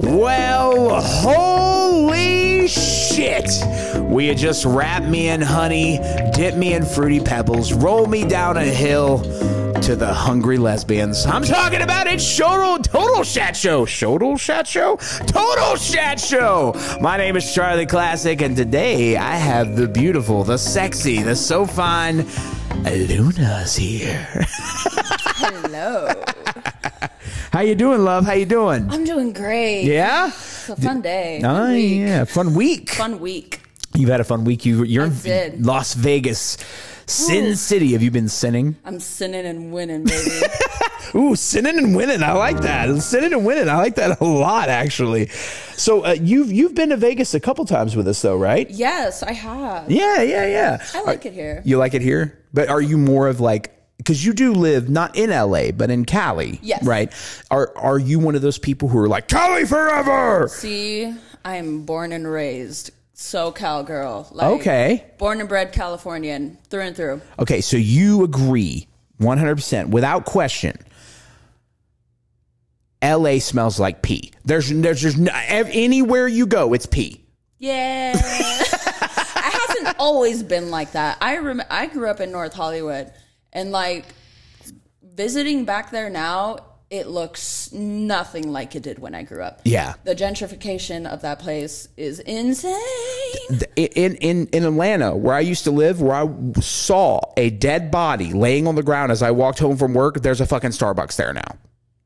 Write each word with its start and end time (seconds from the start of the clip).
Well, 0.00 1.00
holy 1.00 2.68
shit! 2.68 3.50
We 4.00 4.28
had 4.28 4.38
just 4.38 4.64
wrapped 4.64 5.06
me 5.06 5.28
in 5.28 5.40
honey, 5.40 5.98
dip 6.32 6.54
me 6.54 6.74
in 6.74 6.84
fruity 6.84 7.18
pebbles, 7.18 7.72
roll 7.72 8.06
me 8.06 8.22
down 8.22 8.56
a 8.58 8.64
hill 8.64 9.18
to 9.80 9.96
the 9.96 10.14
hungry 10.14 10.56
lesbians. 10.56 11.26
I'm 11.26 11.42
talking 11.42 11.82
about 11.82 12.06
it, 12.06 12.20
Total 12.20 12.78
Total 12.78 13.24
Shat 13.24 13.56
Show. 13.56 13.86
Total 13.86 14.36
Shat 14.36 14.68
Show? 14.68 14.98
Total 15.26 15.74
Shat 15.74 16.20
Show! 16.20 16.74
My 17.00 17.16
name 17.16 17.36
is 17.36 17.52
Charlie 17.52 17.84
Classic, 17.84 18.40
and 18.40 18.56
today 18.56 19.16
I 19.16 19.34
have 19.34 19.74
the 19.74 19.88
beautiful, 19.88 20.44
the 20.44 20.58
sexy, 20.58 21.22
the 21.22 21.34
so 21.34 21.66
fine 21.66 22.24
Luna's 22.84 23.74
here. 23.74 24.46
Hello. 25.40 26.10
How 27.52 27.60
you 27.60 27.74
doing, 27.74 28.00
love? 28.04 28.26
How 28.26 28.32
you 28.32 28.44
doing? 28.44 28.90
I'm 28.90 29.04
doing 29.04 29.32
great. 29.32 29.84
Yeah? 29.84 30.26
It's 30.28 30.68
a 30.68 30.76
fun 30.76 31.00
day. 31.00 31.38
Oh, 31.44 31.48
Fun 31.48 31.72
week. 31.72 31.98
yeah. 32.00 32.24
Fun 32.24 32.54
week. 32.54 32.90
Fun 32.90 33.20
week. 33.20 33.62
You've 33.94 34.10
had 34.10 34.20
a 34.20 34.24
fun 34.24 34.44
week. 34.44 34.66
You, 34.66 34.82
you're 34.84 35.04
I 35.04 35.06
in 35.08 35.18
did. 35.20 35.64
Las 35.66 35.94
Vegas. 35.94 36.58
Sin 37.06 37.46
Ooh. 37.46 37.54
City. 37.54 37.92
Have 37.92 38.02
you 38.02 38.10
been 38.10 38.28
sinning? 38.28 38.76
I'm 38.84 39.00
sinning 39.00 39.46
and 39.46 39.72
winning, 39.72 40.04
baby. 40.04 40.40
Ooh, 41.14 41.34
sinning 41.36 41.78
and 41.78 41.96
winning. 41.96 42.22
I 42.22 42.32
like 42.32 42.60
that. 42.62 43.00
Sinning 43.00 43.32
and 43.32 43.46
winning. 43.46 43.68
I 43.68 43.76
like 43.76 43.94
that 43.94 44.20
a 44.20 44.24
lot, 44.24 44.68
actually. 44.68 45.28
So 45.28 46.04
uh, 46.04 46.16
you've 46.20 46.52
you've 46.52 46.74
been 46.74 46.90
to 46.90 46.96
Vegas 46.98 47.32
a 47.32 47.40
couple 47.40 47.64
times 47.64 47.96
with 47.96 48.06
us, 48.08 48.20
though, 48.20 48.36
right? 48.36 48.68
yes, 48.68 49.22
I 49.22 49.32
have. 49.32 49.90
Yeah, 49.90 50.20
yeah, 50.20 50.46
yeah. 50.46 50.86
I 50.94 51.02
like 51.04 51.24
it 51.24 51.32
here. 51.32 51.62
You 51.64 51.78
like 51.78 51.94
it 51.94 52.02
here, 52.02 52.38
but 52.52 52.68
are 52.68 52.80
you 52.82 52.98
more 52.98 53.26
of 53.28 53.40
like 53.40 53.72
because 54.08 54.24
you 54.24 54.32
do 54.32 54.54
live 54.54 54.88
not 54.88 55.14
in 55.16 55.28
LA 55.28 55.70
but 55.70 55.90
in 55.90 56.06
Cali, 56.06 56.58
Yes. 56.62 56.82
right? 56.82 57.12
Are 57.50 57.76
are 57.76 57.98
you 57.98 58.18
one 58.18 58.34
of 58.34 58.40
those 58.40 58.56
people 58.56 58.88
who 58.88 58.98
are 59.00 59.06
like 59.08 59.28
Cali 59.28 59.66
forever? 59.66 60.48
See, 60.48 61.14
I'm 61.44 61.82
born 61.82 62.12
and 62.12 62.26
raised 62.26 62.90
SoCal 63.14 63.84
girl. 63.84 64.26
Like, 64.32 64.60
Okay. 64.60 65.04
Born 65.18 65.40
and 65.40 65.48
bred 65.48 65.72
Californian 65.74 66.56
through 66.70 66.84
and 66.84 66.96
through. 66.96 67.20
Okay, 67.38 67.60
so 67.60 67.76
you 67.76 68.24
agree 68.24 68.88
100% 69.20 69.90
without 69.90 70.24
question. 70.24 70.78
LA 73.02 73.40
smells 73.40 73.78
like 73.78 74.00
pee. 74.00 74.32
There's 74.46 74.70
there's 74.70 75.02
just 75.02 75.18
no, 75.18 75.30
anywhere 75.34 76.26
you 76.26 76.46
go, 76.46 76.72
it's 76.72 76.86
pee. 76.86 77.20
Yeah. 77.58 78.12
it 78.16 78.24
hasn't 79.36 79.96
always 79.98 80.42
been 80.42 80.70
like 80.70 80.92
that. 80.92 81.18
I 81.20 81.36
rem- 81.38 81.62
I 81.68 81.86
grew 81.88 82.08
up 82.08 82.20
in 82.20 82.32
North 82.32 82.54
Hollywood 82.54 83.12
and 83.58 83.72
like 83.72 84.06
visiting 85.02 85.64
back 85.64 85.90
there 85.90 86.08
now, 86.08 86.58
it 86.90 87.08
looks 87.08 87.72
nothing 87.72 88.50
like 88.50 88.76
it 88.76 88.82
did 88.82 88.98
when 88.98 89.14
I 89.14 89.24
grew 89.24 89.42
up. 89.42 89.60
Yeah. 89.64 89.94
The 90.04 90.14
gentrification 90.14 91.06
of 91.06 91.22
that 91.22 91.40
place 91.40 91.88
is 91.96 92.20
insane. 92.20 92.72
In 93.76 94.14
in 94.16 94.46
in 94.46 94.64
Atlanta, 94.64 95.14
where 95.14 95.34
I 95.34 95.40
used 95.40 95.64
to 95.64 95.70
live, 95.70 96.00
where 96.00 96.14
I 96.14 96.60
saw 96.60 97.20
a 97.36 97.50
dead 97.50 97.90
body 97.90 98.32
laying 98.32 98.66
on 98.66 98.76
the 98.76 98.82
ground 98.82 99.12
as 99.12 99.22
I 99.22 99.32
walked 99.32 99.58
home 99.58 99.76
from 99.76 99.92
work, 99.92 100.22
there's 100.22 100.40
a 100.40 100.46
fucking 100.46 100.70
Starbucks 100.70 101.16
there 101.16 101.34
now. 101.34 101.58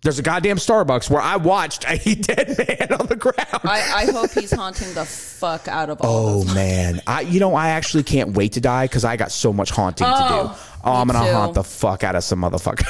There's 0.02 0.18
a 0.18 0.22
goddamn 0.22 0.56
Starbucks 0.56 1.08
where 1.08 1.22
I 1.22 1.36
watched 1.36 1.84
a 1.86 1.96
dead 2.14 2.58
man 2.58 2.98
on 2.98 3.06
the 3.06 3.14
ground. 3.14 3.36
I, 3.62 4.08
I 4.08 4.10
hope 4.10 4.32
he's 4.32 4.50
haunting 4.50 4.92
the 4.94 5.04
fuck 5.04 5.68
out 5.68 5.90
of 5.90 6.00
all 6.00 6.40
Oh 6.40 6.54
man, 6.54 7.00
I 7.06 7.20
you 7.20 7.38
know 7.38 7.54
I 7.54 7.68
actually 7.68 8.02
can't 8.02 8.36
wait 8.36 8.54
to 8.54 8.60
die 8.60 8.86
because 8.86 9.04
I 9.04 9.16
got 9.16 9.30
so 9.30 9.52
much 9.52 9.70
haunting 9.70 10.06
to 10.06 10.12
do. 10.12 10.18
Oh. 10.18 10.71
Oh, 10.84 10.94
I'm 10.94 11.06
gonna 11.06 11.24
too. 11.24 11.32
haunt 11.32 11.54
the 11.54 11.64
fuck 11.64 12.04
out 12.04 12.16
of 12.16 12.24
some 12.24 12.40
motherfucker. 12.40 12.86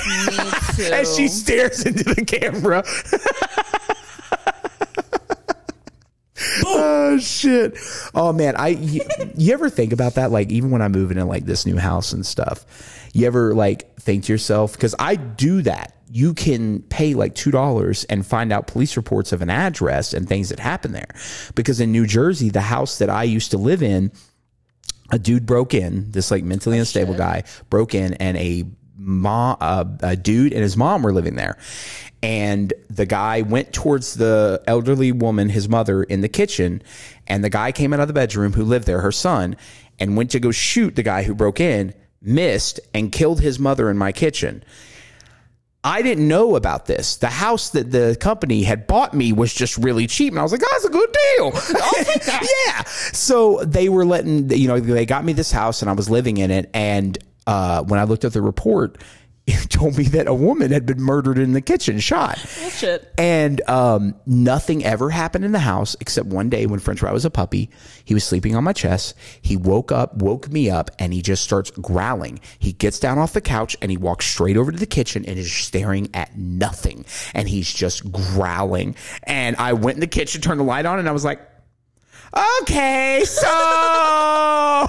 Me 0.77 0.79
too. 0.89 0.93
As 0.93 1.15
she 1.17 1.29
stares 1.29 1.85
into 1.85 2.05
the 2.05 2.25
camera. 2.25 2.83
oh 6.65 7.19
shit! 7.19 7.79
Oh 8.15 8.33
man, 8.33 8.57
I 8.57 8.69
you, 8.69 9.01
you 9.37 9.53
ever 9.53 9.71
think 9.71 9.93
about 9.93 10.15
that? 10.15 10.31
Like 10.31 10.51
even 10.51 10.71
when 10.71 10.83
I'm 10.83 10.93
moving 10.93 11.19
in 11.19 11.27
like 11.29 11.45
this 11.45 11.67
new 11.67 11.79
house 11.79 12.13
and 12.13 12.25
stuff, 12.25 12.65
you 13.13 13.27
ever 13.27 13.55
like 13.55 13.95
think 13.97 14.25
to 14.25 14.33
yourself? 14.33 14.73
Because 14.73 14.95
I 14.99 15.17
do 15.17 15.63
that. 15.63 15.97
You 16.11 16.35
can 16.35 16.83
pay 16.83 17.15
like 17.15 17.35
two 17.35 17.51
dollars 17.51 18.05
and 18.05 18.27
find 18.27 18.53
out 18.53 18.67
police 18.67 18.97
reports 18.97 19.33
of 19.33 19.41
an 19.41 19.51
address 19.51 20.13
and 20.13 20.29
things 20.29 20.51
that 20.51 20.59
happen 20.59 20.93
there. 20.93 21.15
Because 21.55 21.81
in 21.81 21.93
New 21.93 22.07
Jersey, 22.07 22.51
the 22.51 22.61
house 22.61 22.99
that 22.99 23.09
I 23.09 23.25
used 23.25 23.51
to 23.53 23.59
live 23.59 23.83
in, 23.83 24.13
a 25.13 25.19
dude 25.19 25.47
broke 25.47 25.75
in, 25.75 26.11
this 26.11 26.31
like 26.31 26.43
mentally 26.43 26.79
unstable 26.79 27.15
guy 27.15 27.45
broke 27.71 27.95
in, 27.95 28.15
and 28.15 28.37
a 28.39 28.65
mom, 28.97 29.57
uh, 29.61 29.85
a 30.01 30.17
dude 30.17 30.53
and 30.53 30.63
his 30.63 30.77
mom 30.77 31.03
were 31.03 31.13
living 31.13 31.37
there. 31.37 31.59
And 32.23 32.73
the 32.89 33.05
guy 33.05 33.43
went 33.43 33.73
towards 33.73 34.15
the 34.15 34.63
elderly 34.67 35.13
woman, 35.13 35.49
his 35.49 35.69
mother, 35.69 36.03
in 36.03 36.21
the 36.21 36.29
kitchen, 36.29 36.83
and 37.27 37.45
the 37.45 37.51
guy 37.51 37.73
came 37.73 37.93
out 37.93 38.01
of 38.01 38.09
the 38.09 38.15
bedroom 38.15 38.53
who 38.53 38.65
lived 38.65 38.87
there, 38.87 39.01
her 39.01 39.13
son, 39.13 39.57
and 39.99 40.17
went 40.17 40.31
to 40.31 40.41
go 40.41 40.51
shoot 40.51 40.97
the 40.97 41.03
guy 41.03 41.25
who 41.25 41.35
broke 41.35 41.61
in, 41.61 41.93
missed, 42.23 42.81
and 42.95 43.13
killed 43.13 43.41
his 43.41 43.59
mother 43.59 43.91
in 43.91 43.99
my 43.99 44.13
kitchen. 44.13 44.65
I 45.85 46.03
didn't 46.03 46.29
know 46.29 46.55
about 46.55 46.87
this. 46.87 47.17
The 47.17 47.29
house 47.29 47.71
that 47.71 47.91
the 47.91 48.17
company 48.21 48.63
had 48.63 48.87
bought 48.87 49.15
me 49.15 49.33
was 49.33 49.53
just 49.53 49.77
really 49.79 50.07
cheap, 50.07 50.33
and 50.33 50.39
I 50.39 50.43
was 50.43 50.53
like, 50.53 50.63
"Oh, 50.65 50.69
that's 50.71 50.85
a 50.85 50.91
good 50.91 51.17
deal." 51.37 51.53
yeah. 52.67 52.83
So 53.13 53.65
they 53.65 53.89
were 53.89 54.05
letting 54.05 54.49
you 54.51 54.69
know 54.69 54.79
they 54.79 55.07
got 55.07 55.25
me 55.25 55.33
this 55.33 55.51
house, 55.51 55.83
and 55.83 55.91
I 55.91 55.95
was 55.95 56.09
living 56.09 56.37
in 56.37 56.53
it. 56.53 56.71
And 56.73 57.19
uh, 57.49 57.83
when 57.83 57.99
I 57.99 58.05
looked 58.05 58.25
at 58.25 58.33
the 58.33 58.43
report, 58.43 58.99
told 59.69 59.97
me 59.99 60.05
that 60.05 60.29
a 60.29 60.35
woman 60.35 60.71
had 60.71 60.87
been 60.87 61.01
murdered 61.01 61.39
in 61.39 61.53
the 61.53 61.61
kitchen, 61.61 61.99
shot. 61.99 62.39
Bullshit. 62.61 63.13
And 63.19 63.61
um, 63.69 64.15
nothing 64.27 64.85
ever 64.85 65.11
happened 65.11 65.45
in 65.45 65.53
the 65.53 65.59
house 65.59 65.97
except 66.01 66.29
one 66.29 66.49
day 66.49 66.67
when 66.67 66.79
French 66.79 67.01
Fry 67.01 67.13
was 67.13 67.25
a 67.25 67.31
puppy. 67.31 67.71
He 68.05 68.15
was 68.15 68.23
sleeping 68.23 68.55
on 68.55 68.63
my 68.63 68.73
chest. 68.73 69.17
He 69.41 69.57
woke 69.57 69.91
up, 69.91 70.17
woke 70.17 70.49
me 70.49 70.71
up, 70.71 70.91
and 70.99 71.13
he 71.13 71.23
just 71.23 71.43
starts 71.43 71.71
growling. 71.73 72.41
He 72.59 72.73
gets 72.73 73.01
down 73.01 73.19
off 73.19 73.33
the 73.33 73.41
couch 73.41 73.77
and 73.83 73.91
he 73.91 73.97
walks 73.97 74.27
straight 74.27 74.57
over 74.57 74.71
to 74.71 74.79
the 74.79 74.87
kitchen 74.87 75.25
and 75.27 75.39
is 75.39 75.53
staring 75.53 76.09
at 76.15 76.37
nothing. 76.37 77.05
And 77.35 77.49
he's 77.49 77.73
just 77.73 78.11
growling. 78.13 78.95
And 79.25 79.57
I 79.57 79.73
went 79.73 79.97
in 79.97 80.01
the 80.01 80.07
kitchen, 80.07 80.41
turned 80.41 80.61
the 80.61 80.65
light 80.65 80.87
on, 80.87 81.01
and 81.01 81.09
I 81.09 81.13
was 81.13 81.25
like, 81.25 81.41
okay, 82.63 83.23
so. 83.25 83.43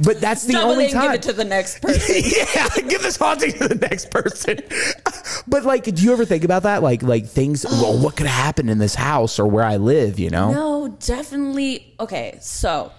but 0.00 0.20
that's 0.20 0.44
the 0.44 0.54
Double 0.54 0.72
only 0.72 0.88
time 0.90 1.02
give 1.02 1.12
it 1.12 1.22
to 1.22 1.32
the 1.32 1.44
next 1.44 1.80
person. 1.80 2.16
yeah, 2.54 2.68
give 2.88 3.02
this 3.02 3.16
haunting 3.16 3.52
to 3.52 3.68
the 3.68 3.74
next 3.74 4.10
person. 4.10 4.58
but 5.46 5.64
like, 5.64 5.84
do 5.84 6.02
you 6.02 6.12
ever 6.12 6.24
think 6.24 6.44
about 6.44 6.64
that? 6.64 6.82
Like, 6.82 7.02
like 7.02 7.26
things. 7.26 7.64
Well, 7.64 7.98
what 7.98 8.16
could 8.16 8.26
happen 8.26 8.68
in 8.68 8.78
this 8.78 8.94
house 8.94 9.38
or 9.38 9.46
where 9.46 9.64
I 9.64 9.76
live? 9.76 10.18
You 10.18 10.30
know? 10.30 10.52
No, 10.52 10.88
definitely. 10.88 11.94
Okay, 12.00 12.38
so 12.40 12.92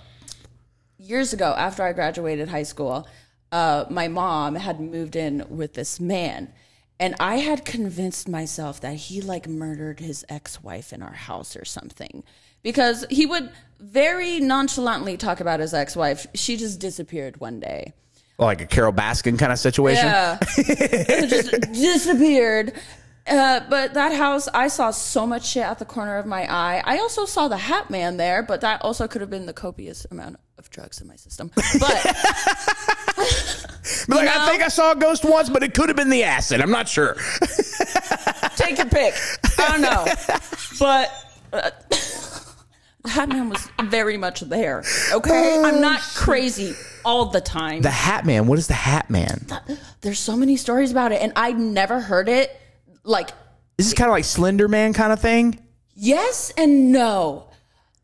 years 0.97 1.33
ago, 1.33 1.53
after 1.57 1.83
I 1.83 1.93
graduated 1.93 2.49
high 2.49 2.63
school, 2.63 3.07
uh, 3.51 3.85
my 3.89 4.07
mom 4.07 4.55
had 4.55 4.79
moved 4.79 5.15
in 5.15 5.45
with 5.49 5.73
this 5.73 5.99
man. 5.99 6.53
And 6.99 7.15
I 7.19 7.37
had 7.37 7.63
convinced 7.63 8.27
myself 8.27 8.81
that 8.81 8.95
he 8.95 9.21
like 9.21 9.47
murdered 9.47 9.99
his 9.99 10.25
ex 10.27 10.61
wife 10.61 10.91
in 10.91 11.01
our 11.01 11.13
house 11.13 11.55
or 11.55 11.63
something. 11.63 12.23
Because 12.61 13.05
he 13.09 13.25
would 13.25 13.49
very 13.79 14.41
nonchalantly 14.41 15.15
talk 15.15 15.39
about 15.39 15.61
his 15.61 15.73
ex 15.73 15.95
wife. 15.95 16.27
She 16.35 16.57
just 16.57 16.79
disappeared 16.79 17.39
one 17.39 17.59
day. 17.61 17.93
Like 18.37 18.61
a 18.61 18.65
Carole 18.65 18.93
Baskin 18.93 19.39
kind 19.39 19.51
of 19.51 19.59
situation. 19.59 20.05
Yeah. 20.05 20.37
Just 21.25 21.51
disappeared. 21.73 22.73
Uh, 23.27 23.61
but 23.69 23.93
that 23.93 24.13
house, 24.13 24.47
I 24.53 24.69
saw 24.69 24.91
so 24.91 25.27
much 25.27 25.45
shit 25.47 25.63
at 25.63 25.77
the 25.79 25.85
corner 25.85 26.17
of 26.17 26.25
my 26.25 26.51
eye. 26.51 26.81
I 26.83 26.97
also 26.99 27.25
saw 27.25 27.47
the 27.47 27.57
Hat 27.57 27.89
Man 27.89 28.17
there, 28.17 28.41
but 28.41 28.61
that 28.61 28.81
also 28.81 29.07
could 29.07 29.21
have 29.21 29.29
been 29.29 29.45
the 29.45 29.53
copious 29.53 30.05
amount 30.09 30.37
of 30.57 30.69
drugs 30.69 30.99
in 30.99 31.07
my 31.07 31.15
system. 31.15 31.51
But 31.55 32.05
Like, 34.07 34.29
I 34.29 34.37
know? 34.37 34.51
think 34.51 34.63
I 34.63 34.67
saw 34.67 34.91
a 34.91 34.95
ghost 34.95 35.23
once, 35.25 35.49
but 35.49 35.63
it 35.63 35.73
could 35.73 35.89
have 35.89 35.95
been 35.95 36.09
the 36.09 36.23
acid. 36.23 36.61
I'm 36.61 36.71
not 36.71 36.87
sure. 36.87 37.15
take 38.55 38.77
your 38.77 38.87
pick. 38.87 39.13
I 39.57 39.71
don't 39.71 39.81
know. 39.81 40.05
But 40.79 41.11
uh, 41.53 41.71
the 43.03 43.09
Hat 43.09 43.29
Man 43.29 43.49
was 43.49 43.67
very 43.83 44.17
much 44.17 44.41
there. 44.41 44.83
Okay? 45.11 45.61
I'm 45.63 45.81
not 45.81 45.99
crazy 46.15 46.73
all 47.05 47.25
the 47.27 47.41
time. 47.41 47.81
The 47.81 47.89
Hat 47.89 48.25
Man. 48.25 48.47
What 48.47 48.59
is 48.59 48.67
the 48.67 48.73
Hat 48.73 49.09
Man? 49.09 49.45
There's 50.01 50.19
so 50.19 50.35
many 50.35 50.57
stories 50.57 50.91
about 50.91 51.11
it, 51.11 51.21
and 51.21 51.33
I 51.35 51.51
never 51.53 51.99
heard 51.99 52.29
it. 52.29 52.55
Like, 53.03 53.29
This 53.77 53.87
is 53.87 53.93
kind 53.93 54.09
of 54.09 54.13
like 54.13 54.25
Slender 54.25 54.67
Man 54.67 54.93
kind 54.93 55.11
of 55.13 55.19
thing. 55.19 55.59
Yes 55.95 56.53
and 56.57 56.91
no. 56.91 57.47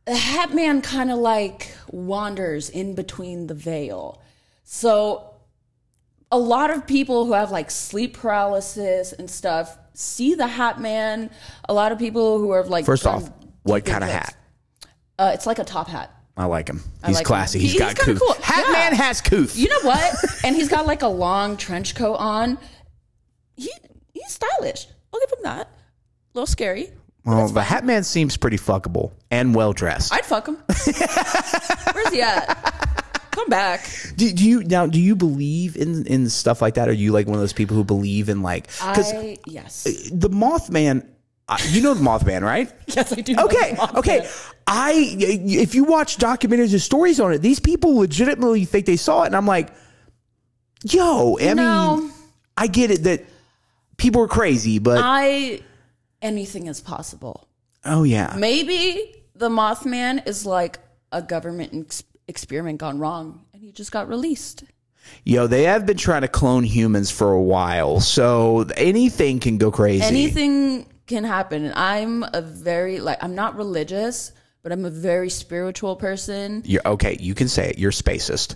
The 0.06 0.16
Hat 0.16 0.54
Man 0.54 0.82
kind 0.82 1.12
of 1.12 1.18
like 1.18 1.74
wanders 1.90 2.70
in 2.70 2.94
between 2.96 3.48
the 3.48 3.54
veil. 3.54 4.22
So 4.64 5.35
a 6.32 6.38
lot 6.38 6.70
of 6.72 6.86
people 6.88 7.26
who 7.26 7.34
have 7.34 7.52
like 7.52 7.70
sleep 7.72 8.16
paralysis 8.18 9.14
and 9.14 9.30
stuff 9.30 9.78
see 9.94 10.36
the 10.36 10.48
Hat 10.48 10.80
Man. 10.82 11.30
A 11.70 11.74
lot 11.74 11.92
of 11.92 12.00
people 12.00 12.40
who 12.40 12.52
are 12.52 12.64
like 12.64 12.86
First 12.86 13.06
off, 13.08 13.30
what 13.64 13.86
kind 13.86 14.04
of 14.04 14.10
hat? 14.10 14.36
Uh, 15.18 15.32
it's 15.34 15.46
like 15.48 15.60
a 15.60 15.64
top 15.64 15.88
hat. 15.88 16.12
I 16.38 16.46
like 16.46 16.68
him. 16.68 16.82
He's 17.06 17.16
like 17.16 17.22
him. 17.22 17.28
classy. 17.28 17.60
He- 17.60 17.68
He's 17.70 17.80
got 17.80 17.92
he's 17.98 18.04
kinda 18.06 18.20
cool. 18.20 18.34
Hat 18.42 18.66
Yeah. 18.68 18.72
Man 18.74 18.94
has 18.96 19.22
couth. 19.22 19.56
You 19.56 19.70
know 19.70 19.80
what? 19.84 20.16
and 20.44 20.54
he's 20.56 20.68
got 20.68 20.86
like 20.86 21.02
a 21.02 21.08
long 21.08 21.56
trench 21.56 21.96
coat 21.96 22.16
on. 22.16 22.58
He 23.56 23.72
he's 24.14 24.28
stylish. 24.32 24.88
I'll 25.14 25.20
give 25.22 25.30
him 25.38 25.44
that. 25.44 25.68
A 25.68 25.70
little 26.34 26.46
scary. 26.48 26.90
Well, 27.24 27.48
the 27.48 27.64
Hat 27.64 27.86
Man 27.86 28.04
seems 28.04 28.36
pretty 28.38 28.58
fuckable 28.58 29.12
and 29.32 29.56
well 29.56 29.72
dressed. 29.74 30.14
I'd 30.14 30.26
fuck 30.26 30.48
him. 30.48 30.56
Where's 31.94 32.10
he 32.12 32.22
at? 32.22 33.05
Come 33.36 33.50
back. 33.50 33.90
Do, 34.16 34.32
do 34.32 34.48
you 34.48 34.64
now? 34.64 34.86
Do 34.88 35.00
you 35.00 35.14
believe 35.16 35.76
in 35.76 36.06
in 36.08 36.30
stuff 36.30 36.62
like 36.62 36.76
that? 36.76 36.88
Are 36.88 36.94
you 36.94 37.12
like 37.12 37.28
one 37.28 37.36
of 37.36 37.42
those 37.42 37.52
people 37.54 37.76
who 37.76 37.84
believe 37.84 38.30
in 38.30 38.42
like 38.42 38.68
because 38.68 39.12
yes. 39.46 39.84
the 40.12 40.30
Mothman? 40.30 41.06
Uh, 41.50 41.58
you 41.70 41.82
know 41.82 41.94
the 41.94 42.02
Mothman, 42.04 42.42
right? 42.44 42.72
Yes, 42.88 43.12
I 43.12 43.22
do. 43.22 43.36
Okay, 43.38 43.78
okay. 43.96 44.28
I 44.68 44.94
if 45.20 45.76
you 45.76 45.84
watch 45.84 46.18
documentaries 46.18 46.72
and 46.72 46.82
stories 46.82 47.20
on 47.20 47.34
it, 47.34 47.40
these 47.40 47.60
people 47.60 47.98
legitimately 47.98 48.64
think 48.66 48.86
they 48.86 48.96
saw 48.96 49.24
it, 49.24 49.28
and 49.28 49.36
I'm 49.36 49.46
like, 49.46 49.72
yo, 50.84 51.38
I 51.40 51.54
No. 51.54 51.98
mean, 51.98 52.12
I 52.58 52.68
get 52.68 52.90
it 52.90 53.04
that 53.04 53.26
people 53.98 54.22
are 54.22 54.28
crazy, 54.30 54.80
but 54.80 55.00
I 55.04 55.60
anything 56.22 56.68
is 56.68 56.80
possible. 56.82 57.48
oh 57.84 58.04
yeah, 58.04 58.34
Maybe 58.40 59.14
the 59.36 59.50
Mothman 59.50 60.26
is 60.26 60.46
like 60.46 60.80
a 61.12 61.22
government 61.22 62.02
experiment 62.28 62.80
gone 62.80 63.00
wrong, 63.00 63.46
and 63.54 63.62
he 63.62 63.72
just 63.72 63.92
got 63.92 64.08
released. 64.08 64.64
yo, 65.24 65.48
they 65.48 65.64
have 65.64 65.86
been 65.86 65.98
trying 65.98 66.22
to 66.22 66.28
clone 66.28 66.64
humans 66.64 67.12
for 67.12 67.32
a 67.32 67.42
while, 67.42 68.00
so 68.00 68.66
anything 68.76 69.40
can 69.40 69.58
go 69.58 69.72
crazy. 69.72 70.04
Anything 70.04 70.88
can 71.08 71.24
happen. 71.24 71.72
I'm 71.76 72.24
a 72.34 72.42
very 72.42 73.00
like 73.00 73.24
I'm 73.24 73.36
not 73.36 73.56
religious, 73.56 74.32
but 74.64 74.72
I'm 74.72 74.86
a 74.86 74.90
very 74.90 75.30
spiritual 75.30 75.96
person. 75.96 76.64
You're, 76.66 76.82
okay, 76.86 77.18
you 77.20 77.36
can 77.36 77.48
say 77.48 77.70
it. 77.70 77.78
You're 77.78 77.92
spacist. 77.92 78.56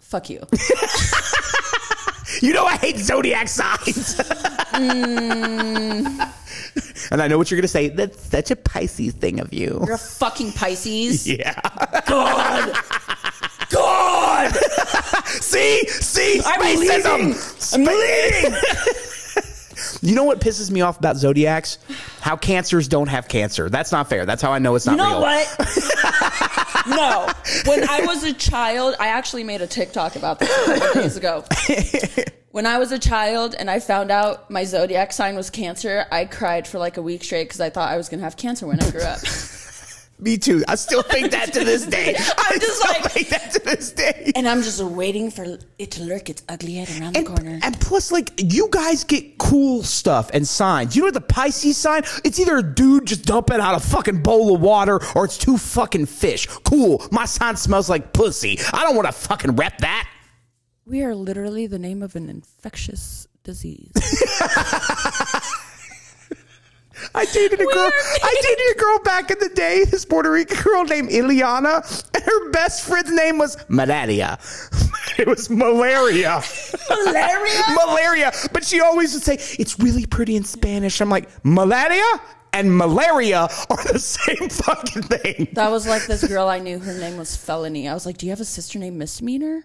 Fuck 0.00 0.30
you. 0.30 0.40
You 2.42 2.52
know 2.52 2.66
I 2.66 2.76
hate 2.76 2.98
zodiac 2.98 3.48
signs. 3.48 4.16
Mm. 4.78 6.32
and 7.10 7.22
I 7.22 7.28
know 7.28 7.38
what 7.38 7.50
you're 7.50 7.58
gonna 7.60 7.68
say. 7.68 7.88
That's 7.88 8.20
such 8.20 8.50
a 8.50 8.56
Pisces 8.56 9.14
thing 9.14 9.40
of 9.40 9.52
you. 9.52 9.82
You're 9.86 9.94
a 9.94 9.98
fucking 9.98 10.52
Pisces. 10.52 11.26
Yeah. 11.38 11.60
God. 12.06 12.74
God. 13.70 14.54
see, 15.26 15.86
see, 15.88 16.40
I'm 16.44 16.60
spacism. 16.60 17.76
leaving. 17.76 18.54
I'm. 18.54 19.17
You 20.02 20.14
know 20.14 20.24
what 20.24 20.40
pisses 20.40 20.70
me 20.70 20.80
off 20.80 20.98
about 20.98 21.16
zodiacs? 21.16 21.78
How 22.20 22.36
cancers 22.36 22.88
don't 22.88 23.08
have 23.08 23.28
cancer. 23.28 23.68
That's 23.70 23.92
not 23.92 24.08
fair. 24.08 24.26
That's 24.26 24.42
how 24.42 24.52
I 24.52 24.58
know 24.58 24.74
it's 24.74 24.86
not 24.86 24.92
You 24.92 24.98
know 24.98 25.10
real. 25.10 25.20
what? 25.20 26.86
no. 26.88 27.28
When 27.70 27.88
I 27.88 28.04
was 28.06 28.24
a 28.24 28.32
child, 28.32 28.94
I 28.98 29.08
actually 29.08 29.44
made 29.44 29.60
a 29.62 29.66
TikTok 29.66 30.16
about 30.16 30.38
this 30.38 30.50
a 30.68 30.78
couple 30.78 31.02
days 31.02 31.16
ago. 31.16 31.44
When 32.50 32.64
I 32.64 32.78
was 32.78 32.92
a 32.92 32.98
child 32.98 33.54
and 33.56 33.70
I 33.70 33.78
found 33.78 34.10
out 34.10 34.50
my 34.50 34.64
zodiac 34.64 35.12
sign 35.12 35.36
was 35.36 35.50
Cancer, 35.50 36.06
I 36.10 36.24
cried 36.24 36.66
for 36.66 36.78
like 36.78 36.96
a 36.96 37.02
week 37.02 37.22
straight 37.22 37.44
because 37.44 37.60
I 37.60 37.68
thought 37.68 37.90
I 37.90 37.98
was 37.98 38.08
going 38.08 38.20
to 38.20 38.24
have 38.24 38.38
cancer 38.38 38.66
when 38.66 38.80
I 38.82 38.90
grew 38.90 39.02
up. 39.02 39.18
Me 40.20 40.36
too. 40.36 40.64
I 40.66 40.74
still 40.74 41.02
think 41.02 41.30
that 41.30 41.52
to 41.52 41.64
this 41.64 41.86
day. 41.98 42.14
I 42.16 42.58
just 42.58 42.80
still 42.80 42.92
like- 43.02 43.12
think 43.12 43.28
that 43.28 43.52
to 43.52 43.60
this 43.60 43.92
day. 43.92 44.32
and 44.34 44.48
I'm 44.48 44.62
just 44.62 44.82
waiting 44.82 45.30
for 45.30 45.58
it 45.78 45.90
to 45.92 46.02
lurk 46.02 46.28
its 46.28 46.42
ugly 46.48 46.74
head 46.74 47.00
around 47.00 47.14
the 47.14 47.22
corner. 47.22 47.60
And 47.62 47.80
plus, 47.80 48.10
like, 48.10 48.32
you 48.38 48.68
guys 48.70 49.04
get 49.04 49.38
cool 49.38 49.84
stuff 49.84 50.30
and 50.34 50.46
signs. 50.46 50.96
You 50.96 51.02
know 51.02 51.06
what 51.06 51.14
the 51.14 51.20
Pisces 51.20 51.76
sign? 51.76 52.02
It's 52.24 52.40
either 52.40 52.56
a 52.56 52.62
dude 52.64 53.06
just 53.06 53.24
dumping 53.26 53.60
out 53.60 53.76
a 53.76 53.80
fucking 53.80 54.22
bowl 54.22 54.54
of 54.56 54.60
water 54.60 54.98
or 55.14 55.24
it's 55.24 55.38
two 55.38 55.56
fucking 55.56 56.06
fish. 56.06 56.46
Cool. 56.64 57.00
My 57.12 57.24
sign 57.24 57.56
smells 57.56 57.88
like 57.88 58.12
pussy. 58.12 58.58
I 58.72 58.82
don't 58.82 58.96
want 58.96 59.06
to 59.06 59.12
fucking 59.12 59.54
rep 59.54 59.78
that. 59.78 60.08
We 60.84 61.02
are 61.04 61.14
literally 61.14 61.66
the 61.68 61.78
name 61.78 62.02
of 62.02 62.16
an 62.16 62.28
infectious 62.28 63.28
disease. 63.44 63.92
I 67.14 67.24
dated 67.26 67.60
a 67.60 67.64
girl. 67.64 67.90
I 68.22 68.34
dated 68.42 68.76
a 68.76 68.78
girl 68.78 68.98
back 69.00 69.30
in 69.30 69.38
the 69.38 69.48
day. 69.50 69.84
This 69.84 70.04
Puerto 70.04 70.30
Rican 70.30 70.56
girl 70.62 70.84
named 70.84 71.10
Ileana, 71.10 72.04
and 72.14 72.22
her 72.22 72.50
best 72.50 72.84
friend's 72.86 73.12
name 73.12 73.38
was 73.38 73.56
Malaria. 73.68 74.38
It 75.18 75.26
was 75.26 75.50
malaria. 75.50 76.40
Malaria? 76.88 77.62
malaria. 77.74 78.32
But 78.52 78.64
she 78.64 78.80
always 78.80 79.14
would 79.14 79.24
say 79.24 79.34
it's 79.58 79.76
really 79.80 80.06
pretty 80.06 80.36
in 80.36 80.44
Spanish. 80.44 81.00
I'm 81.00 81.10
like 81.10 81.28
malaria 81.44 82.04
and 82.52 82.76
malaria 82.76 83.48
are 83.70 83.84
the 83.92 83.98
same 83.98 84.48
fucking 84.48 85.02
thing. 85.02 85.48
That 85.54 85.70
was 85.72 85.88
like 85.88 86.06
this 86.06 86.26
girl 86.26 86.46
I 86.46 86.60
knew. 86.60 86.78
Her 86.78 86.94
name 86.94 87.18
was 87.18 87.34
Felony. 87.36 87.88
I 87.88 87.94
was 87.94 88.06
like, 88.06 88.18
"Do 88.18 88.26
you 88.26 88.30
have 88.30 88.40
a 88.40 88.44
sister 88.44 88.78
named 88.78 88.96
Misdemeanor?" 88.96 89.64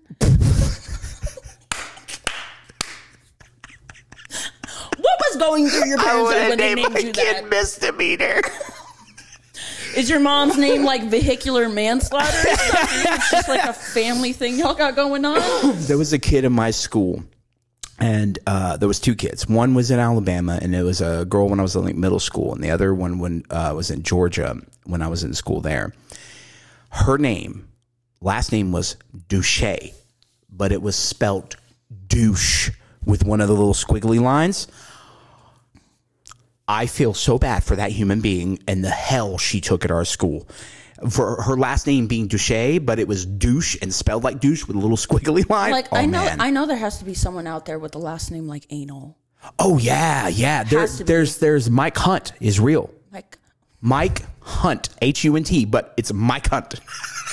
what 4.97 5.19
was 5.33 5.41
going 5.41 5.67
through 5.67 5.87
your 5.87 5.97
parents' 5.97 6.31
head 6.31 6.49
when 6.49 6.57
they 6.57 6.75
named 6.75 6.97
you 6.97 7.13
that? 7.13 7.49
misdemeanor. 7.49 8.41
Is 9.95 10.09
your 10.09 10.19
mom's 10.19 10.57
name 10.57 10.83
like 10.83 11.03
vehicular 11.03 11.69
manslaughter? 11.69 12.27
or 12.27 12.55
something? 12.55 13.13
it's 13.13 13.31
just 13.31 13.47
like 13.47 13.63
a 13.63 13.73
family 13.73 14.33
thing 14.33 14.57
y'all 14.57 14.73
got 14.73 14.95
going 14.95 15.23
on. 15.23 15.39
there 15.81 15.99
was 15.99 16.13
a 16.13 16.19
kid 16.19 16.45
in 16.45 16.51
my 16.51 16.71
school 16.71 17.23
and 17.99 18.39
uh, 18.47 18.75
there 18.77 18.87
was 18.87 18.99
two 18.99 19.13
kids 19.13 19.47
one 19.47 19.75
was 19.75 19.91
in 19.91 19.99
alabama 19.99 20.57
and 20.63 20.73
it 20.73 20.81
was 20.81 20.99
a 20.99 21.25
girl 21.25 21.47
when 21.47 21.59
i 21.59 21.61
was 21.61 21.75
in 21.75 21.85
like 21.85 21.95
middle 21.95 22.19
school 22.19 22.51
and 22.51 22.63
the 22.63 22.71
other 22.71 22.91
one 22.91 23.19
when 23.19 23.43
uh, 23.51 23.71
was 23.75 23.91
in 23.91 24.01
georgia 24.01 24.57
when 24.85 25.03
i 25.03 25.07
was 25.07 25.23
in 25.23 25.31
school 25.31 25.61
there 25.61 25.93
her 26.89 27.19
name 27.19 27.67
last 28.19 28.51
name 28.51 28.71
was 28.71 28.97
douche 29.27 29.63
but 30.49 30.71
it 30.71 30.81
was 30.81 30.95
spelt 30.95 31.55
douche 32.07 32.71
with 33.05 33.23
one 33.25 33.39
of 33.39 33.47
the 33.47 33.53
little 33.53 33.75
squiggly 33.75 34.19
lines 34.19 34.67
I 36.67 36.85
feel 36.85 37.13
so 37.13 37.37
bad 37.37 37.63
for 37.63 37.75
that 37.75 37.91
human 37.91 38.21
being 38.21 38.59
and 38.67 38.83
the 38.83 38.89
hell 38.89 39.37
she 39.37 39.59
took 39.61 39.83
at 39.85 39.91
our 39.91 40.05
school. 40.05 40.47
For 41.09 41.41
her 41.41 41.57
last 41.57 41.85
name 41.85 42.07
being 42.07 42.27
Douche, 42.27 42.79
but 42.81 42.97
it 42.97 43.07
was 43.07 43.25
douche 43.25 43.75
and 43.81 43.93
spelled 43.93 44.23
like 44.23 44.39
douche 44.39 44.65
with 44.65 44.77
a 44.77 44.79
little 44.79 44.95
squiggly 45.07 45.47
line. 45.49 45.71
Like 45.71 45.87
oh, 45.91 45.97
I 45.97 46.05
know, 46.05 46.23
man. 46.23 46.39
I 46.39 46.49
know 46.49 46.65
there 46.65 46.77
has 46.77 46.99
to 46.99 47.05
be 47.05 47.13
someone 47.13 47.45
out 47.47 47.65
there 47.65 47.77
with 47.77 47.95
a 47.95 47.99
last 47.99 48.31
name 48.31 48.47
like 48.47 48.65
Anal. 48.69 49.17
oh 49.59 49.77
yeah, 49.77 50.29
yeah. 50.29 50.63
There, 50.63 50.87
there's 50.87 51.37
there's 51.39 51.69
Mike 51.69 51.97
Hunt 51.97 52.31
is 52.39 52.59
real. 52.59 52.89
Like 53.11 53.37
Mike 53.81 54.21
Hunt, 54.39 54.89
H 55.01 55.25
U 55.25 55.35
N 55.35 55.43
T, 55.43 55.65
but 55.65 55.93
it's 55.97 56.13
Mike 56.13 56.47
Hunt. 56.47 56.75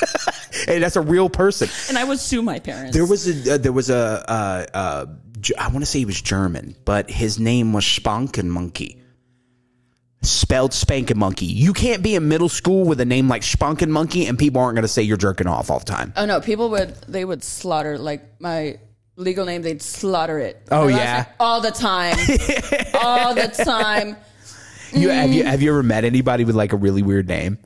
hey, 0.66 0.80
that's 0.80 0.96
a 0.96 1.00
real 1.00 1.28
person. 1.28 1.68
and 1.88 1.96
I 1.96 2.02
would 2.02 2.18
sue 2.18 2.42
my 2.42 2.58
parents. 2.58 2.96
There 2.96 3.06
was 3.06 3.28
a 3.28 3.54
uh, 3.54 3.58
there 3.58 3.72
was 3.72 3.90
a 3.90 4.24
uh, 4.28 4.66
uh, 4.74 5.06
I 5.56 5.68
want 5.68 5.80
to 5.80 5.86
say 5.86 6.00
he 6.00 6.04
was 6.06 6.20
German, 6.20 6.74
but 6.84 7.08
his 7.08 7.38
name 7.38 7.72
was 7.72 7.84
Spanken 7.84 8.46
Monkey. 8.48 8.99
Spelled 10.22 10.72
Spankin' 10.72 11.16
Monkey. 11.16 11.46
You 11.46 11.72
can't 11.72 12.02
be 12.02 12.14
in 12.14 12.28
middle 12.28 12.48
school 12.50 12.84
with 12.84 13.00
a 13.00 13.04
name 13.06 13.26
like 13.28 13.42
Spankin' 13.42 13.88
Monkey, 13.90 14.26
and 14.26 14.38
people 14.38 14.60
aren't 14.60 14.74
going 14.76 14.82
to 14.82 14.88
say 14.88 15.02
you're 15.02 15.16
jerking 15.16 15.46
off 15.46 15.70
all 15.70 15.78
the 15.78 15.86
time. 15.86 16.12
Oh 16.16 16.26
no, 16.26 16.40
people 16.40 16.68
would 16.70 16.94
they 17.08 17.24
would 17.24 17.42
slaughter 17.42 17.96
like 17.96 18.22
my 18.40 18.78
legal 19.16 19.46
name. 19.46 19.62
They'd 19.62 19.80
slaughter 19.80 20.38
it. 20.38 20.60
Oh, 20.70 20.86
My 20.88 20.92
last 20.92 20.98
yeah? 20.98 21.16
name, 21.16 21.26
all 21.40 21.60
the 21.62 21.70
time, 21.70 22.16
all 23.02 23.34
the 23.34 23.48
time. 23.64 24.16
You 24.92 25.08
have 25.08 25.30
Mm. 25.30 25.34
you 25.34 25.44
have 25.44 25.62
you 25.62 25.70
ever 25.70 25.82
met 25.82 26.04
anybody 26.04 26.44
with 26.44 26.54
like 26.56 26.72
a 26.74 26.76
really 26.76 27.02
weird 27.02 27.26
name? 27.28 27.56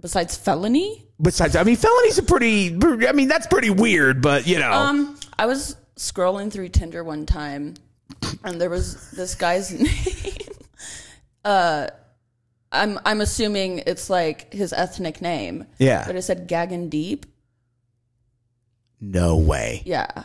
Besides 0.00 0.36
felony, 0.36 1.04
Besides, 1.20 1.56
I 1.56 1.64
mean, 1.64 1.74
felony's 1.74 2.18
a 2.18 2.22
pretty. 2.22 2.68
I 3.08 3.10
mean, 3.12 3.26
that's 3.26 3.48
pretty 3.48 3.70
weird, 3.70 4.22
but 4.22 4.46
you 4.46 4.60
know, 4.60 4.70
um, 4.70 5.18
I 5.36 5.46
was 5.46 5.74
scrolling 5.96 6.52
through 6.52 6.68
Tinder 6.68 7.02
one 7.02 7.26
time, 7.26 7.74
and 8.44 8.60
there 8.60 8.70
was 8.70 9.10
this 9.10 9.34
guy's 9.34 9.72
name. 9.80 10.47
Uh, 11.48 11.88
I'm 12.70 12.98
I'm 13.06 13.22
assuming 13.22 13.78
it's 13.86 14.10
like 14.10 14.52
his 14.52 14.72
ethnic 14.74 15.22
name. 15.22 15.64
Yeah. 15.78 16.04
but 16.06 16.14
it 16.16 16.22
said 16.22 16.46
Gagan 16.48 16.90
Deep. 16.90 17.24
no 19.00 19.36
way. 19.38 19.80
Yeah, 19.86 20.24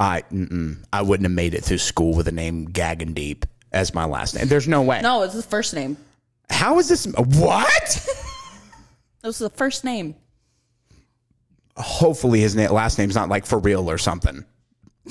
I 0.00 0.22
mm-mm, 0.32 0.78
I 0.92 1.02
wouldn't 1.02 1.26
have 1.26 1.32
made 1.36 1.52
it 1.54 1.62
through 1.62 1.78
school 1.78 2.14
with 2.16 2.26
a 2.28 2.32
name 2.32 2.68
Gagan 2.68 3.14
Deep 3.14 3.44
as 3.72 3.92
my 3.92 4.06
last 4.06 4.34
name. 4.34 4.46
There's 4.48 4.66
no 4.66 4.80
way. 4.82 5.02
no, 5.02 5.22
it's 5.22 5.34
the 5.34 5.42
first 5.42 5.74
name. 5.74 5.98
How 6.48 6.78
is 6.78 6.88
this? 6.88 7.06
What? 7.06 8.08
It 9.24 9.28
was 9.28 9.38
the 9.38 9.50
first 9.50 9.84
name. 9.84 10.16
hopefully 11.76 12.40
his 12.40 12.56
na- 12.56 12.72
last 12.72 12.98
name's 12.98 13.14
not 13.14 13.28
like 13.28 13.46
for 13.46 13.58
real 13.60 13.88
or 13.88 13.96
something. 13.96 14.44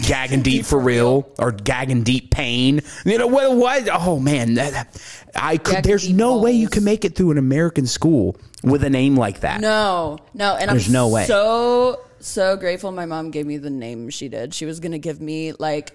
Gagging 0.02 0.42
deep 0.42 0.66
for 0.66 0.80
real 0.80 1.30
or 1.38 1.52
gagging 1.52 2.04
deep 2.04 2.32
pain. 2.32 2.80
You 3.06 3.18
know 3.18 3.28
what? 3.28 3.56
What? 3.58 3.90
Oh 3.92 4.20
man, 4.20 4.54
that, 4.54 4.88
I 5.36 5.58
could. 5.58 5.76
Gagging 5.76 5.90
there's 5.90 6.08
deep 6.08 6.16
no 6.16 6.38
way 6.38 6.54
you 6.54 6.70
can 6.70 6.86
make 6.86 7.04
it 7.04 7.14
through 7.16 7.32
an 7.32 7.38
American 7.38 7.86
school 7.86 8.38
with 8.64 8.86
a 8.86 8.90
name 8.90 9.18
like 9.18 9.42
that. 9.42 9.60
No, 9.60 10.18
no, 10.34 10.56
and 10.56 10.72
There's 10.72 10.88
I'm 10.88 10.94
no 10.94 11.10
way. 11.10 11.26
so 11.26 12.00
so 12.22 12.56
grateful 12.56 12.92
my 12.94 13.06
mom 13.06 13.32
gave 13.32 13.46
me 13.46 13.58
the 13.58 13.70
name 13.70 14.10
she 14.10 14.30
did. 14.30 14.54
She 14.54 14.66
was 14.66 14.80
gonna 14.80 14.98
give 15.00 15.20
me 15.20 15.52
like 15.54 15.92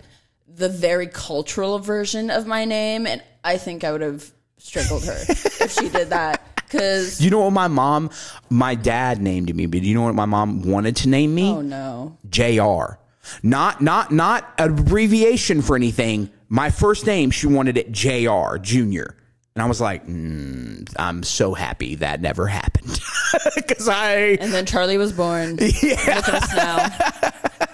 the 0.47 0.69
very 0.69 1.07
cultural 1.07 1.79
version 1.79 2.29
of 2.31 2.47
my 2.47 2.67
name, 2.67 3.07
and 3.07 3.23
I 3.43 3.57
think 3.57 3.83
I 3.83 3.93
would 3.93 4.03
have 4.03 4.31
strangled 4.59 5.05
her 5.07 5.17
if 5.29 5.73
she 5.73 5.89
did 5.89 6.11
that. 6.11 6.43
Because 6.57 7.21
You 7.23 7.31
know 7.31 7.41
what 7.41 7.53
my 7.53 7.69
mom, 7.69 8.11
my 8.51 8.75
dad 8.75 9.23
named 9.23 9.55
me, 9.57 9.65
but 9.67 9.83
you 9.83 9.95
know 9.95 10.03
what 10.03 10.15
my 10.15 10.27
mom 10.27 10.63
wanted 10.63 10.97
to 10.97 11.09
name 11.09 11.35
me? 11.35 11.49
oh 11.49 11.63
no, 11.63 12.19
Jr. 12.29 12.99
Not 13.43 13.81
not 13.81 14.13
not 14.13 14.53
an 14.59 14.79
abbreviation 14.79 15.63
for 15.63 15.77
anything. 15.77 16.31
My 16.49 16.71
first 16.71 17.07
name, 17.07 17.31
she 17.31 17.47
wanted 17.47 17.77
it 17.77 17.91
Jr. 17.93 18.57
Junior. 18.61 19.17
And 19.55 19.63
I 19.63 19.67
was 19.67 19.81
like, 19.81 20.07
mm, 20.07 20.87
I'm 20.99 21.23
so 21.23 21.55
happy 21.55 21.95
that 21.97 22.21
never 22.21 22.47
happened. 22.47 23.01
Because 23.55 23.89
I. 23.89 24.39
And 24.41 24.53
then 24.53 24.65
Charlie 24.67 24.99
was 24.99 25.13
born. 25.13 25.59
Yeah. 25.61 25.71
Look 25.83 26.09
at 26.09 26.29
us 26.29 26.55
now. 26.55 27.66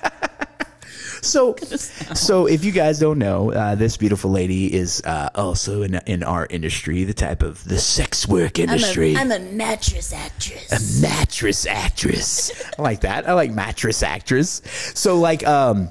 So, 1.22 1.56
so 2.14 2.46
if 2.46 2.64
you 2.64 2.72
guys 2.72 2.98
don't 2.98 3.18
know, 3.18 3.52
uh, 3.52 3.74
this 3.74 3.96
beautiful 3.96 4.30
lady 4.30 4.72
is 4.72 5.02
uh, 5.04 5.30
also 5.34 5.82
in 5.82 5.94
in 6.06 6.22
our 6.22 6.46
industry, 6.50 7.04
the 7.04 7.14
type 7.14 7.42
of 7.42 7.62
the 7.64 7.78
sex 7.78 8.28
work 8.28 8.58
industry. 8.58 9.16
I'm 9.16 9.30
a, 9.30 9.36
I'm 9.36 9.42
a 9.42 9.52
mattress 9.52 10.12
actress. 10.12 11.00
a 11.00 11.06
mattress 11.06 11.66
actress. 11.66 12.52
I 12.78 12.82
like 12.82 13.00
that. 13.00 13.28
I 13.28 13.32
like 13.32 13.52
mattress 13.52 14.02
actress. 14.02 14.60
So 14.94 15.18
like 15.18 15.46
um 15.46 15.88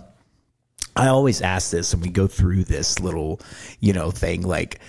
I 0.95 1.07
always 1.07 1.41
ask 1.41 1.71
this 1.71 1.93
and 1.93 2.01
we 2.01 2.09
go 2.09 2.27
through 2.27 2.65
this 2.65 2.99
little, 2.99 3.39
you 3.79 3.93
know, 3.93 4.11
thing 4.11 4.41
like 4.41 4.79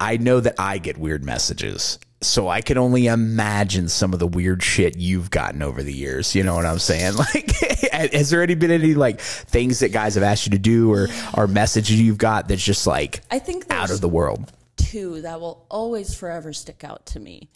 I 0.00 0.16
know 0.16 0.40
that 0.40 0.56
I 0.58 0.78
get 0.78 0.98
weird 0.98 1.24
messages. 1.24 1.98
So 2.22 2.48
I 2.48 2.60
can 2.60 2.78
only 2.78 3.06
imagine 3.06 3.88
some 3.88 4.12
of 4.12 4.18
the 4.18 4.26
weird 4.26 4.62
shit 4.62 4.96
you've 4.96 5.30
gotten 5.30 5.62
over 5.62 5.82
the 5.82 5.92
years. 5.92 6.34
You 6.34 6.42
know 6.44 6.54
what 6.54 6.66
I'm 6.66 6.78
saying? 6.78 7.14
Like 7.34 7.50
has 8.12 8.30
there 8.30 8.42
any 8.42 8.54
been 8.54 8.70
any 8.70 8.94
like 8.94 9.20
things 9.20 9.80
that 9.80 9.90
guys 9.92 10.14
have 10.14 10.24
asked 10.24 10.46
you 10.46 10.50
to 10.52 10.58
do 10.58 10.90
or 10.92 11.08
or 11.34 11.46
messages 11.46 12.00
you've 12.00 12.18
got 12.18 12.48
that's 12.48 12.62
just 12.64 12.86
like 12.86 13.20
I 13.30 13.38
think 13.38 13.66
out 13.70 13.90
of 13.90 14.00
the 14.00 14.08
world? 14.08 14.50
two 14.76 15.20
that 15.22 15.40
will 15.40 15.66
always 15.70 16.14
forever 16.14 16.52
stick 16.52 16.82
out 16.84 17.06
to 17.06 17.20
me. 17.20 17.48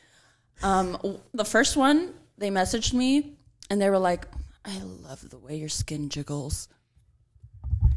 Um, 0.62 0.96
the 1.34 1.44
first 1.44 1.76
one, 1.76 2.14
they 2.38 2.50
messaged 2.50 2.92
me 2.92 3.34
and 3.70 3.80
they 3.80 3.90
were 3.90 3.98
like, 3.98 4.26
I 4.64 4.78
love 4.80 5.28
the 5.28 5.38
way 5.38 5.56
your 5.56 5.68
skin 5.68 6.08
jiggles. 6.08 6.68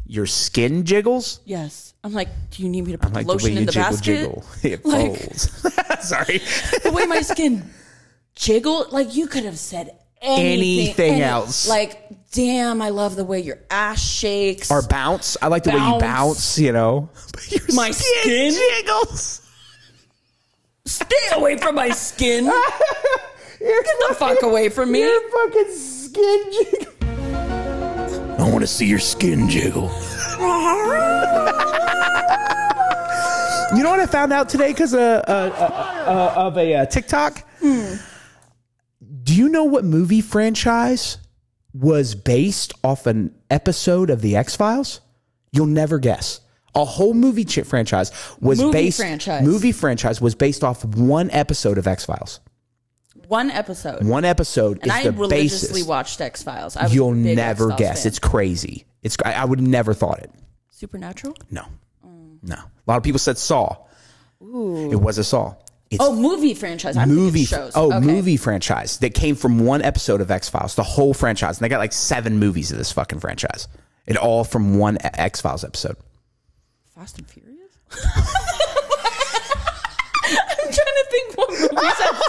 Your 0.05 0.25
skin 0.25 0.85
jiggles? 0.85 1.39
Yes. 1.45 1.93
I'm 2.03 2.13
like, 2.13 2.29
do 2.51 2.63
you 2.63 2.69
need 2.69 2.85
me 2.85 2.93
to 2.93 2.97
put 2.97 3.13
Like 3.13 3.27
the 3.27 3.31
lotion 3.33 3.57
in 3.57 3.65
the 3.65 3.71
jiggle 3.71 3.89
basket? 3.91 4.03
jiggle. 4.03 4.43
It 4.63 4.85
Like- 4.85 5.17
folds. 5.17 5.65
Sorry. 6.07 6.39
the 6.83 6.91
way 6.91 7.05
my 7.05 7.21
skin 7.21 7.69
jiggled, 8.35 8.91
like 8.91 9.15
you 9.15 9.27
could 9.27 9.43
have 9.45 9.57
said 9.59 9.97
anything, 10.21 10.53
Anything 10.87 11.13
any- 11.15 11.23
else. 11.23 11.67
Like, 11.67 12.07
damn, 12.31 12.81
I 12.81 12.89
love 12.89 13.15
the 13.15 13.25
way 13.25 13.39
your 13.41 13.59
ass 13.69 14.01
shakes. 14.01 14.69
or 14.71 14.81
bounce. 14.81 15.37
I 15.41 15.47
like 15.47 15.63
the 15.63 15.71
way 15.71 15.77
you 15.77 15.81
Bounce. 15.99 16.01
bounce, 16.01 16.59
you 16.59 16.71
know. 16.71 17.09
But 17.33 17.51
your 17.51 17.61
My 17.75 17.91
skin? 17.91 18.53
jiggles. 18.53 19.41
Stay 20.85 21.15
away 21.33 21.57
from 21.57 21.75
my 21.75 21.89
skin. 21.89 22.45
Get 23.59 23.85
the 24.07 24.15
fuck 24.15 24.41
away 24.41 24.69
from 24.69 24.91
me. 24.91 24.99
Your 25.01 25.29
fucking 25.29 25.71
skin 25.75 26.43
jiggle. 26.51 26.93
I 28.39 28.49
want 28.49 28.61
to 28.61 28.67
see 28.67 28.87
your 28.87 28.99
skin 28.99 29.49
jiggle. 29.49 29.89
You 33.75 33.83
know 33.83 33.89
what 33.91 33.99
I 33.99 34.05
found 34.05 34.33
out 34.33 34.49
today 34.49 34.69
because 34.71 34.93
uh, 34.93 35.23
uh, 35.27 35.31
uh, 35.31 36.09
uh, 36.09 36.33
of 36.47 36.57
a 36.57 36.75
uh, 36.75 36.85
TikTok? 36.85 37.43
Do 37.61 39.35
you 39.35 39.49
know 39.49 39.63
what 39.65 39.85
movie 39.85 40.21
franchise 40.21 41.17
was 41.73 42.15
based 42.15 42.73
off 42.83 43.05
an 43.05 43.35
episode 43.49 44.09
of 44.09 44.21
The 44.21 44.35
X 44.35 44.55
Files? 44.55 45.01
You'll 45.51 45.67
never 45.67 45.99
guess. 45.99 46.41
A 46.75 46.85
whole 46.85 47.13
movie 47.13 47.45
ch- 47.45 47.61
franchise 47.61 48.11
was 48.39 48.59
Movie 48.59 48.71
based. 48.73 48.97
franchise. 48.99 49.43
Movie 49.43 49.71
franchise 49.71 50.21
was 50.21 50.35
based 50.35 50.63
off 50.63 50.85
one 50.85 51.29
episode 51.31 51.77
of 51.77 51.87
X 51.87 52.05
Files. 52.05 52.39
One 53.27 53.49
episode. 53.51 54.03
One 54.05 54.25
episode 54.25 54.77
and 54.81 54.87
is 54.87 54.91
I 54.91 55.03
the 55.03 55.11
religiously 55.11 55.69
basis. 55.79 55.87
watched 55.87 56.21
X 56.21 56.41
Files. 56.43 56.77
You'll 56.91 57.13
never 57.13 57.71
guess. 57.75 58.05
It's 58.05 58.19
crazy. 58.19 58.85
It's 59.03 59.17
I, 59.23 59.33
I 59.33 59.45
would 59.45 59.61
never 59.61 59.93
thought 59.93 60.19
it. 60.19 60.31
supernatural. 60.69 61.35
No, 61.51 61.65
no. 62.41 62.57
A 62.89 62.91
lot 62.91 62.97
of 62.97 63.03
people 63.03 63.19
said 63.19 63.37
Saw. 63.37 63.75
It 64.41 64.99
was 64.99 65.19
a 65.19 65.23
Saw. 65.23 65.53
It's 65.91 66.03
Oh, 66.03 66.15
movie 66.15 66.55
franchise. 66.55 66.97
I'm 66.97 67.13
movie. 67.13 67.45
shows. 67.45 67.73
Oh, 67.75 67.93
Okay. 67.93 67.99
movie 68.03 68.35
franchise 68.35 68.97
that 68.97 69.13
came 69.13 69.35
from 69.35 69.59
one 69.59 69.83
episode 69.83 70.21
of 70.21 70.31
X 70.31 70.49
Files. 70.49 70.73
The 70.73 70.81
whole 70.81 71.13
franchise, 71.13 71.59
and 71.59 71.63
they 71.65 71.69
got 71.69 71.77
like 71.77 71.93
seven 71.93 72.39
movies 72.39 72.71
of 72.71 72.79
this 72.79 72.91
fucking 72.91 73.19
franchise. 73.19 73.67
It 74.07 74.17
all 74.17 74.43
from 74.43 74.79
one 74.79 74.97
X 75.03 75.39
Files 75.39 75.63
episode. 75.63 75.97
Fast 76.95 77.19
and 77.19 77.27
Furious. 77.27 77.53
I'm 80.31 80.71
trying 80.71 80.73
to 80.73 81.05
think 81.11 81.37
what 81.37 81.49
movies 81.51 81.69
I've 82.01 82.21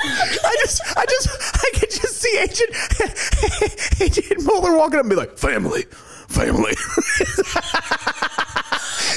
I 0.00 0.56
just, 0.60 0.80
I 0.96 1.04
just, 1.06 1.28
I 1.64 1.70
could 1.78 1.90
just 1.90 2.16
see 2.16 2.38
Agent 2.38 4.00
Agent 4.00 4.42
Mulder 4.44 4.76
walking 4.76 4.94
up 5.00 5.00
and 5.02 5.10
be 5.10 5.16
like, 5.16 5.36
"Family, 5.36 5.84
family." 6.28 6.74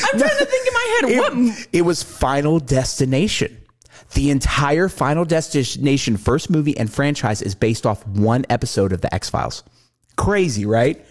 I'm 0.03 0.19
trying 0.19 0.37
to 0.39 0.45
think 0.45 0.67
in 0.67 0.73
my 0.73 0.99
head. 1.01 1.19
what 1.19 1.33
it, 1.59 1.67
it 1.73 1.81
was 1.83 2.03
Final 2.03 2.59
Destination. 2.59 3.57
The 4.13 4.29
entire 4.29 4.89
Final 4.89 5.23
Destination 5.23 6.17
first 6.17 6.49
movie 6.49 6.77
and 6.77 6.91
franchise 6.91 7.41
is 7.41 7.55
based 7.55 7.85
off 7.85 8.05
one 8.07 8.45
episode 8.49 8.91
of 8.91 9.01
the 9.01 9.13
X 9.13 9.29
Files. 9.29 9.63
Crazy, 10.17 10.65
right? 10.65 11.05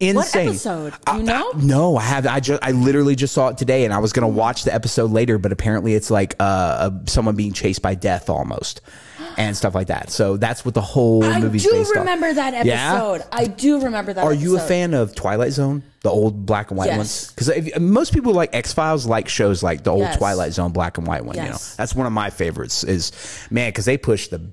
Insane. 0.00 0.48
episode? 0.48 0.94
Do 1.06 1.16
you 1.18 1.22
know? 1.24 1.52
No, 1.56 1.96
I 1.96 2.02
have. 2.02 2.26
I 2.26 2.40
just, 2.40 2.64
I 2.64 2.72
literally 2.72 3.14
just 3.14 3.34
saw 3.34 3.48
it 3.48 3.58
today, 3.58 3.84
and 3.84 3.92
I 3.92 3.98
was 3.98 4.12
gonna 4.12 4.28
watch 4.28 4.64
the 4.64 4.74
episode 4.74 5.10
later, 5.10 5.36
but 5.38 5.52
apparently 5.52 5.94
it's 5.94 6.10
like 6.10 6.34
uh, 6.40 6.42
uh 6.42 6.90
someone 7.06 7.36
being 7.36 7.52
chased 7.52 7.82
by 7.82 7.94
death 7.94 8.30
almost, 8.30 8.80
and 9.36 9.54
stuff 9.56 9.74
like 9.74 9.88
that. 9.88 10.10
So 10.10 10.36
that's 10.38 10.64
what 10.64 10.72
the 10.74 10.80
whole 10.80 11.22
I 11.22 11.38
movie's 11.40 11.64
do 11.64 11.84
remember 11.96 12.28
on. 12.28 12.34
that 12.36 12.64
Yeah? 12.64 12.94
episode. 12.94 13.26
I 13.30 13.46
do 13.46 13.82
remember 13.82 14.14
that. 14.14 14.24
Are 14.24 14.32
you 14.34 14.56
a 14.56 14.60
fan 14.60 14.94
of 14.94 15.14
Twilight 15.14 15.52
Zone, 15.52 15.82
the 16.02 16.10
old 16.10 16.46
black 16.46 16.70
and 16.70 16.78
white 16.78 16.86
Yes. 16.86 16.96
ones? 16.96 17.32
Because 17.32 17.78
most 17.80 18.14
people 18.14 18.32
like 18.32 18.54
X 18.54 18.72
Files, 18.72 19.04
like 19.06 19.28
shows 19.28 19.62
like 19.62 19.84
the 19.84 19.90
old 19.90 20.00
Yes. 20.00 20.16
Twilight 20.16 20.52
Zone 20.54 20.72
black 20.72 20.96
and 20.96 21.06
white 21.06 21.24
one. 21.26 21.36
You 21.36 21.42
know, 21.42 21.58
that's 21.76 21.94
one 21.94 22.06
of 22.06 22.12
my 22.14 22.30
favorites. 22.30 22.84
Is 22.84 23.12
man, 23.50 23.68
because 23.68 23.84
they 23.84 23.98
push 23.98 24.28
the 24.28 24.50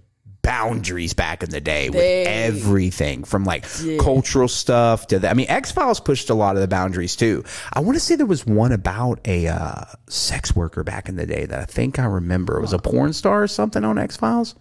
boundaries 0.48 1.14
back 1.14 1.44
in 1.44 1.50
the 1.50 1.62
day 1.62 1.90
with 1.90 2.00
They 2.00 2.26
everything 2.26 3.24
from 3.24 3.44
like 3.44 3.66
cultural 4.00 4.48
stuff 4.48 5.08
to 5.08 5.20
the. 5.20 5.30
I 5.30 5.34
mean, 5.34 5.48
X 5.50 5.72
Files 5.72 6.00
pushed 6.00 6.30
a 6.30 6.34
lot 6.34 6.56
of 6.56 6.62
the 6.62 6.68
boundaries 6.68 7.16
too. 7.16 7.44
I 7.74 7.80
want 7.82 7.96
to 7.96 8.00
say 8.00 8.16
there 8.16 8.26
was 8.26 8.46
one 8.46 8.72
about 8.72 9.20
a 9.26 9.48
uh, 9.48 9.86
sex 10.08 10.56
worker 10.56 10.84
back 10.84 11.10
in 11.10 11.16
the 11.16 11.26
day 11.26 11.46
that 11.46 11.60
I 11.60 11.66
think 11.66 12.00
I 12.00 12.06
remember. 12.06 12.58
It 12.58 12.62
was 12.62 12.74
a 12.74 12.80
porn 12.80 13.14
star 13.14 13.44
or 13.44 13.48
something 13.48 13.84
on 13.84 13.98
X 13.98 14.18
Files. 14.18 14.56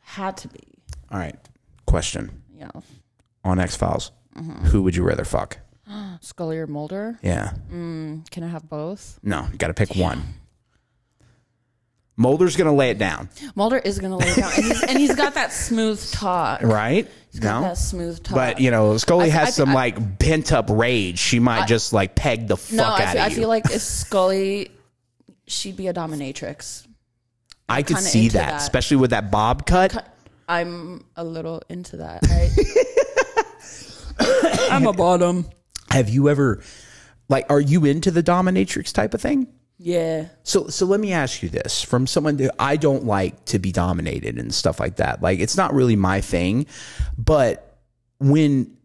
Had 0.00 0.36
to 0.38 0.48
be. 0.48 0.60
All 1.10 1.18
right, 1.18 1.36
question 1.86 2.42
know, 2.64 2.82
on 3.44 3.58
X 3.58 3.76
Files: 3.76 4.12
Mm-hmm. 4.36 4.66
Who 4.66 4.82
would 4.82 4.96
you 4.96 5.04
rather 5.04 5.24
fuck? 5.24 5.58
Scully 6.20 6.58
or 6.58 6.66
Mulder. 6.66 7.18
Yeah. 7.22 7.52
Can 7.70 8.42
I 8.42 8.48
have 8.48 8.68
both? 8.68 9.18
No, 9.22 9.46
you 9.52 9.58
got 9.58 9.68
to 9.68 9.74
pick 9.74 9.94
one. 9.96 10.22
Mulder's 12.16 12.56
going 12.56 12.68
to 12.70 12.76
lay 12.76 12.90
it 12.90 12.98
down, 12.98 13.28
Mulder 13.56 13.76
is 13.78 13.98
gonna 13.98 14.16
lay 14.16 14.28
it 14.28 14.36
down, 14.36 14.52
and 14.54 14.64
he's, 14.64 14.82
and 14.84 14.98
he's 14.98 15.14
got 15.16 15.34
that 15.34 15.52
smooth 15.52 16.00
talk. 16.12 16.62
right? 16.62 17.08
Got 17.40 17.60
No. 17.62 17.68
that 17.68 17.76
smooth 17.78 18.22
talk. 18.22 18.34
But, 18.36 18.60
you 18.60 18.70
know, 18.70 18.96
Scully 18.98 19.26
I- 19.26 19.30
has 19.30 19.48
I- 19.48 19.50
some 19.50 19.70
I- 19.70 19.74
like 19.74 20.18
pent 20.20 20.52
up 20.52 20.66
rage. 20.70 21.18
She 21.18 21.40
might 21.40 21.66
just 21.66 21.92
like 21.92 22.14
peg 22.14 22.46
the 22.46 22.56
fuck 22.56 22.76
no, 22.76 22.84
out 22.84 23.00
I 23.00 23.12
feel, 23.12 23.20
of 23.20 23.26
I 23.26 23.34
feel 23.34 23.48
like 23.48 23.64
if 23.70 23.82
Scully, 23.82 24.70
she'd 25.48 25.76
be 25.76 25.88
a 25.88 25.92
dominatrix. 25.94 26.86
I 27.68 27.82
could 27.82 27.96
kinda 27.96 28.08
see 28.10 28.28
that, 28.28 28.50
that. 28.50 28.60
especially 28.62 28.98
with 28.98 29.10
that 29.10 29.30
bob 29.32 29.66
cut. 29.66 30.06
I'm 30.48 31.04
a 31.16 31.24
little 31.24 31.62
into 31.68 31.96
that. 31.96 32.22
Right? 32.28 32.50
I'm 34.70 34.86
a 34.86 34.92
bottom. 34.92 35.46
Have 35.90 36.08
you 36.08 36.28
ever, 36.28 36.62
like, 37.28 37.46
are 37.50 37.60
you 37.60 37.84
into 37.84 38.10
the 38.10 38.22
dominatrix 38.22 38.92
type 38.92 39.14
of 39.14 39.20
thing? 39.20 39.48
Yeah. 39.84 40.28
So, 40.44 40.68
so 40.68 40.86
let 40.86 40.98
me 40.98 41.12
ask 41.12 41.42
you 41.42 41.50
this: 41.50 41.82
from 41.82 42.06
someone 42.06 42.38
that 42.38 42.54
I 42.58 42.76
don't 42.76 43.04
like 43.04 43.44
to 43.46 43.58
be 43.58 43.70
dominated 43.70 44.38
and 44.38 44.52
stuff 44.52 44.80
like 44.80 44.96
that. 44.96 45.20
Like, 45.20 45.40
it's 45.40 45.58
not 45.58 45.74
really 45.74 45.94
my 45.94 46.22
thing. 46.22 46.64
But 47.18 47.76
when, 48.18 48.78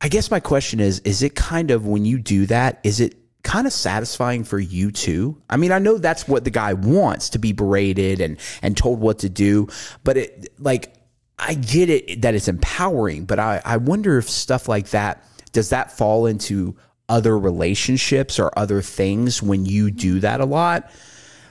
I 0.00 0.08
guess 0.08 0.30
my 0.30 0.40
question 0.40 0.80
is: 0.80 1.00
Is 1.00 1.22
it 1.22 1.34
kind 1.34 1.70
of 1.70 1.86
when 1.86 2.06
you 2.06 2.18
do 2.18 2.46
that? 2.46 2.80
Is 2.84 3.00
it 3.00 3.16
kind 3.42 3.66
of 3.66 3.72
satisfying 3.74 4.44
for 4.44 4.58
you 4.58 4.92
too? 4.92 5.42
I 5.50 5.58
mean, 5.58 5.72
I 5.72 5.78
know 5.78 5.98
that's 5.98 6.26
what 6.26 6.42
the 6.42 6.50
guy 6.50 6.72
wants 6.72 7.28
to 7.30 7.38
be 7.38 7.52
berated 7.52 8.22
and 8.22 8.38
and 8.62 8.78
told 8.78 9.00
what 9.00 9.18
to 9.18 9.28
do, 9.28 9.68
but 10.04 10.16
it 10.16 10.54
like 10.58 10.94
I 11.38 11.52
get 11.52 11.90
it 11.90 12.22
that 12.22 12.34
it's 12.34 12.48
empowering, 12.48 13.26
but 13.26 13.38
I 13.38 13.60
I 13.62 13.76
wonder 13.76 14.16
if 14.16 14.30
stuff 14.30 14.68
like 14.68 14.88
that 14.88 15.22
does 15.52 15.68
that 15.68 15.92
fall 15.92 16.24
into 16.24 16.76
other 17.08 17.38
relationships 17.38 18.38
or 18.38 18.50
other 18.56 18.82
things 18.82 19.42
when 19.42 19.66
you 19.66 19.90
do 19.90 20.20
that 20.20 20.40
a 20.40 20.44
lot? 20.44 20.90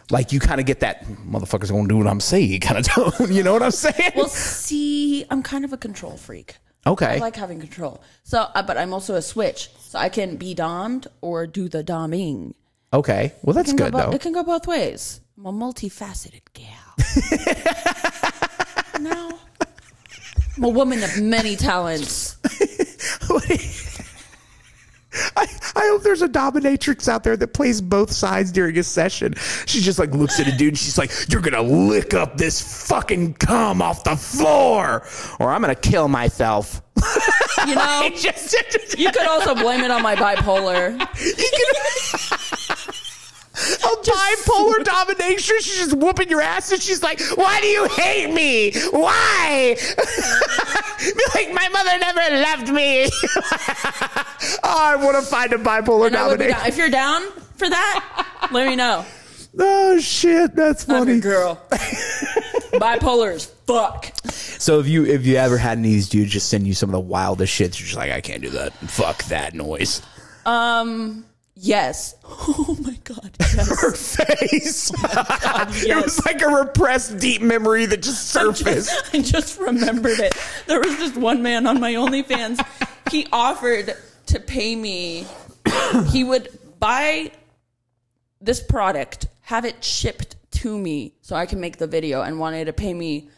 Like 0.09 0.31
you 0.31 0.39
kind 0.39 0.59
of 0.61 0.65
get 0.65 0.79
that 0.81 1.05
motherfucker's 1.05 1.69
gonna 1.71 1.87
do 1.87 1.97
what 1.97 2.07
I'm 2.07 2.19
saying 2.21 2.59
kind 2.67 2.77
of 2.79 2.85
tone. 2.87 3.31
You 3.33 3.43
know 3.43 3.53
what 3.53 3.63
I'm 3.63 3.71
saying? 3.71 4.11
Well, 4.15 4.27
see, 4.29 5.25
I'm 5.29 5.43
kind 5.43 5.65
of 5.65 5.73
a 5.73 5.77
control 5.77 6.15
freak. 6.17 6.55
okay. 6.85 7.15
I 7.15 7.17
like 7.17 7.35
having 7.35 7.59
control. 7.59 8.01
So, 8.23 8.47
uh, 8.55 8.61
but 8.63 8.77
I'm 8.77 8.93
also 8.93 9.15
a 9.15 9.21
switch. 9.21 9.69
So 9.79 9.99
I 9.99 10.07
can 10.09 10.37
be 10.37 10.53
domed 10.53 11.07
or 11.21 11.45
do 11.47 11.67
the 11.69 11.83
doming. 11.83 12.53
okay. 12.93 13.33
Well, 13.41 13.53
that's 13.53 13.73
good 13.73 13.91
go 13.91 13.97
bo- 13.99 14.11
though. 14.11 14.15
It 14.15 14.21
can 14.21 14.31
go 14.33 14.43
both 14.43 14.65
ways. 14.67 15.19
I'm 15.37 15.45
a 15.45 15.51
multifaceted 15.51 16.41
gal. 16.53 16.95
no. 19.01 19.37
I'm 20.57 20.63
a 20.63 20.69
woman 20.69 21.03
of 21.03 21.21
many 21.21 21.55
talents. 21.55 22.37
I, 25.35 25.47
I 25.75 25.87
hope 25.91 26.03
there's 26.03 26.21
a 26.21 26.29
dominatrix 26.29 27.07
out 27.07 27.23
there 27.23 27.37
that 27.37 27.53
plays 27.53 27.81
both 27.81 28.11
sides 28.11 28.51
during 28.51 28.77
a 28.77 28.83
session. 28.83 29.35
She 29.65 29.81
just 29.81 29.99
like 29.99 30.11
looks 30.11 30.39
at 30.39 30.47
a 30.47 30.51
dude 30.55 30.69
and 30.69 30.77
she's 30.77 30.97
like, 30.97 31.11
You're 31.29 31.41
gonna 31.41 31.61
lick 31.61 32.13
up 32.13 32.37
this 32.37 32.87
fucking 32.87 33.35
cum 33.35 33.81
off 33.81 34.03
the 34.03 34.15
floor, 34.15 35.05
or 35.39 35.51
I'm 35.51 35.61
gonna 35.61 35.75
kill 35.75 36.07
myself. 36.07 36.81
You 37.67 37.75
know, 37.75 38.09
Just- 38.15 38.55
you 38.97 39.11
could 39.11 39.27
also 39.27 39.53
blame 39.55 39.81
it 39.83 39.91
on 39.91 40.01
my 40.01 40.15
bipolar. 40.15 40.97
a 43.73 43.87
bipolar 44.03 44.83
domination. 44.83 45.55
She's 45.59 45.77
just 45.77 45.93
whooping 45.97 46.29
your 46.29 46.41
ass, 46.41 46.71
and 46.71 46.81
she's 46.81 47.01
like, 47.03 47.19
"Why 47.35 47.59
do 47.61 47.67
you 47.67 47.87
hate 47.89 48.33
me? 48.33 48.71
Why?" 48.91 49.75
Be 50.99 51.23
like, 51.35 51.53
"My 51.53 51.69
mother 51.69 51.97
never 51.99 52.41
loved 52.41 52.73
me." 52.73 53.05
oh, 54.63 54.77
I 54.79 54.95
want 54.95 55.15
to 55.17 55.21
find 55.29 55.53
a 55.53 55.57
bipolar 55.57 56.13
I 56.15 56.27
would 56.27 56.39
be 56.39 56.45
dominatrix. 56.45 56.49
down. 56.49 56.67
If 56.67 56.77
you're 56.77 56.89
down 56.89 57.21
for 57.55 57.69
that, 57.69 58.47
let 58.51 58.67
me 58.67 58.75
know. 58.75 59.05
Oh 59.59 59.99
shit, 59.99 60.55
that's 60.55 60.87
I'm 60.87 61.05
funny. 61.05 61.19
girl. 61.19 61.59
Bipolar 62.73 63.33
as 63.33 63.45
fuck. 63.65 64.11
So 64.31 64.79
if 64.79 64.87
you 64.87 65.05
if 65.05 65.25
you 65.25 65.35
ever 65.37 65.57
had 65.57 65.77
any 65.79 65.87
of 65.89 65.93
these 65.93 66.09
dudes 66.09 66.31
just 66.31 66.49
send 66.49 66.67
you 66.67 66.73
some 66.73 66.89
of 66.89 66.93
the 66.93 66.99
wildest 66.99 67.51
shit, 67.53 67.79
you're 67.79 67.85
just 67.85 67.97
like, 67.97 68.11
I 68.11 68.21
can't 68.21 68.41
do 68.41 68.49
that. 68.51 68.73
Fuck 68.73 69.23
that 69.25 69.53
noise. 69.55 70.01
Um. 70.45 71.25
Yes. 71.59 72.15
Oh 72.49 72.77
my 72.81 72.97
god. 73.03 73.31
Yes. 73.39 73.81
Her 73.81 73.91
face. 73.91 74.91
Oh 74.95 75.65
it 75.69 75.87
yes. 75.87 76.03
was 76.03 76.25
like 76.25 76.41
a 76.41 76.47
repressed 76.47 77.17
deep 77.17 77.41
memory 77.41 77.85
that 77.85 78.01
just 78.01 78.29
surfaced. 78.29 78.91
I 79.13 79.21
just 79.21 79.59
remembered 79.59 80.19
it. 80.19 80.35
There 80.65 80.79
was 80.79 80.97
just 80.97 81.17
one 81.17 81.41
man 81.41 81.67
on 81.67 81.79
my 81.79 81.93
OnlyFans. 81.93 82.65
He 83.11 83.27
offered 83.31 83.95
to 84.27 84.39
pay 84.39 84.75
me. 84.75 85.25
He 86.11 86.23
would 86.23 86.57
buy 86.79 87.31
this 88.39 88.61
product, 88.61 89.27
have 89.41 89.65
it 89.65 89.83
shipped 89.83 90.35
to 90.51 90.77
me 90.77 91.15
so 91.21 91.35
I 91.35 91.45
can 91.45 91.59
make 91.59 91.77
the 91.77 91.87
video, 91.87 92.21
and 92.21 92.39
wanted 92.39 92.65
to 92.65 92.73
pay 92.73 92.93
me. 92.93 93.29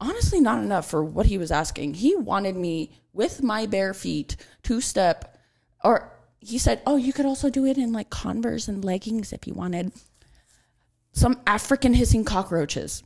Honestly, 0.00 0.40
not 0.40 0.62
enough 0.62 0.88
for 0.88 1.04
what 1.04 1.26
he 1.26 1.38
was 1.38 1.50
asking. 1.50 1.94
He 1.94 2.14
wanted 2.16 2.56
me 2.56 2.92
with 3.12 3.42
my 3.42 3.66
bare 3.66 3.94
feet, 3.94 4.36
to 4.64 4.80
step, 4.80 5.38
or 5.82 6.13
he 6.44 6.58
said, 6.58 6.82
"Oh, 6.86 6.96
you 6.96 7.12
could 7.12 7.26
also 7.26 7.50
do 7.50 7.64
it 7.66 7.78
in 7.78 7.92
like 7.92 8.10
Converse 8.10 8.68
and 8.68 8.84
leggings 8.84 9.32
if 9.32 9.46
you 9.46 9.54
wanted." 9.54 9.92
Some 11.12 11.40
African 11.46 11.94
hissing 11.94 12.24
cockroaches. 12.24 13.02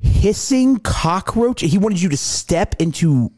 hissing 0.00 0.78
cockroach. 0.78 1.60
He 1.60 1.78
wanted 1.78 2.00
you 2.00 2.08
to 2.10 2.16
step 2.16 2.74
into 2.78 3.32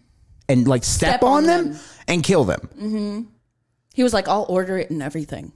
and 0.49 0.67
like 0.69 0.85
step, 0.85 1.11
Step 1.21 1.23
on, 1.23 1.39
on 1.39 1.45
them, 1.45 1.73
them. 1.73 1.81
and 2.09 2.23
kill 2.23 2.45
them. 2.45 2.61
Mm-hmm. 2.77 3.21
He 3.95 4.03
was 4.03 4.13
like, 4.13 4.29
I'll 4.29 4.47
order 4.49 4.79
it 4.79 4.91
and 4.91 5.03
everything. 5.03 5.53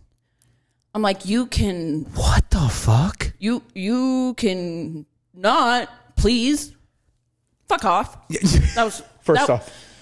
I'm 0.94 1.02
like, 1.02 1.26
you 1.26 1.46
can, 1.46 2.04
What 2.14 2.50
the 2.50 2.68
fuck? 2.68 3.32
you, 3.38 3.62
you 3.74 4.34
can 4.36 5.06
not, 5.34 5.90
please. 6.16 6.74
Fuck 7.68 7.84
off. 7.84 8.16
That 8.74 8.84
was 8.84 9.02
First 9.22 9.46
that- 9.46 9.50
off, 9.52 9.93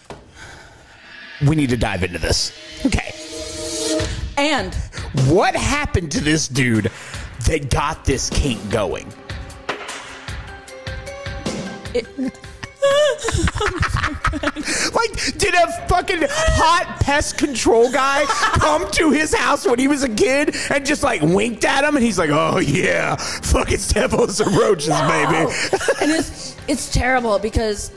we 1.46 1.56
need 1.56 1.70
to 1.70 1.76
dive 1.76 2.02
into 2.04 2.18
this. 2.18 2.52
Okay. 2.86 3.12
And 4.36 4.74
What 5.28 5.54
happened 5.54 6.10
to 6.12 6.20
this 6.20 6.48
dude 6.48 6.90
that 7.46 7.70
got 7.70 8.04
this 8.04 8.30
kink 8.30 8.70
going? 8.70 9.12
it, 11.94 12.06
Like, 14.94 15.12
did 15.38 15.54
a 15.54 15.66
fucking 15.88 16.20
hot 16.30 16.98
pest 17.00 17.38
control 17.38 17.90
guy 17.92 18.24
come 18.26 18.90
to 18.92 19.10
his 19.10 19.34
house 19.34 19.66
when 19.66 19.78
he 19.78 19.88
was 19.88 20.02
a 20.02 20.08
kid 20.08 20.56
and 20.70 20.84
just 20.86 21.02
like 21.02 21.20
winked 21.22 21.64
at 21.64 21.84
him? 21.84 21.96
And 21.96 22.04
he's 22.04 22.18
like, 22.18 22.30
oh 22.30 22.58
yeah, 22.58 23.16
fucking 23.16 23.78
step 23.78 24.12
on 24.14 24.30
some 24.30 24.54
roaches, 24.56 24.88
baby. 24.88 25.52
and 26.00 26.10
it's, 26.10 26.56
it's 26.66 26.90
terrible 26.90 27.38
because 27.38 27.92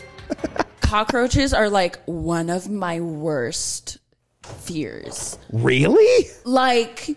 cockroaches 0.86 1.54
are 1.54 1.70
like 1.70 2.00
one 2.06 2.50
of 2.50 2.70
my 2.70 3.00
worst 3.02 3.98
fears. 4.44 5.38
Really? 5.52 6.28
Like, 6.44 7.10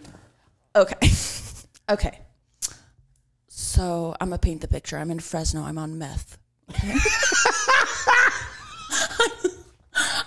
okay. 0.74 1.08
okay. 1.90 2.18
So 3.48 4.14
I'm 4.20 4.28
going 4.30 4.38
to 4.40 4.44
paint 4.44 4.60
the 4.62 4.68
picture. 4.68 4.96
I'm 4.98 5.10
in 5.10 5.20
Fresno. 5.20 5.62
I'm 5.62 5.78
on 5.78 5.98
meth. 5.98 6.38
Okay? 6.70 6.94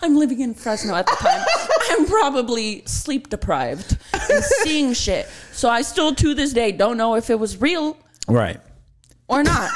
I'm 0.04 0.16
living 0.16 0.42
in 0.42 0.54
Fresno 0.54 0.96
at 0.96 1.06
the 1.06 1.16
time. 1.16 1.46
I'm 1.92 2.06
probably 2.06 2.84
sleep 2.86 3.30
deprived 3.30 3.98
and 4.30 4.44
seeing 4.44 4.94
shit. 4.94 5.28
So 5.52 5.70
I 5.70 5.82
still, 5.82 6.14
to 6.16 6.34
this 6.34 6.54
day, 6.54 6.72
don't 6.72 6.98
know 6.98 7.16
if 7.16 7.30
it 7.30 7.40
was 7.40 7.60
real 7.62 7.98
Right. 8.28 8.60
or 9.28 9.44
not. 9.44 9.72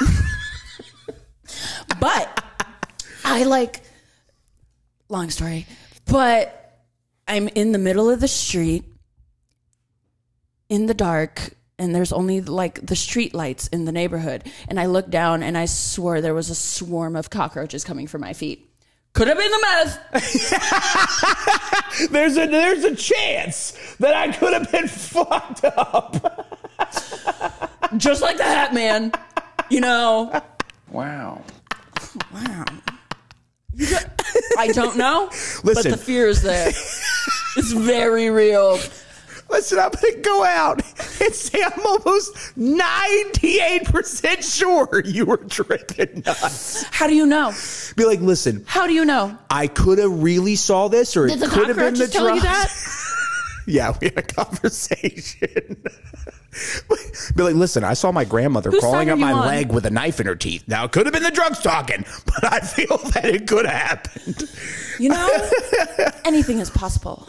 but 2.00 2.44
I 3.28 3.42
like, 3.42 3.80
long 5.08 5.30
story, 5.30 5.66
but 6.06 6.80
I'm 7.26 7.48
in 7.48 7.72
the 7.72 7.78
middle 7.78 8.08
of 8.08 8.20
the 8.20 8.28
street 8.28 8.84
in 10.68 10.86
the 10.86 10.94
dark 10.94 11.50
and 11.76 11.92
there's 11.92 12.12
only 12.12 12.40
like 12.40 12.86
the 12.86 12.94
street 12.94 13.34
lights 13.34 13.66
in 13.66 13.84
the 13.84 13.90
neighborhood 13.90 14.44
and 14.68 14.78
I 14.78 14.86
look 14.86 15.10
down 15.10 15.42
and 15.42 15.58
I 15.58 15.64
swore 15.64 16.20
there 16.20 16.34
was 16.34 16.50
a 16.50 16.54
swarm 16.54 17.16
of 17.16 17.28
cockroaches 17.28 17.82
coming 17.82 18.06
for 18.06 18.18
my 18.18 18.32
feet. 18.32 18.70
Could 19.12 19.26
have 19.26 19.36
been 19.38 19.50
the 19.50 19.58
meth. 19.62 19.98
There's 22.12 22.36
a 22.36 22.46
there's 22.46 22.84
a 22.84 22.94
chance 22.94 23.72
that 23.98 24.14
I 24.14 24.30
could 24.30 24.52
have 24.52 24.70
been 24.70 24.86
fucked 24.86 25.64
up. 25.64 26.46
Just 27.96 28.20
like 28.20 28.36
the 28.36 28.44
Hat 28.44 28.74
Man. 28.74 29.10
You 29.70 29.80
know. 29.80 30.42
Wow. 30.90 31.42
Wow. 32.32 32.64
You 33.76 33.86
don't- 33.86 34.06
I 34.58 34.68
don't 34.68 34.96
know. 34.96 35.28
But 35.64 35.76
Listen. 35.76 35.90
the 35.92 35.98
fear 35.98 36.28
is 36.28 36.42
there. 36.42 36.68
It's 37.56 37.72
very 37.72 38.28
real. 38.30 38.78
Listen, 39.48 39.78
I'm 39.78 39.90
gonna 39.90 40.16
go 40.22 40.44
out 40.44 40.82
and 41.22 41.32
say 41.34 41.62
I'm 41.62 41.86
almost 41.86 42.34
98% 42.58 44.42
sure 44.42 45.02
you 45.04 45.24
were 45.24 45.36
tripping 45.36 46.22
nuts. 46.26 46.84
How 46.90 47.06
do 47.06 47.14
you 47.14 47.26
know? 47.26 47.52
Be 47.96 48.04
like, 48.04 48.20
listen, 48.20 48.64
How 48.66 48.86
do 48.86 48.92
you 48.92 49.04
know? 49.04 49.36
I 49.48 49.68
could 49.68 49.98
have 49.98 50.22
really 50.22 50.56
saw 50.56 50.88
this, 50.88 51.16
or 51.16 51.28
Did 51.28 51.42
it 51.42 51.48
could 51.50 51.68
have 51.68 51.76
been 51.76 51.94
the 51.94 52.06
cockroaches 52.08 52.12
tell 52.12 52.34
you 52.34 52.40
drugs. 52.40 52.92
Yeah, 53.66 53.94
we 54.00 54.06
had 54.08 54.18
a 54.18 54.22
conversation. 54.22 55.82
Be 57.34 57.42
like, 57.42 57.54
listen, 57.54 57.84
I 57.84 57.94
saw 57.94 58.12
my 58.12 58.24
grandmother 58.24 58.70
Whose 58.70 58.80
crawling 58.80 59.08
side 59.08 59.12
up 59.12 59.18
are 59.18 59.20
my 59.20 59.30
you 59.30 59.36
on? 59.36 59.46
leg 59.46 59.72
with 59.72 59.84
a 59.86 59.90
knife 59.90 60.20
in 60.20 60.26
her 60.26 60.36
teeth. 60.36 60.64
Now, 60.66 60.84
it 60.84 60.92
could 60.92 61.04
have 61.06 61.12
been 61.12 61.22
the 61.22 61.30
drugs 61.30 61.60
talking, 61.60 62.04
but 62.24 62.52
I 62.52 62.60
feel 62.60 62.96
that 63.14 63.24
it 63.26 63.46
could 63.46 63.66
have 63.66 63.74
happened. 63.74 64.50
You 64.98 65.10
know? 65.10 65.50
Anything 66.24 66.60
is 66.60 66.70
possible. 66.70 67.26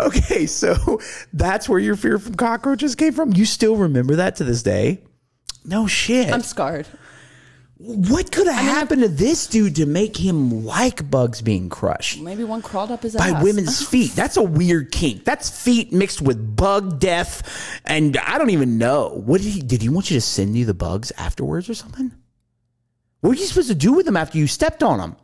Okay, 0.00 0.46
so 0.46 1.00
that's 1.32 1.68
where 1.68 1.78
your 1.78 1.94
fear 1.94 2.18
from 2.18 2.34
cockroaches 2.34 2.96
came 2.96 3.12
from. 3.12 3.32
You 3.32 3.44
still 3.44 3.76
remember 3.76 4.16
that 4.16 4.34
to 4.36 4.44
this 4.44 4.62
day? 4.62 5.02
No 5.64 5.86
shit. 5.86 6.32
I'm 6.32 6.42
scarred. 6.42 6.88
What 7.76 8.30
could 8.30 8.46
have 8.46 8.54
happened 8.64 9.02
to 9.02 9.08
this 9.08 9.46
dude 9.48 9.76
to 9.76 9.86
make 9.86 10.16
him 10.16 10.64
like 10.64 11.10
bugs 11.10 11.42
being 11.42 11.68
crushed? 11.68 12.20
Maybe 12.20 12.44
one 12.44 12.62
crawled 12.62 12.90
up 12.92 13.02
his 13.02 13.14
by 13.16 13.30
ass. 13.30 13.42
women's 13.42 13.86
feet. 13.90 14.12
That's 14.12 14.36
a 14.36 14.42
weird 14.42 14.92
kink. 14.92 15.24
That's 15.24 15.50
feet 15.50 15.92
mixed 15.92 16.22
with 16.22 16.56
bug 16.56 17.00
death, 17.00 17.80
and 17.84 18.16
I 18.18 18.38
don't 18.38 18.50
even 18.50 18.78
know. 18.78 19.08
What 19.24 19.40
did 19.40 19.50
he? 19.50 19.60
Did 19.60 19.82
he 19.82 19.88
want 19.88 20.10
you 20.10 20.16
to 20.16 20.20
send 20.20 20.56
you 20.56 20.64
the 20.64 20.74
bugs 20.74 21.10
afterwards 21.18 21.68
or 21.68 21.74
something? 21.74 22.12
What 23.20 23.30
were 23.30 23.34
you 23.36 23.44
supposed 23.46 23.68
to 23.68 23.74
do 23.74 23.92
with 23.92 24.06
them 24.06 24.16
after 24.16 24.38
you 24.38 24.46
stepped 24.46 24.82
on 24.82 24.98
them? 24.98 25.16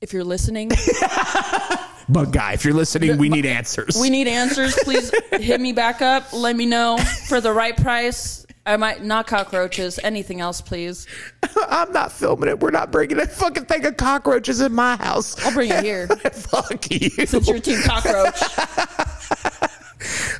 If 0.00 0.12
you're 0.12 0.24
listening, 0.24 0.70
Bug 2.08 2.32
guy, 2.32 2.52
if 2.52 2.64
you're 2.64 2.74
listening, 2.74 3.18
we 3.18 3.28
need 3.28 3.44
answers. 3.46 3.98
we 4.00 4.08
need 4.10 4.28
answers. 4.28 4.76
Please 4.84 5.10
hit 5.32 5.60
me 5.60 5.72
back 5.72 6.00
up. 6.00 6.32
Let 6.32 6.54
me 6.54 6.64
know 6.66 6.96
for 7.28 7.40
the 7.40 7.52
right 7.52 7.76
price. 7.76 8.45
I 8.66 8.76
might 8.76 9.02
not 9.02 9.26
cockroaches. 9.28 10.00
Anything 10.02 10.40
else, 10.40 10.60
please? 10.60 11.06
I'm 11.68 11.92
not 11.92 12.10
filming 12.10 12.48
it. 12.48 12.60
We're 12.60 12.72
not 12.72 12.90
bringing 12.90 13.20
a 13.20 13.26
fucking 13.26 13.66
thing 13.66 13.86
of 13.86 13.96
cockroaches 13.96 14.60
in 14.60 14.72
my 14.72 14.96
house. 14.96 15.42
I'll 15.46 15.52
bring 15.52 15.70
it 15.70 15.84
here. 15.84 16.08
Fuck 16.32 16.90
you. 16.90 17.08
Since 17.26 17.48
you're 17.48 17.60
team 17.60 17.80
cockroach. 17.82 18.42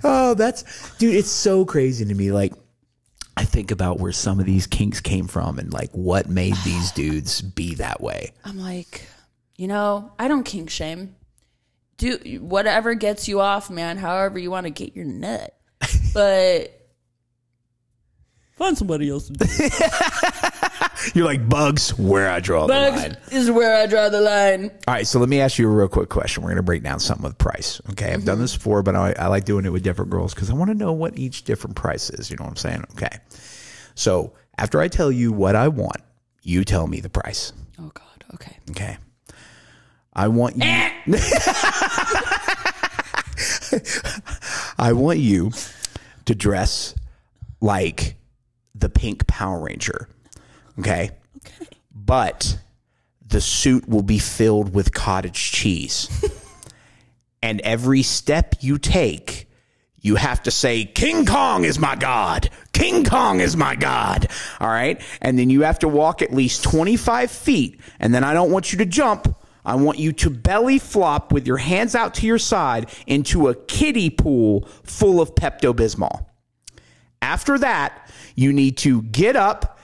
Oh, 0.05 0.35
that's 0.35 0.95
dude. 0.99 1.15
It's 1.15 1.31
so 1.31 1.65
crazy 1.65 2.05
to 2.05 2.15
me. 2.15 2.31
Like, 2.31 2.53
I 3.37 3.45
think 3.45 3.71
about 3.71 3.99
where 3.99 4.13
some 4.13 4.39
of 4.39 4.47
these 4.47 4.67
kinks 4.67 5.01
came 5.01 5.27
from 5.27 5.59
and 5.59 5.73
like 5.73 5.91
what 5.93 6.29
made 6.29 6.55
these 6.65 6.93
dudes 6.95 7.43
be 7.43 7.75
that 7.77 8.01
way. 8.01 8.33
I'm 8.45 8.59
like, 8.59 9.03
you 9.57 9.67
know, 9.67 10.13
I 10.19 10.29
don't 10.29 10.45
kink 10.45 10.71
shame. 10.71 11.17
Do 11.97 12.19
whatever 12.41 12.95
gets 12.95 13.27
you 13.27 13.41
off, 13.41 13.71
man. 13.71 13.97
However 13.97 14.39
you 14.39 14.51
want 14.51 14.65
to 14.67 14.71
get 14.71 14.95
your 14.95 15.07
nut, 15.07 15.55
but 16.13 16.86
find 18.57 18.77
somebody 18.77 19.09
else. 19.09 19.29
To 19.29 19.33
do. 19.33 19.45
it. 19.49 20.87
You're 21.15 21.25
like 21.25 21.49
bugs. 21.49 21.97
Where 21.99 22.31
I 22.31 22.41
draw 22.41 22.67
the 22.67 22.75
line. 22.75 23.17
is 23.31 23.51
where 23.51 23.77
I 23.77 23.87
draw 23.87 24.09
the 24.09 24.21
line. 24.21 24.71
All 24.89 24.95
right, 24.95 25.07
so 25.07 25.21
let 25.21 25.29
me 25.29 25.41
ask 25.41 25.59
you 25.59 25.69
a 25.69 25.75
real 25.75 25.89
quick 25.89 26.09
question. 26.09 26.43
We're 26.43 26.49
going 26.49 26.57
to 26.57 26.63
break 26.63 26.83
down 26.83 27.01
something 27.01 27.25
with 27.25 27.39
price. 27.39 27.81
Okay, 27.91 28.13
I've 28.13 28.25
done 28.25 28.37
mm-hmm. 28.37 28.43
this 28.43 28.57
before, 28.57 28.83
but 28.83 28.97
I, 28.97 29.15
I 29.19 29.27
like 29.29 29.45
doing 29.45 29.67
it 29.67 29.71
with 29.71 29.83
different 29.83 30.11
girls 30.11 30.35
because 30.35 30.51
I 30.51 30.55
want 30.55 30.71
to 30.71 30.75
know 30.75 30.93
what 30.93 31.19
each 31.19 31.45
different 31.45 31.77
price 31.77 32.11
is. 32.11 32.31
You 32.31 32.37
know 32.37 32.45
what 32.45 32.51
I'm 32.51 32.57
saying? 32.57 32.85
Okay. 32.93 33.19
So 33.95 34.33
after 34.59 34.81
I 34.81 34.89
tell 34.89 35.13
you 35.13 35.33
what 35.33 35.55
I 35.55 35.69
want, 35.69 35.99
you 36.43 36.65
tell 36.65 36.87
me 36.87 37.01
the 37.01 37.11
price. 37.11 37.53
Oh 37.79 37.91
God. 37.93 38.25
Okay. 38.35 38.57
Okay. 38.71 38.97
I 40.13 40.29
want 40.29 40.57
you. 40.57 40.63
Eh! 40.65 40.93
I 44.79 44.93
want 44.95 45.19
you 45.19 45.53
to 46.25 46.35
dress 46.35 46.95
like 47.61 48.16
the 48.79 48.89
pink 48.89 49.27
Power 49.27 49.61
Ranger. 49.61 50.09
Okay. 50.79 51.11
But 51.95 52.59
the 53.27 53.41
suit 53.41 53.89
will 53.89 54.03
be 54.03 54.19
filled 54.19 54.75
with 54.75 54.93
cottage 54.93 55.53
cheese. 55.53 56.09
and 57.43 57.61
every 57.63 58.03
step 58.03 58.57
you 58.61 58.79
take, 58.79 59.49
you 60.01 60.17
have 60.17 60.43
to 60.45 60.51
say, 60.51 60.85
King 60.85 61.27
Kong 61.27 61.65
is 61.65 61.79
my 61.79 61.97
God. 61.97 62.51
King 62.73 63.05
Kong 63.05 63.41
is 63.41 63.57
my 63.57 63.75
God. 63.75 64.29
All 64.61 64.69
right. 64.69 65.01
And 65.21 65.39
then 65.39 65.51
you 65.51 65.63
have 65.63 65.81
to 65.81 65.89
walk 65.89 66.23
at 66.23 66.33
least 66.33 66.63
25 66.63 67.31
feet. 67.31 67.81
And 67.99 68.15
then 68.15 68.23
I 68.23 68.33
don't 68.33 68.51
want 68.51 68.73
you 68.73 68.79
to 68.79 68.87
jump. 68.87 69.35
I 69.65 69.75
want 69.75 69.99
you 69.99 70.13
to 70.13 70.31
belly 70.31 70.79
flop 70.79 71.33
with 71.33 71.47
your 71.47 71.57
hands 71.57 71.97
out 71.97 72.15
to 72.15 72.27
your 72.27 72.39
side 72.39 72.89
into 73.07 73.49
a 73.49 73.55
kiddie 73.55 74.11
pool 74.11 74.69
full 74.85 75.21
of 75.21 75.35
Pepto 75.35 75.75
Bismol. 75.75 76.25
After 77.21 77.59
that, 77.59 78.06
you 78.37 78.53
need 78.53 78.77
to 78.79 79.03
get 79.03 79.35
up, 79.35 79.81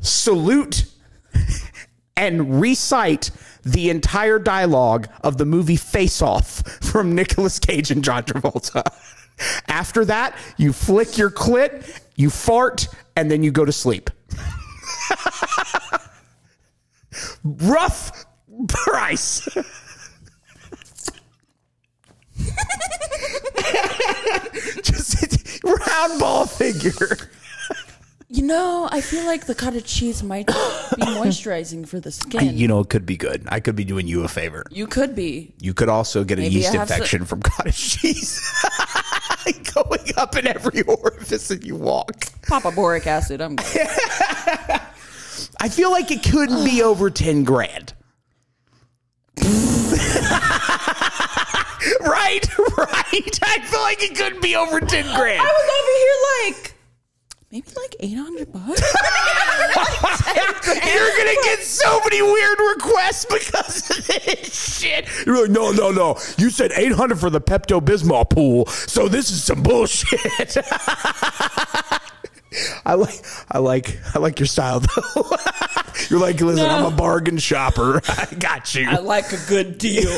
salute, 0.00 0.86
and 2.16 2.60
recite 2.60 3.30
the 3.64 3.90
entire 3.90 4.38
dialogue 4.38 5.08
of 5.22 5.36
the 5.36 5.44
movie 5.44 5.76
Face 5.76 6.22
Off 6.22 6.62
from 6.82 7.14
Nicolas 7.14 7.58
Cage 7.58 7.90
and 7.90 8.02
John 8.02 8.22
Travolta. 8.22 8.82
After 9.68 10.04
that, 10.06 10.36
you 10.56 10.72
flick 10.72 11.18
your 11.18 11.30
clit, 11.30 12.00
you 12.16 12.30
fart, 12.30 12.88
and 13.16 13.30
then 13.30 13.42
you 13.42 13.50
go 13.50 13.64
to 13.64 13.72
sleep. 13.72 14.10
Rough 17.44 18.24
price. 18.68 19.48
Just 24.82 25.62
round 25.64 26.20
ball 26.20 26.46
figure. 26.46 27.16
You 28.34 28.44
know, 28.44 28.88
I 28.90 29.02
feel 29.02 29.26
like 29.26 29.44
the 29.44 29.54
cottage 29.54 29.84
cheese 29.84 30.22
might 30.22 30.46
be 30.46 30.52
moisturizing 31.02 31.86
for 31.86 32.00
the 32.00 32.10
skin. 32.10 32.56
You 32.56 32.66
know, 32.66 32.80
it 32.80 32.88
could 32.88 33.04
be 33.04 33.18
good. 33.18 33.46
I 33.48 33.60
could 33.60 33.76
be 33.76 33.84
doing 33.84 34.08
you 34.08 34.24
a 34.24 34.28
favor. 34.28 34.64
you 34.70 34.86
could 34.86 35.14
be. 35.14 35.52
You 35.60 35.74
could 35.74 35.90
also 35.90 36.24
get 36.24 36.38
a 36.38 36.48
yeast 36.48 36.74
infection 36.74 37.26
from 37.26 37.42
cottage 37.42 37.76
cheese 38.00 38.40
going 39.74 40.00
up 40.16 40.34
in 40.34 40.46
every 40.46 40.80
orifice 40.88 41.48
that 41.48 41.62
you 41.62 41.76
walk. 41.76 42.24
Papa 42.48 42.70
boric 42.70 43.06
acid. 43.06 43.42
I'm 43.42 43.56
good. 43.56 43.66
I 45.60 45.68
feel 45.68 45.90
like 45.90 46.10
it 46.10 46.22
couldn't 46.22 46.64
be 46.64 46.82
over 46.90 47.10
10 47.10 47.44
grand. 47.44 47.92
right, 52.00 52.58
right. 52.78 53.38
I 53.42 53.58
feel 53.66 53.80
like 53.82 54.02
it 54.02 54.16
couldn't 54.16 54.40
be 54.40 54.56
over 54.56 54.80
10 54.80 55.04
grand. 55.16 55.40
I 55.40 55.44
was 55.44 55.70
over 55.82 55.92
here 55.98 56.54
like 56.62 56.71
maybe 57.52 57.68
like 57.76 57.94
eight 58.00 58.16
hundred 58.16 58.50
bucks. 58.50 58.66
You're 60.66 61.16
gonna 61.16 61.36
get 61.44 61.60
so 61.60 62.00
many 62.00 62.22
weird 62.22 62.58
requests 62.76 63.26
because 63.26 63.90
of 63.90 64.06
this 64.06 64.78
shit. 64.78 65.06
You're 65.26 65.42
like, 65.42 65.50
no, 65.50 65.70
no, 65.70 65.90
no. 65.90 66.16
You 66.38 66.50
said 66.50 66.72
800 66.74 67.18
for 67.20 67.30
the 67.30 67.40
Pepto 67.40 67.80
Bismol 67.80 68.28
pool, 68.28 68.66
so 68.66 69.08
this 69.08 69.30
is 69.30 69.44
some 69.44 69.62
bullshit. 69.62 70.56
I 72.84 72.94
like, 72.94 73.24
I 73.50 73.58
like, 73.58 73.98
I 74.14 74.18
like 74.18 74.38
your 74.38 74.46
style 74.46 74.80
though. 74.80 75.02
You're 76.10 76.20
like, 76.20 76.38
listen, 76.40 76.68
I'm 76.68 76.84
a 76.84 76.90
bargain 76.90 77.38
shopper. 77.38 78.02
I 78.08 78.26
got 78.38 78.74
you. 78.74 78.86
I 78.88 78.96
like 78.96 79.32
a 79.32 79.38
good 79.48 79.78
deal. 79.78 80.10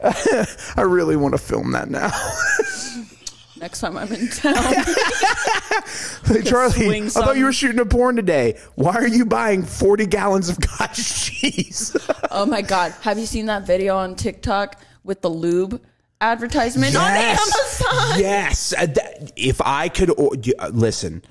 I 0.00 0.82
really 0.82 1.16
want 1.16 1.34
to 1.34 1.38
film 1.38 1.72
that 1.72 1.90
now. 1.90 2.10
Next 3.60 3.80
time 3.80 3.96
I'm 3.96 4.12
in 4.12 4.28
town, 4.28 4.54
Hey, 6.24 6.42
Charlie, 6.42 7.00
I 7.02 7.08
thought 7.08 7.36
you 7.36 7.44
were 7.44 7.52
shooting 7.52 7.80
a 7.80 7.86
porn 7.86 8.14
today. 8.16 8.58
Why 8.76 8.94
are 8.94 9.06
you 9.08 9.24
buying 9.24 9.62
40 9.64 10.06
gallons 10.06 10.48
of 10.48 10.60
cottage 10.60 11.14
cheese? 11.24 11.96
oh 12.30 12.46
my 12.46 12.62
god, 12.62 12.92
have 13.00 13.18
you 13.18 13.26
seen 13.26 13.46
that 13.46 13.66
video 13.66 13.96
on 13.96 14.14
TikTok 14.14 14.80
with 15.04 15.22
the 15.22 15.30
lube 15.30 15.80
advertisement 16.20 16.94
on 16.96 17.10
Amazon? 17.10 18.20
Yes. 18.20 18.72
Uh, 18.74 18.86
If 19.36 19.60
I 19.64 19.88
could, 19.88 20.10
uh, 20.10 20.68
listen, 20.72 21.22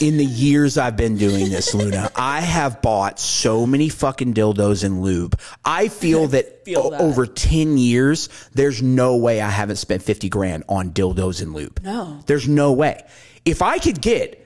in 0.00 0.16
the 0.16 0.24
years 0.24 0.76
I've 0.78 0.96
been 0.96 1.16
doing 1.16 1.50
this, 1.50 1.74
Luna, 1.74 2.10
I 2.16 2.40
have 2.40 2.82
bought 2.82 3.18
so 3.18 3.66
many 3.66 3.88
fucking 3.88 4.34
dildos 4.34 4.84
and 4.84 5.02
lube. 5.02 5.38
I 5.64 5.88
feel 5.88 6.26
that, 6.28 6.64
feel 6.64 6.90
that. 6.90 7.00
over 7.00 7.26
10 7.26 7.78
years, 7.78 8.28
there's 8.52 8.82
no 8.82 9.16
way 9.16 9.40
I 9.40 9.50
haven't 9.50 9.76
spent 9.76 10.02
50 10.02 10.28
grand 10.28 10.64
on 10.68 10.90
dildos 10.90 11.42
and 11.42 11.54
lube. 11.54 11.80
No. 11.82 12.20
There's 12.26 12.48
no 12.48 12.72
way. 12.72 13.04
If 13.44 13.62
I 13.62 13.78
could 13.78 14.00
get 14.00 14.40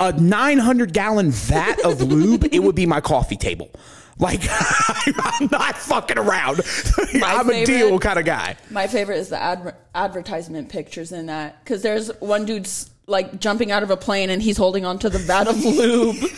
a 0.00 0.12
900 0.12 0.92
gallon 0.92 1.30
vat 1.30 1.80
of 1.84 2.00
lube, 2.02 2.44
it 2.52 2.58
would 2.60 2.74
be 2.74 2.86
my 2.86 3.00
coffee 3.00 3.36
table. 3.36 3.70
Like, 4.18 4.42
I'm 4.50 5.48
not 5.50 5.76
fucking 5.78 6.18
around. 6.18 6.60
I'm 7.24 7.48
a 7.48 7.64
deal 7.64 7.98
kind 7.98 8.18
of 8.18 8.24
guy. 8.24 8.56
My 8.70 8.86
favorite 8.86 9.16
is 9.16 9.30
the 9.30 9.40
adver- 9.42 9.74
advertisement 9.94 10.68
pictures 10.68 11.12
in 11.12 11.26
that 11.26 11.64
because 11.64 11.82
there's 11.82 12.08
one 12.20 12.44
dude's 12.44 12.90
like 13.12 13.38
jumping 13.38 13.70
out 13.70 13.84
of 13.84 13.90
a 13.90 13.96
plane 13.96 14.30
and 14.30 14.42
he's 14.42 14.56
holding 14.56 14.84
onto 14.84 15.08
the 15.08 15.18
vat 15.18 15.46
of 15.46 15.64
lube. 15.64 16.16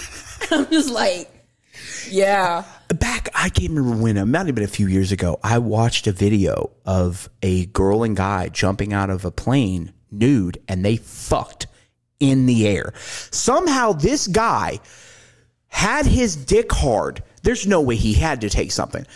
I'm 0.50 0.70
just 0.70 0.90
like, 0.90 1.30
yeah. 2.10 2.64
back 2.88 3.30
I 3.34 3.48
can't 3.48 3.70
remember 3.70 3.96
when 4.02 4.16
it 4.16 4.24
might 4.26 4.46
have 4.46 4.54
been 4.54 4.64
a 4.64 4.68
few 4.68 4.88
years 4.88 5.12
ago. 5.12 5.40
I 5.42 5.58
watched 5.58 6.06
a 6.06 6.12
video 6.12 6.70
of 6.84 7.30
a 7.42 7.66
girl 7.66 8.02
and 8.02 8.16
guy 8.16 8.48
jumping 8.48 8.92
out 8.92 9.10
of 9.10 9.24
a 9.24 9.30
plane 9.30 9.92
nude 10.10 10.58
and 10.68 10.84
they 10.84 10.96
fucked 10.96 11.66
in 12.20 12.46
the 12.46 12.66
air. 12.66 12.92
Somehow 13.30 13.92
this 13.92 14.26
guy 14.26 14.80
had 15.68 16.06
his 16.06 16.36
dick 16.36 16.70
hard. 16.70 17.22
There's 17.42 17.66
no 17.66 17.80
way 17.80 17.96
he 17.96 18.14
had 18.14 18.40
to 18.42 18.50
take 18.50 18.72
something. 18.72 19.06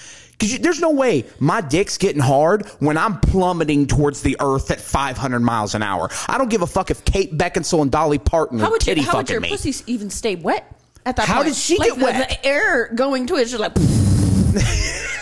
Cause 0.40 0.52
you, 0.52 0.58
there's 0.60 0.80
no 0.80 0.90
way 0.90 1.24
my 1.40 1.60
dick's 1.60 1.98
getting 1.98 2.22
hard 2.22 2.64
when 2.78 2.96
I'm 2.96 3.18
plummeting 3.20 3.88
towards 3.88 4.22
the 4.22 4.36
earth 4.40 4.70
at 4.70 4.80
500 4.80 5.40
miles 5.40 5.74
an 5.74 5.82
hour. 5.82 6.08
I 6.28 6.38
don't 6.38 6.48
give 6.48 6.62
a 6.62 6.66
fuck 6.66 6.90
if 6.92 7.04
Kate 7.04 7.36
Beckinsale 7.36 7.82
and 7.82 7.90
Dolly 7.90 8.18
Parton 8.18 8.60
How 8.60 8.66
are 8.66 8.70
would, 8.70 8.86
you, 8.86 8.94
titty 8.94 9.00
how 9.06 9.16
would 9.16 9.28
your 9.30 9.40
me. 9.40 9.48
pussy 9.50 9.74
even 9.92 10.10
stay 10.10 10.36
wet 10.36 10.72
at 11.04 11.16
that 11.16 11.26
How 11.26 11.36
point? 11.36 11.48
did 11.48 11.56
she 11.56 11.76
Like, 11.76 11.88
get 11.88 11.98
the- 11.98 12.04
wet? 12.04 12.28
The, 12.28 12.46
air 12.46 12.88
going 12.94 13.26
to 13.26 13.36
it, 13.36 13.46
just 13.46 13.58
like 13.58 13.72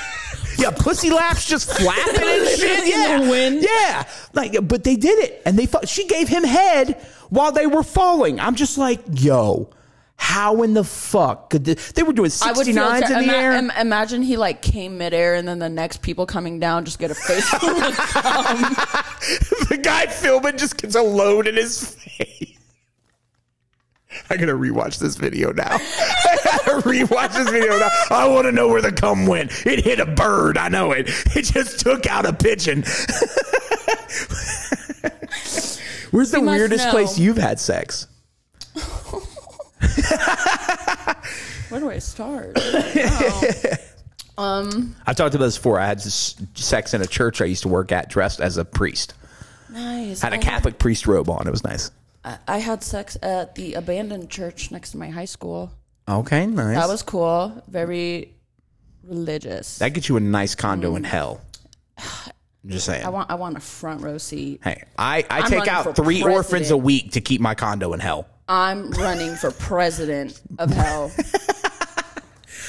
Yeah, 0.59 0.71
pussy 0.71 1.11
laps 1.11 1.47
just 1.47 1.71
flapping 1.71 2.23
and 2.23 2.49
shit. 2.59 2.87
Yeah. 2.89 3.61
Yeah, 3.61 4.09
like, 4.33 4.57
but 4.67 4.85
they 4.85 4.97
did 4.97 5.19
it, 5.19 5.43
and 5.45 5.59
they. 5.59 5.67
fu- 5.67 5.85
She 5.85 6.07
gave 6.07 6.29
him 6.29 6.45
head 6.45 6.95
while 7.29 7.53
they 7.53 7.67
were 7.67 7.83
falling. 7.83 8.41
I'm 8.41 8.55
just 8.55 8.79
like, 8.79 9.01
yo, 9.13 9.69
how 10.19 10.63
in 10.63 10.75
the 10.75 10.83
fuck 10.85 11.51
could 11.51 11.65
they, 11.65 11.75
they 11.75 12.03
were 12.03 12.13
doing 12.13 12.31
I 12.43 12.53
would 12.53 12.67
feel 12.67 12.75
69s 12.77 13.07
ter- 13.07 13.19
in 13.19 13.27
the 13.27 13.33
ima- 13.33 13.33
air? 13.33 13.53
im- 13.53 13.71
imagine 13.71 14.23
he 14.23 14.37
like 14.37 14.63
came 14.63 14.97
midair 14.99 15.35
and 15.35 15.47
then 15.47 15.59
the 15.59 15.69
next 15.69 16.03
people 16.03 16.27
coming 16.27 16.59
down 16.59 16.85
just 16.85 16.99
get 16.99 17.11
a 17.11 17.15
face 17.15 17.49
full 17.49 17.69
of 17.71 17.95
cum. 17.97 18.57
the 19.69 19.79
guy 19.83 20.07
filming 20.07 20.57
just 20.57 20.81
gets 20.81 20.95
a 20.95 21.03
load 21.03 21.47
in 21.47 21.57
his 21.57 21.95
face. 21.95 22.53
I 24.31 24.37
gotta 24.39 24.55
rewatch 24.55 24.99
this 24.99 25.17
video 25.17 25.53
now. 25.53 25.69
I 25.79 26.39
gotta 26.45 26.89
rewatch 26.89 27.35
this 27.35 27.51
video 27.51 27.79
now. 27.79 27.91
I 28.11 28.27
want 28.27 28.47
to 28.47 28.53
know 28.53 28.69
where 28.69 28.81
the 28.81 28.93
cum 28.93 29.27
went. 29.27 29.67
It 29.67 29.85
hit 29.85 30.01
a 30.01 30.07
bird. 30.07 30.57
I 30.57 30.69
know 30.69 30.93
it. 30.93 31.09
It 31.37 31.43
just 31.43 31.81
took 31.81 32.07
out 32.07 32.25
a 32.25 32.33
pigeon. 32.33 32.83
Where's 36.11 36.31
the 36.31 36.41
weirdest 36.41 36.87
know. 36.87 36.91
place 36.93 37.19
you've 37.19 37.37
had 37.37 37.61
sex? 37.61 38.07
Where 41.69 41.81
do 41.81 41.91
I 41.91 41.99
start? 41.99 42.53
I 42.57 43.79
um, 44.39 44.95
talked 45.07 45.35
about 45.35 45.47
this 45.47 45.57
before. 45.57 45.81
I 45.81 45.87
had 45.87 45.99
this 45.99 46.37
sex 46.55 46.95
in 46.95 47.03
a 47.03 47.07
church 47.07 47.41
I 47.41 47.47
used 47.47 47.63
to 47.63 47.69
work 47.69 47.93
at, 47.93 48.09
dressed 48.09 48.41
as 48.41 48.57
a 48.57 48.65
priest. 48.65 49.15
Nice. 49.71 50.21
Had 50.21 50.33
a 50.33 50.37
I 50.37 50.39
Catholic 50.39 50.79
priest 50.79 51.07
robe 51.07 51.29
on. 51.29 51.47
It 51.47 51.51
was 51.51 51.65
nice. 51.65 51.91
I, 52.25 52.39
I 52.47 52.59
had 52.59 52.83
sex 52.83 53.17
at 53.23 53.55
the 53.55 53.75
abandoned 53.75 54.31
church 54.31 54.71
next 54.71 54.93
to 54.93 54.99
my 54.99 55.09
high 55.09 55.25
school. 55.25 55.73
Okay, 56.09 56.47
nice. 56.47 56.77
That 56.77 56.89
was 56.89 57.03
cool. 57.03 57.63
Very 57.69 58.35
religious. 59.03 59.79
that 59.79 59.91
gets 59.91 60.09
you 60.09 60.17
a 60.17 60.21
nice 60.21 60.55
condo 60.55 60.97
in 60.97 61.03
mm. 61.03 61.07
hell. 61.07 61.41
I'm 61.99 62.33
just 62.71 62.87
saying. 62.87 63.05
I 63.05 63.09
want 63.09 63.31
I 63.31 63.35
want 63.35 63.57
a 63.57 63.61
front 63.61 64.03
row 64.03 64.19
seat. 64.19 64.61
Hey, 64.63 64.85
I, 64.99 65.25
I 65.31 65.39
I'm 65.39 65.43
take 65.45 65.59
running 65.61 65.69
out 65.69 65.85
for 65.85 65.93
three 65.93 66.23
orphans 66.23 66.45
a 66.45 66.49
president. 66.49 66.85
week 66.85 67.13
to 67.13 67.21
keep 67.21 67.41
my 67.41 67.55
condo 67.55 67.93
in 67.93 68.01
hell. 68.01 68.29
I'm 68.49 68.91
running 68.93 69.35
for 69.37 69.51
president 69.51 70.41
of 70.59 70.71
hell. 70.71 71.11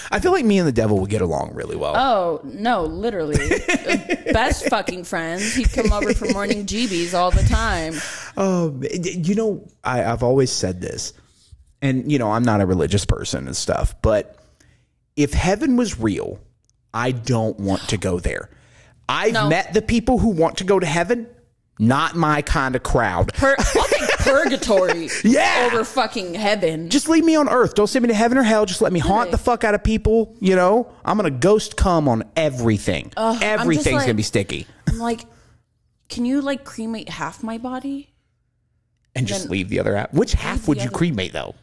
I 0.10 0.20
feel 0.20 0.32
like 0.32 0.46
me 0.46 0.58
and 0.58 0.66
the 0.68 0.72
devil 0.72 1.00
would 1.02 1.10
get 1.10 1.22
along 1.22 1.52
really 1.54 1.76
well. 1.76 1.94
Oh 1.98 2.40
no, 2.46 2.84
literally, 2.86 3.38
best 4.32 4.70
fucking 4.70 5.04
friends. 5.04 5.54
He'd 5.54 5.72
come 5.74 5.92
over 5.92 6.14
for 6.14 6.30
morning 6.32 6.66
GBs 6.66 7.14
all 7.14 7.30
the 7.30 7.44
time. 7.44 7.94
Um, 8.38 8.84
you 9.04 9.36
know, 9.36 9.68
I, 9.84 10.06
I've 10.06 10.24
always 10.24 10.50
said 10.50 10.80
this, 10.80 11.12
and 11.82 12.10
you 12.10 12.20
know, 12.20 12.32
I'm 12.32 12.44
not 12.44 12.62
a 12.62 12.66
religious 12.66 13.04
person 13.04 13.48
and 13.48 13.56
stuff, 13.56 13.96
but 14.02 14.38
if 15.18 15.34
heaven 15.34 15.76
was 15.76 16.00
real, 16.00 16.40
I 16.94 17.12
don't 17.12 17.60
want 17.60 17.82
to 17.90 17.98
go 17.98 18.20
there. 18.20 18.50
I've 19.10 19.34
No. 19.34 19.50
met 19.50 19.74
the 19.74 19.82
people 19.82 20.20
who 20.20 20.30
want 20.30 20.58
to 20.60 20.64
go 20.64 20.80
to 20.80 20.86
heaven. 20.86 21.28
Not 21.80 22.16
my 22.16 22.42
kind 22.42 22.76
of 22.76 22.84
crowd. 22.84 23.34
Pur- 23.34 23.56
I'll 23.60 23.84
take 23.86 24.10
purgatory 24.20 25.10
Yeah. 25.24 25.70
over 25.72 25.84
fucking 25.84 26.34
heaven. 26.34 26.90
Just 26.90 27.08
leave 27.08 27.24
me 27.24 27.36
on 27.36 27.48
earth. 27.50 27.76
Don't 27.76 27.88
send 27.88 28.04
me 28.04 28.08
to 28.10 28.16
heaven 28.16 28.38
or 28.38 28.44
hell. 28.44 28.66
Just 28.66 28.82
let 28.82 28.92
me 28.92 29.00
haunt 29.00 29.32
the 29.32 29.38
fuck 29.38 29.64
out 29.64 29.76
of 29.76 29.84
people. 29.84 30.36
You 30.40 30.56
know, 30.56 30.92
I'm 31.06 31.18
gonna 31.18 31.30
ghost 31.30 31.78
come 31.78 32.08
on 32.10 32.24
everything. 32.36 33.12
Everything's 33.18 33.96
like- 33.96 34.04
gonna 34.06 34.14
be 34.16 34.24
sticky, 34.24 34.66
I'm 34.88 34.98
like, 34.98 35.22
can 36.10 36.26
you 36.26 36.42
like 36.42 36.64
cremate 36.64 37.10
half 37.10 37.44
my 37.44 37.58
body? 37.58 38.14
and 39.16 39.26
just 39.26 39.50
leave 39.50 39.70
the 39.70 39.80
other 39.80 39.96
half. 39.98 40.14
Which 40.14 40.34
half 40.34 40.68
would 40.68 40.80
you 40.84 40.92
cremate 40.92 41.34
though? 41.34 41.56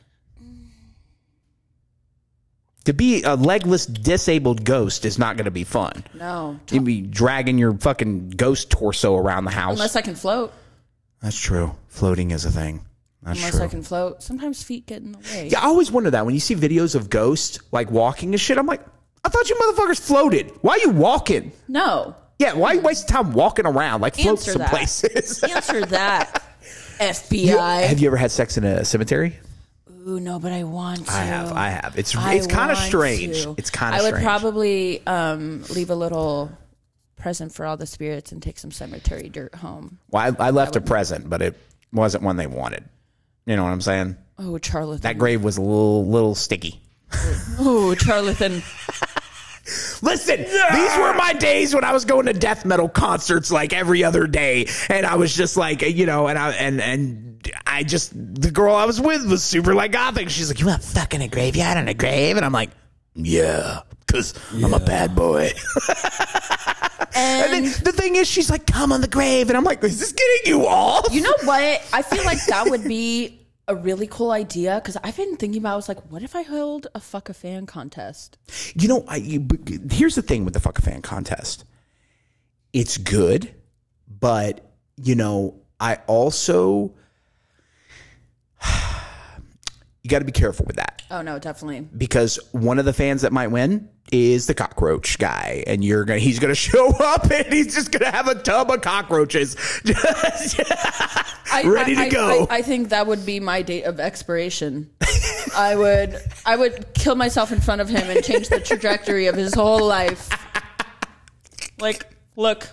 To 2.84 2.92
be 2.92 3.22
a 3.22 3.34
legless, 3.36 3.86
disabled 3.86 4.64
ghost 4.64 5.04
is 5.06 5.18
not 5.18 5.36
going 5.36 5.46
to 5.46 5.50
be 5.50 5.64
fun. 5.64 6.04
No, 6.14 6.60
You'd 6.70 6.84
be 6.84 7.00
dragging 7.00 7.56
your 7.58 7.72
fucking 7.74 8.30
ghost 8.30 8.68
torso 8.70 9.16
around 9.16 9.44
the 9.46 9.50
house. 9.52 9.72
unless 9.74 9.96
I 9.96 10.02
can 10.02 10.14
float. 10.14 10.52
That's 11.22 11.38
true. 11.38 11.74
Floating 11.88 12.30
is 12.30 12.44
a 12.44 12.50
thing. 12.50 12.84
That's 13.22 13.38
Unless 13.38 13.54
true. 13.56 13.64
I 13.64 13.68
can 13.68 13.82
float. 13.82 14.22
Sometimes 14.22 14.62
feet 14.62 14.84
get 14.86 15.00
in 15.00 15.12
the 15.12 15.18
way. 15.18 15.48
Yeah, 15.50 15.60
I 15.60 15.64
always 15.64 15.90
wonder 15.90 16.10
that 16.10 16.26
when 16.26 16.34
you 16.34 16.40
see 16.40 16.54
videos 16.54 16.94
of 16.94 17.08
ghosts 17.08 17.58
like 17.72 17.90
walking 17.90 18.34
and 18.34 18.40
shit. 18.40 18.58
I'm 18.58 18.66
like, 18.66 18.82
I 19.24 19.30
thought 19.30 19.48
you 19.48 19.56
motherfuckers 19.56 19.98
floated. 19.98 20.50
Why 20.60 20.74
are 20.74 20.78
you 20.80 20.90
walking? 20.90 21.52
No, 21.66 22.14
Yeah, 22.38 22.52
why 22.52 22.74
you 22.74 22.80
waste 22.80 23.08
time 23.08 23.32
walking 23.32 23.64
around? 23.64 24.02
Like 24.02 24.16
float 24.16 24.26
Answer 24.40 24.52
some 24.52 24.58
that. 24.58 24.68
places. 24.68 25.42
answer 25.42 25.86
that. 25.86 26.42
FBI. 26.98 27.86
Have 27.86 27.98
you 27.98 28.08
ever 28.08 28.18
had 28.18 28.30
sex 28.30 28.58
in 28.58 28.64
a 28.64 28.84
cemetery? 28.84 29.38
Ooh, 30.06 30.20
no, 30.20 30.38
but 30.38 30.52
I 30.52 30.64
want 30.64 31.06
to. 31.06 31.12
I 31.12 31.22
have. 31.22 31.52
I 31.52 31.68
have. 31.70 31.94
It's 31.98 32.14
I 32.14 32.34
it's 32.34 32.46
kind 32.46 32.70
of 32.70 32.76
strange. 32.76 33.42
to. 33.44 33.54
It's 33.56 33.70
kind 33.70 33.94
of. 33.94 34.00
I 34.00 34.04
would 34.04 34.08
strange. 34.08 34.24
probably 34.24 35.06
um, 35.06 35.62
leave 35.70 35.90
a 35.90 35.94
little 35.94 36.50
present 37.16 37.54
for 37.54 37.64
all 37.64 37.76
the 37.76 37.86
spirits 37.86 38.32
and 38.32 38.42
take 38.42 38.58
some 38.58 38.70
cemetery 38.70 39.30
dirt 39.30 39.54
home. 39.54 39.98
well, 40.10 40.34
I, 40.38 40.48
I 40.48 40.50
left 40.50 40.76
a 40.76 40.80
present, 40.80 41.30
but 41.30 41.40
it 41.40 41.56
wasn't 41.92 42.22
one 42.22 42.36
they 42.36 42.46
wanted. 42.46 42.84
You 43.46 43.56
know 43.56 43.64
what 43.64 43.70
I'm 43.70 43.80
saying? 43.80 44.16
Oh, 44.38 44.58
Charlatan. 44.62 45.02
That 45.02 45.16
grave 45.16 45.42
was 45.42 45.56
a 45.56 45.62
little 45.62 46.06
little 46.06 46.34
sticky. 46.34 46.80
oh, 47.58 47.94
Charlatan. 47.98 48.62
Listen, 50.02 50.38
these 50.40 50.96
were 50.98 51.14
my 51.14 51.32
days 51.38 51.74
when 51.74 51.84
I 51.84 51.92
was 51.92 52.04
going 52.04 52.26
to 52.26 52.34
death 52.34 52.66
metal 52.66 52.88
concerts 52.88 53.50
like 53.50 53.72
every 53.72 54.04
other 54.04 54.26
day, 54.26 54.66
and 54.90 55.06
I 55.06 55.14
was 55.14 55.34
just 55.34 55.56
like, 55.56 55.80
you 55.80 56.04
know, 56.04 56.28
and 56.28 56.38
I 56.38 56.50
and 56.52 56.80
and 56.82 57.33
I 57.66 57.82
just 57.82 58.12
the 58.14 58.50
girl 58.50 58.74
I 58.74 58.84
was 58.84 59.00
with 59.00 59.26
was 59.26 59.42
super 59.42 59.74
like 59.74 59.92
gothic. 59.92 60.30
She's 60.30 60.48
like, 60.48 60.60
"You 60.60 60.66
want 60.66 60.82
fucking 60.82 61.22
a 61.22 61.28
graveyard 61.28 61.76
and 61.76 61.88
a 61.88 61.94
grave?" 61.94 62.36
And 62.36 62.44
I'm 62.44 62.52
like, 62.52 62.70
"Yeah, 63.14 63.80
because 64.06 64.34
I'm 64.52 64.74
a 64.74 64.80
bad 64.80 65.14
boy." 65.14 65.50
and 67.14 67.52
then 67.52 67.64
the 67.64 67.92
thing 67.94 68.16
is, 68.16 68.28
she's 68.28 68.50
like, 68.50 68.66
"Come 68.66 68.92
on 68.92 69.00
the 69.00 69.08
grave," 69.08 69.48
and 69.48 69.56
I'm 69.56 69.64
like, 69.64 69.82
"Is 69.82 69.98
this 69.98 70.12
getting 70.12 70.52
you 70.52 70.66
off?" 70.66 71.12
You 71.12 71.22
know 71.22 71.34
what? 71.44 71.82
I 71.92 72.02
feel 72.02 72.24
like 72.24 72.44
that 72.48 72.68
would 72.70 72.84
be 72.84 73.44
a 73.66 73.74
really 73.74 74.06
cool 74.06 74.30
idea 74.30 74.76
because 74.76 74.96
I've 75.02 75.16
been 75.16 75.36
thinking 75.36 75.62
about. 75.62 75.72
I 75.72 75.76
was 75.76 75.88
like, 75.88 76.10
what 76.10 76.22
if 76.22 76.36
I 76.36 76.42
held 76.42 76.86
a 76.94 77.00
fuck 77.00 77.28
a 77.28 77.34
fan 77.34 77.66
contest? 77.66 78.38
You 78.74 78.88
know, 78.88 79.04
I, 79.08 79.16
you, 79.16 79.46
here's 79.90 80.14
the 80.14 80.22
thing 80.22 80.44
with 80.44 80.54
the 80.54 80.60
fuck 80.60 80.78
a 80.78 80.82
fan 80.82 81.02
contest. 81.02 81.64
It's 82.72 82.98
good, 82.98 83.54
but 84.08 84.70
you 84.96 85.14
know, 85.14 85.60
I 85.80 85.98
also 86.06 86.94
you 90.02 90.10
got 90.10 90.18
to 90.20 90.24
be 90.24 90.32
careful 90.32 90.66
with 90.66 90.76
that 90.76 91.02
Oh 91.10 91.22
no, 91.22 91.38
definitely. 91.38 91.80
because 91.96 92.38
one 92.52 92.78
of 92.78 92.84
the 92.84 92.92
fans 92.92 93.22
that 93.22 93.32
might 93.32 93.48
win 93.48 93.88
is 94.12 94.46
the 94.46 94.54
cockroach 94.54 95.18
guy, 95.18 95.64
and 95.66 95.82
you're 95.84 96.04
gonna 96.04 96.18
he's 96.18 96.38
gonna 96.38 96.54
show 96.70 96.88
up 96.96 97.30
and 97.30 97.46
he's 97.52 97.74
just 97.74 97.90
gonna 97.90 98.10
have 98.10 98.28
a 98.28 98.34
tub 98.34 98.70
of 98.70 98.80
cockroaches. 98.82 99.54
Just- 99.84 100.60
I, 101.52 101.62
Ready 101.64 101.94
to 101.94 102.00
I- 102.00 102.04
I- 102.04 102.08
go. 102.10 102.46
I, 102.50 102.56
I 102.58 102.62
think 102.62 102.88
that 102.90 103.06
would 103.06 103.24
be 103.24 103.40
my 103.40 103.62
date 103.62 103.84
of 103.84 104.00
expiration. 104.00 104.90
I 105.56 105.74
would 105.76 106.16
I 106.44 106.56
would 106.56 106.92
kill 106.94 107.14
myself 107.14 107.52
in 107.52 107.60
front 107.60 107.80
of 107.80 107.88
him 107.88 108.08
and 108.10 108.22
change 108.24 108.48
the 108.48 108.60
trajectory 108.60 109.26
of 109.26 109.36
his 109.36 109.54
whole 109.54 109.84
life. 109.84 110.28
Like, 111.78 112.06
look. 112.36 112.68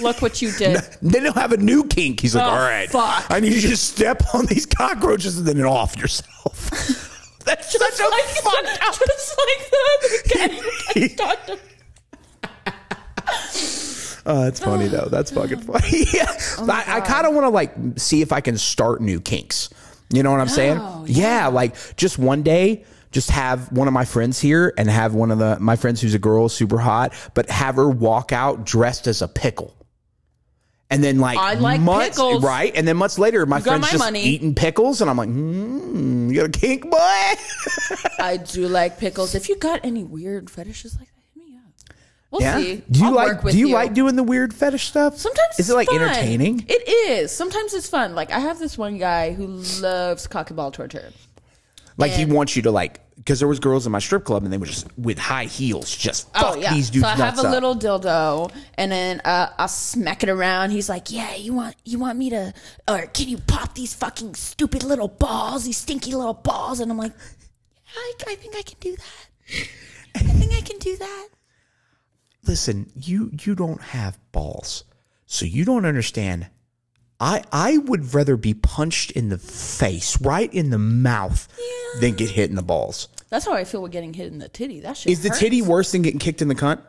Look 0.00 0.22
what 0.22 0.40
you 0.42 0.52
did. 0.52 0.80
then 1.02 1.22
he'll 1.24 1.32
have 1.34 1.52
a 1.52 1.56
new 1.56 1.84
kink. 1.84 2.20
He's 2.20 2.34
like, 2.34 2.44
Oh, 2.44 2.50
all 2.50 2.56
right, 2.58 2.88
fuck. 2.90 3.26
I 3.30 3.40
need 3.40 3.52
you 3.54 3.70
to 3.70 3.76
step 3.76 4.22
on 4.34 4.46
these 4.46 4.66
cockroaches 4.66 5.38
and 5.38 5.46
then 5.46 5.60
off 5.64 5.96
yourself. 5.96 6.70
That's 7.44 7.72
such 7.72 8.00
a 8.00 8.08
Like, 8.10 8.24
fucked 8.24 8.82
up. 8.82 8.94
just 8.94 9.38
like 9.38 9.70
the 9.70 11.14
guy. 11.16 11.56
Oh, 14.30 14.44
that's 14.44 14.60
uh, 14.60 14.64
funny 14.66 14.88
though. 14.88 15.08
That's 15.10 15.30
fucking 15.30 15.60
funny. 15.60 16.04
yeah. 16.12 16.26
Oh 16.58 16.68
I, 16.70 16.96
I 16.96 17.00
kind 17.00 17.26
of 17.26 17.32
want 17.34 17.44
to 17.46 17.48
like 17.48 17.72
see 17.96 18.20
if 18.20 18.30
I 18.30 18.42
can 18.42 18.58
start 18.58 19.00
new 19.00 19.20
kinks. 19.20 19.70
You 20.12 20.22
know 20.22 20.30
what 20.30 20.40
I'm 20.40 20.48
saying? 20.48 20.78
Oh, 20.78 21.04
Yeah. 21.08 21.46
like 21.48 21.74
just 21.96 22.18
one 22.18 22.42
day, 22.42 22.84
just 23.10 23.30
have 23.30 23.70
one 23.72 23.88
of 23.88 23.94
my 23.94 24.04
friends 24.04 24.38
here 24.40 24.72
and 24.76 24.88
have 24.88 25.14
one 25.14 25.30
of 25.30 25.38
the 25.38 25.58
my 25.60 25.76
friends 25.76 26.00
who's 26.00 26.14
a 26.14 26.18
girl, 26.18 26.48
super 26.48 26.78
hot, 26.78 27.12
but 27.34 27.48
have 27.50 27.76
her 27.76 27.88
walk 27.88 28.32
out 28.32 28.64
dressed 28.64 29.06
as 29.06 29.22
a 29.22 29.28
pickle. 29.28 29.74
And 30.90 31.04
then 31.04 31.18
like, 31.18 31.38
I 31.38 31.54
like 31.54 31.80
months, 31.80 32.16
pickles. 32.16 32.42
right? 32.42 32.74
And 32.74 32.88
then 32.88 32.96
months 32.96 33.18
later, 33.18 33.44
my 33.44 33.60
friend's 33.60 33.82
my 33.82 33.90
just 33.90 33.98
money. 33.98 34.22
eating 34.22 34.54
pickles, 34.54 35.02
and 35.02 35.10
I'm 35.10 35.18
like, 35.18 35.28
hmm, 35.28 36.30
you 36.30 36.36
got 36.36 36.46
a 36.46 36.58
kink, 36.58 36.90
boy? 36.90 36.96
I 38.18 38.38
do 38.42 38.66
like 38.68 38.98
pickles. 38.98 39.34
If 39.34 39.50
you 39.50 39.56
got 39.56 39.84
any 39.84 40.02
weird 40.02 40.48
fetishes 40.48 40.98
like 40.98 41.08
that, 41.08 41.22
hit 41.34 41.46
me 41.46 41.56
up. 41.56 41.94
We'll 42.30 42.40
yeah. 42.40 42.56
see. 42.56 42.82
Do 42.90 43.00
you 43.00 43.06
I'll 43.06 43.12
like 43.12 43.42
do 43.42 43.58
you, 43.58 43.68
like 43.68 43.92
doing 43.92 44.16
the 44.16 44.22
weird 44.22 44.54
fetish 44.54 44.88
stuff? 44.88 45.18
Sometimes 45.18 45.54
is 45.54 45.60
it's 45.60 45.68
it 45.68 45.74
like 45.74 45.88
fun. 45.88 46.00
entertaining? 46.00 46.64
It 46.66 46.88
is. 46.88 47.32
Sometimes 47.32 47.74
it's 47.74 47.88
fun. 47.88 48.14
Like 48.14 48.30
I 48.32 48.38
have 48.38 48.58
this 48.58 48.78
one 48.78 48.96
guy 48.96 49.34
who 49.34 49.46
loves 49.82 50.26
cock 50.26 50.48
and 50.48 50.56
ball 50.56 50.70
torture. 50.70 51.12
Like 51.98 52.12
he 52.12 52.24
wants 52.24 52.56
you 52.56 52.62
to 52.62 52.70
like 52.70 53.00
because 53.16 53.40
there 53.40 53.48
was 53.48 53.58
girls 53.58 53.84
in 53.84 53.92
my 53.92 53.98
strip 53.98 54.24
club 54.24 54.44
and 54.44 54.52
they 54.52 54.56
were 54.56 54.66
just 54.66 54.86
with 54.96 55.18
high 55.18 55.44
heels, 55.46 55.94
just 55.94 56.32
fuck 56.32 56.54
these 56.70 56.88
dudes 56.90 57.04
Oh, 57.04 57.14
so 57.16 57.22
I 57.22 57.26
have 57.26 57.38
a 57.38 57.42
up. 57.42 57.50
little 57.52 57.74
dildo, 57.76 58.50
and 58.78 58.90
then 58.90 59.20
uh, 59.24 59.50
I'll 59.58 59.66
smack 59.68 60.22
it 60.22 60.28
around. 60.28 60.70
He's 60.70 60.88
like, 60.88 61.10
"Yeah, 61.10 61.34
you 61.34 61.52
want 61.52 61.74
you 61.84 61.98
want 61.98 62.16
me 62.16 62.30
to, 62.30 62.54
or 62.88 63.06
can 63.08 63.28
you 63.28 63.38
pop 63.38 63.74
these 63.74 63.92
fucking 63.94 64.36
stupid 64.36 64.84
little 64.84 65.08
balls, 65.08 65.64
these 65.64 65.76
stinky 65.78 66.12
little 66.14 66.34
balls?" 66.34 66.78
And 66.78 66.90
I'm 66.90 66.96
like, 66.98 67.12
I, 67.96 68.12
I 68.28 68.34
think 68.36 68.54
I 68.56 68.62
can 68.62 68.76
do 68.80 68.94
that. 68.96 69.68
I 70.14 70.18
think 70.20 70.52
I 70.54 70.60
can 70.60 70.78
do 70.78 70.96
that. 70.96 71.28
Listen, 72.46 72.90
you 72.94 73.30
you 73.42 73.56
don't 73.56 73.80
have 73.82 74.18
balls, 74.30 74.84
so 75.26 75.44
you 75.44 75.64
don't 75.64 75.84
understand. 75.84 76.48
I 77.20 77.42
I 77.52 77.78
would 77.78 78.14
rather 78.14 78.36
be 78.36 78.54
punched 78.54 79.10
in 79.12 79.28
the 79.28 79.38
face, 79.38 80.20
right 80.20 80.52
in 80.52 80.70
the 80.70 80.78
mouth, 80.78 81.48
than 82.00 82.14
get 82.14 82.30
hit 82.30 82.50
in 82.50 82.56
the 82.56 82.62
balls. 82.62 83.08
That's 83.30 83.44
how 83.44 83.52
I 83.52 83.64
feel 83.64 83.82
with 83.82 83.92
getting 83.92 84.14
hit 84.14 84.32
in 84.32 84.38
the 84.38 84.48
titty. 84.48 84.80
That 84.80 84.96
shit 84.96 85.12
Is 85.12 85.22
the 85.22 85.28
hurts. 85.28 85.40
titty 85.40 85.62
worse 85.62 85.92
than 85.92 86.02
getting 86.02 86.18
kicked 86.20 86.40
in 86.40 86.48
the 86.48 86.54
cunt? 86.54 86.80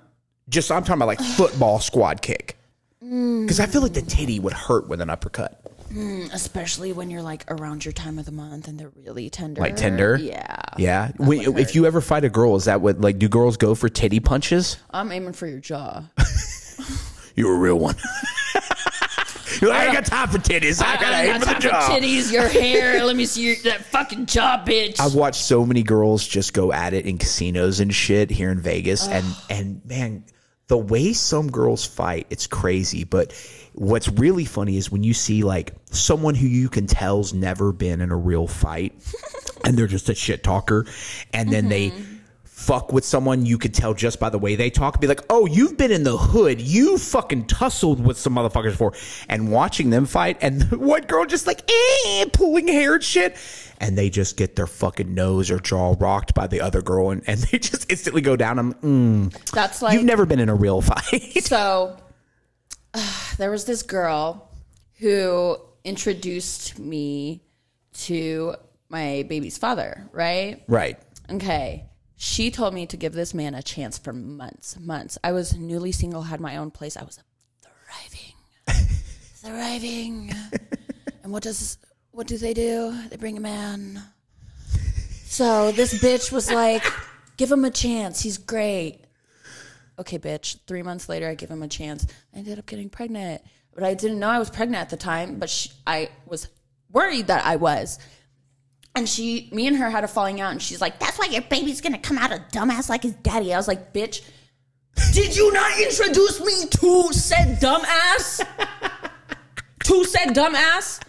Just 0.47 0.71
I'm 0.71 0.83
talking 0.83 0.95
about 1.01 1.07
like 1.07 1.19
football 1.21 1.79
squad 1.79 2.21
kick. 2.21 2.57
Mm. 3.03 3.43
Because 3.43 3.59
I 3.59 3.65
feel 3.65 3.81
like 3.81 3.93
the 3.93 4.01
titty 4.01 4.39
would 4.39 4.53
hurt 4.53 4.87
with 4.87 5.01
an 5.01 5.09
uppercut. 5.09 5.61
Mm, 5.91 6.31
especially 6.33 6.93
when 6.93 7.09
you're 7.09 7.23
like 7.23 7.43
around 7.49 7.83
your 7.83 7.91
time 7.91 8.19
of 8.19 8.25
the 8.25 8.31
month 8.31 8.67
and 8.67 8.79
they're 8.79 8.91
really 8.95 9.29
tender. 9.29 9.59
Like 9.59 9.75
tender? 9.75 10.17
Yeah. 10.17 10.61
Yeah. 10.77 11.11
When, 11.17 11.57
if 11.57 11.73
you 11.73 11.87
ever 11.87 11.99
fight 11.99 12.23
a 12.23 12.29
girl, 12.29 12.55
is 12.55 12.65
that 12.65 12.81
what 12.81 13.01
like 13.01 13.17
do 13.17 13.27
girls 13.27 13.57
go 13.57 13.73
for 13.73 13.89
titty 13.89 14.19
punches? 14.19 14.77
I'm 14.91 15.11
aiming 15.11 15.33
for 15.33 15.47
your 15.47 15.59
jaw. 15.59 16.03
You're 17.35 17.55
a 17.55 17.57
real 17.57 17.79
one. 17.79 17.95
You're 19.61 19.69
like, 19.69 19.79
I 19.79 19.85
ain't 19.85 19.93
got 19.93 20.05
time 20.05 20.29
for 20.29 20.37
titties. 20.37 20.81
I, 20.83 20.99
gotta 20.99 21.17
aim 21.17 21.39
got 21.39 21.47
for 21.47 21.53
the 21.55 21.59
jaw. 21.69 21.89
titties, 21.89 22.31
your 22.31 22.47
hair. 22.47 23.03
Let 23.03 23.15
me 23.15 23.25
see 23.25 23.47
your 23.47 23.55
that 23.63 23.85
fucking 23.85 24.25
jaw, 24.25 24.63
bitch. 24.65 24.99
I've 24.99 25.15
watched 25.15 25.43
so 25.43 25.65
many 25.65 25.83
girls 25.83 26.27
just 26.27 26.53
go 26.53 26.71
at 26.71 26.93
it 26.93 27.05
in 27.05 27.17
casinos 27.17 27.79
and 27.79 27.93
shit 27.93 28.29
here 28.29 28.51
in 28.51 28.59
Vegas, 28.59 29.07
and 29.07 29.25
and 29.49 29.85
man, 29.85 30.25
the 30.67 30.77
way 30.77 31.13
some 31.13 31.51
girls 31.51 31.85
fight, 31.85 32.27
it's 32.29 32.47
crazy. 32.47 33.03
But 33.03 33.33
what's 33.73 34.07
really 34.07 34.45
funny 34.45 34.77
is 34.77 34.91
when 34.91 35.03
you 35.03 35.13
see 35.13 35.43
like 35.43 35.73
someone 35.91 36.35
who 36.35 36.47
you 36.47 36.69
can 36.69 36.87
tell's 36.87 37.33
never 37.33 37.71
been 37.71 38.01
in 38.01 38.11
a 38.11 38.17
real 38.17 38.47
fight, 38.47 38.93
and 39.65 39.77
they're 39.77 39.87
just 39.87 40.09
a 40.09 40.15
shit 40.15 40.43
talker, 40.43 40.85
and 41.33 41.51
then 41.51 41.69
they 41.69 41.89
mm-hmm. 41.89 42.15
Fuck 42.59 42.91
with 42.91 43.05
someone, 43.05 43.45
you 43.45 43.57
could 43.57 43.73
tell 43.73 43.93
just 43.93 44.19
by 44.19 44.29
the 44.29 44.37
way 44.37 44.55
they 44.55 44.69
talk. 44.69 44.99
Be 44.99 45.07
like, 45.07 45.21
oh, 45.29 45.45
you've 45.45 45.77
been 45.77 45.91
in 45.91 46.03
the 46.03 46.17
hood. 46.17 46.59
You 46.59 46.97
fucking 46.97 47.47
tussled 47.47 48.03
with 48.03 48.17
some 48.17 48.35
motherfuckers 48.35 48.71
before. 48.71 48.93
And 49.29 49.49
watching 49.49 49.89
them 49.89 50.05
fight, 50.05 50.37
and 50.41 50.61
the 50.61 50.77
one 50.77 51.03
girl 51.03 51.25
just 51.25 51.47
like, 51.47 51.61
eh, 51.71 52.25
pulling 52.33 52.67
hair 52.67 52.95
and 52.95 53.03
shit. 53.03 53.37
And 53.79 53.97
they 53.97 54.09
just 54.09 54.35
get 54.35 54.57
their 54.57 54.67
fucking 54.67 55.13
nose 55.13 55.49
or 55.49 55.59
jaw 55.59 55.95
rocked 55.97 56.33
by 56.33 56.47
the 56.47 56.59
other 56.59 56.81
girl, 56.81 57.11
and, 57.11 57.23
and 57.27 57.39
they 57.51 57.59
just 57.59 57.89
instantly 57.89 58.21
go 58.21 58.35
down. 58.35 58.59
I'm, 58.59 58.73
mm, 58.75 59.51
That's 59.51 59.81
like 59.81 59.93
you've 59.93 60.03
never 60.03 60.25
been 60.25 60.39
in 60.39 60.49
a 60.49 60.55
real 60.55 60.81
fight. 60.81 61.43
so. 61.43 61.97
there 63.37 63.51
was 63.51 63.65
this 63.65 63.83
girl 63.83 64.49
who 64.95 65.57
introduced 65.83 66.77
me 66.77 67.41
to 67.93 68.55
my 68.89 69.25
baby's 69.29 69.57
father, 69.57 70.09
right? 70.11 70.63
right. 70.67 70.99
Okay. 71.31 71.88
She 72.21 72.51
told 72.51 72.73
me 72.73 72.85
to 72.87 72.97
give 72.97 73.13
this 73.13 73.33
man 73.33 73.55
a 73.55 73.63
chance 73.63 73.97
for 73.97 74.11
months, 74.11 74.77
months. 74.77 75.17
I 75.23 75.31
was 75.31 75.55
newly 75.55 75.93
single, 75.93 76.23
had 76.23 76.41
my 76.41 76.57
own 76.57 76.69
place. 76.69 76.97
I 76.97 77.03
was 77.03 77.17
thriving, 77.61 78.35
thriving. 79.35 80.33
and 81.23 81.31
what 81.31 81.43
does 81.43 81.77
what 82.11 82.27
do 82.27 82.37
they 82.37 82.53
do? 82.53 82.93
They 83.09 83.15
bring 83.15 83.37
a 83.37 83.39
man. 83.39 84.03
So 85.27 85.71
this 85.71 86.03
bitch 86.03 86.29
was 86.29 86.51
like, 86.51 86.83
"Give 87.37 87.49
him 87.49 87.63
a 87.63 87.71
chance. 87.71 88.19
He's 88.19 88.37
great." 88.37 88.99
Okay, 89.97 90.19
bitch. 90.19 90.57
Three 90.67 90.83
months 90.83 91.07
later, 91.07 91.29
I 91.29 91.35
give 91.35 91.49
him 91.49 91.63
a 91.63 91.69
chance. 91.69 92.05
I 92.35 92.39
ended 92.39 92.59
up 92.59 92.65
getting 92.65 92.89
pregnant, 92.89 93.41
but 93.73 93.85
I 93.85 93.93
didn't 93.93 94.19
know 94.19 94.27
I 94.27 94.39
was 94.39 94.49
pregnant 94.49 94.81
at 94.81 94.89
the 94.89 94.97
time. 94.97 95.39
But 95.39 95.49
she, 95.49 95.71
I 95.87 96.09
was 96.25 96.49
worried 96.91 97.27
that 97.27 97.45
I 97.45 97.55
was. 97.55 97.97
And 98.99 99.07
she, 99.07 99.47
me 99.53 99.65
and 99.65 99.77
her 99.77 99.89
had 99.89 100.03
a 100.03 100.09
falling 100.09 100.41
out, 100.41 100.51
and 100.51 100.61
she's 100.61 100.81
like, 100.81 100.99
"That's 100.99 101.17
why 101.17 101.27
your 101.27 101.41
baby's 101.43 101.79
gonna 101.79 101.97
come 101.97 102.17
out 102.17 102.33
a 102.33 102.43
dumbass 102.51 102.89
like 102.89 103.03
his 103.03 103.13
daddy." 103.13 103.53
I 103.53 103.57
was 103.57 103.65
like, 103.65 103.93
"Bitch, 103.93 104.21
did 105.13 105.37
you 105.37 105.53
not 105.53 105.79
introduce 105.79 106.41
me 106.41 106.67
to 106.69 107.13
said 107.13 107.61
dumbass? 107.61 108.45
to 109.85 110.03
said 110.03 110.35
dumbass?" 110.35 111.01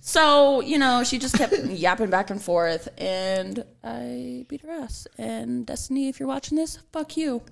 So 0.00 0.60
you 0.60 0.76
know, 0.76 1.04
she 1.04 1.20
just 1.20 1.36
kept 1.38 1.54
yapping 1.66 2.10
back 2.10 2.30
and 2.30 2.42
forth, 2.42 2.88
and 2.98 3.64
I 3.84 4.44
beat 4.48 4.62
her 4.62 4.72
ass. 4.72 5.06
And 5.16 5.64
Destiny, 5.64 6.08
if 6.08 6.18
you're 6.18 6.26
watching 6.28 6.58
this, 6.58 6.80
fuck 6.92 7.16
you, 7.16 7.42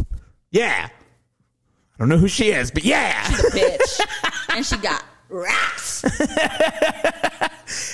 Yeah. 0.50 0.88
I 0.88 1.98
don't 1.98 2.08
know 2.08 2.16
who 2.16 2.28
she 2.28 2.52
is, 2.52 2.70
but 2.70 2.84
yeah. 2.84 3.22
she's 3.24 3.40
a 3.44 3.50
bitch. 3.50 4.00
and 4.56 4.64
she 4.64 4.78
got 4.78 5.04
rats. 5.28 6.06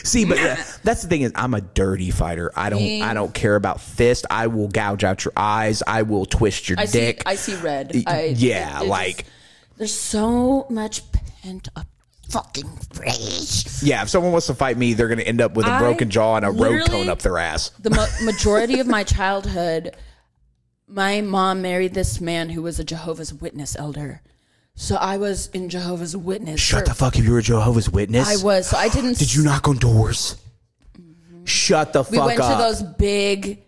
See, 0.06 0.24
but 0.24 0.38
uh, 0.38 0.56
that's 0.84 1.02
the 1.02 1.08
thing 1.08 1.22
is, 1.22 1.32
I'm 1.34 1.54
a 1.54 1.60
dirty 1.60 2.10
fighter. 2.10 2.50
I 2.56 2.70
don't, 2.70 3.02
I 3.02 3.12
don't 3.14 3.34
care 3.34 3.56
about 3.56 3.80
fist. 3.80 4.24
I 4.30 4.46
will 4.46 4.68
gouge 4.68 5.04
out 5.04 5.24
your 5.24 5.32
eyes. 5.36 5.82
I 5.86 6.02
will 6.02 6.24
twist 6.26 6.68
your 6.68 6.78
I 6.78 6.84
see, 6.86 6.98
dick. 6.98 7.22
I 7.26 7.34
see 7.34 7.56
red. 7.56 7.92
I, 8.06 8.34
yeah, 8.36 8.80
it- 8.80 8.84
it 8.84 8.88
like 8.88 9.16
just- 9.18 9.30
there's 9.78 9.94
so 9.94 10.66
much 10.70 11.02
pent 11.42 11.68
up 11.76 11.86
fucking 12.30 12.68
rage. 12.98 13.66
yeah. 13.82 14.02
If 14.02 14.08
someone 14.08 14.32
wants 14.32 14.46
to 14.48 14.54
fight 14.54 14.76
me, 14.76 14.94
they're 14.94 15.08
gonna 15.08 15.22
end 15.22 15.40
up 15.40 15.54
with 15.54 15.66
a 15.66 15.70
I 15.70 15.78
broken 15.78 16.08
jaw 16.10 16.36
and 16.36 16.44
a 16.46 16.50
road 16.50 16.86
cone 16.86 17.08
up 17.08 17.20
their 17.20 17.38
ass. 17.38 17.70
The 17.78 17.90
mo- 17.90 18.06
majority 18.24 18.80
of 18.80 18.86
my 18.86 19.04
childhood, 19.04 19.94
my 20.88 21.20
mom 21.20 21.62
married 21.62 21.94
this 21.94 22.20
man 22.20 22.48
who 22.50 22.62
was 22.62 22.78
a 22.80 22.84
Jehovah's 22.84 23.34
Witness 23.34 23.76
elder. 23.76 24.22
So 24.78 24.96
I 24.96 25.16
was 25.16 25.48
in 25.48 25.70
Jehovah's 25.70 26.14
Witness. 26.14 26.60
Shut 26.60 26.84
the 26.84 26.94
fuck 26.94 27.14
up! 27.14 27.18
If 27.18 27.24
you 27.24 27.32
were 27.32 27.38
a 27.38 27.42
Jehovah's 27.42 27.90
Witness. 27.90 28.28
I 28.28 28.44
was. 28.44 28.68
So 28.68 28.76
I 28.76 28.88
didn't. 28.88 29.18
Did 29.18 29.34
you 29.34 29.42
knock 29.42 29.66
on 29.68 29.78
doors? 29.78 30.36
Mm-hmm. 31.00 31.44
Shut 31.46 31.94
the 31.94 32.04
fuck 32.04 32.12
We 32.12 32.18
fuck 32.18 32.26
went 32.26 32.40
up! 32.40 32.58
to 32.58 32.62
those 32.62 32.82
big, 32.82 33.62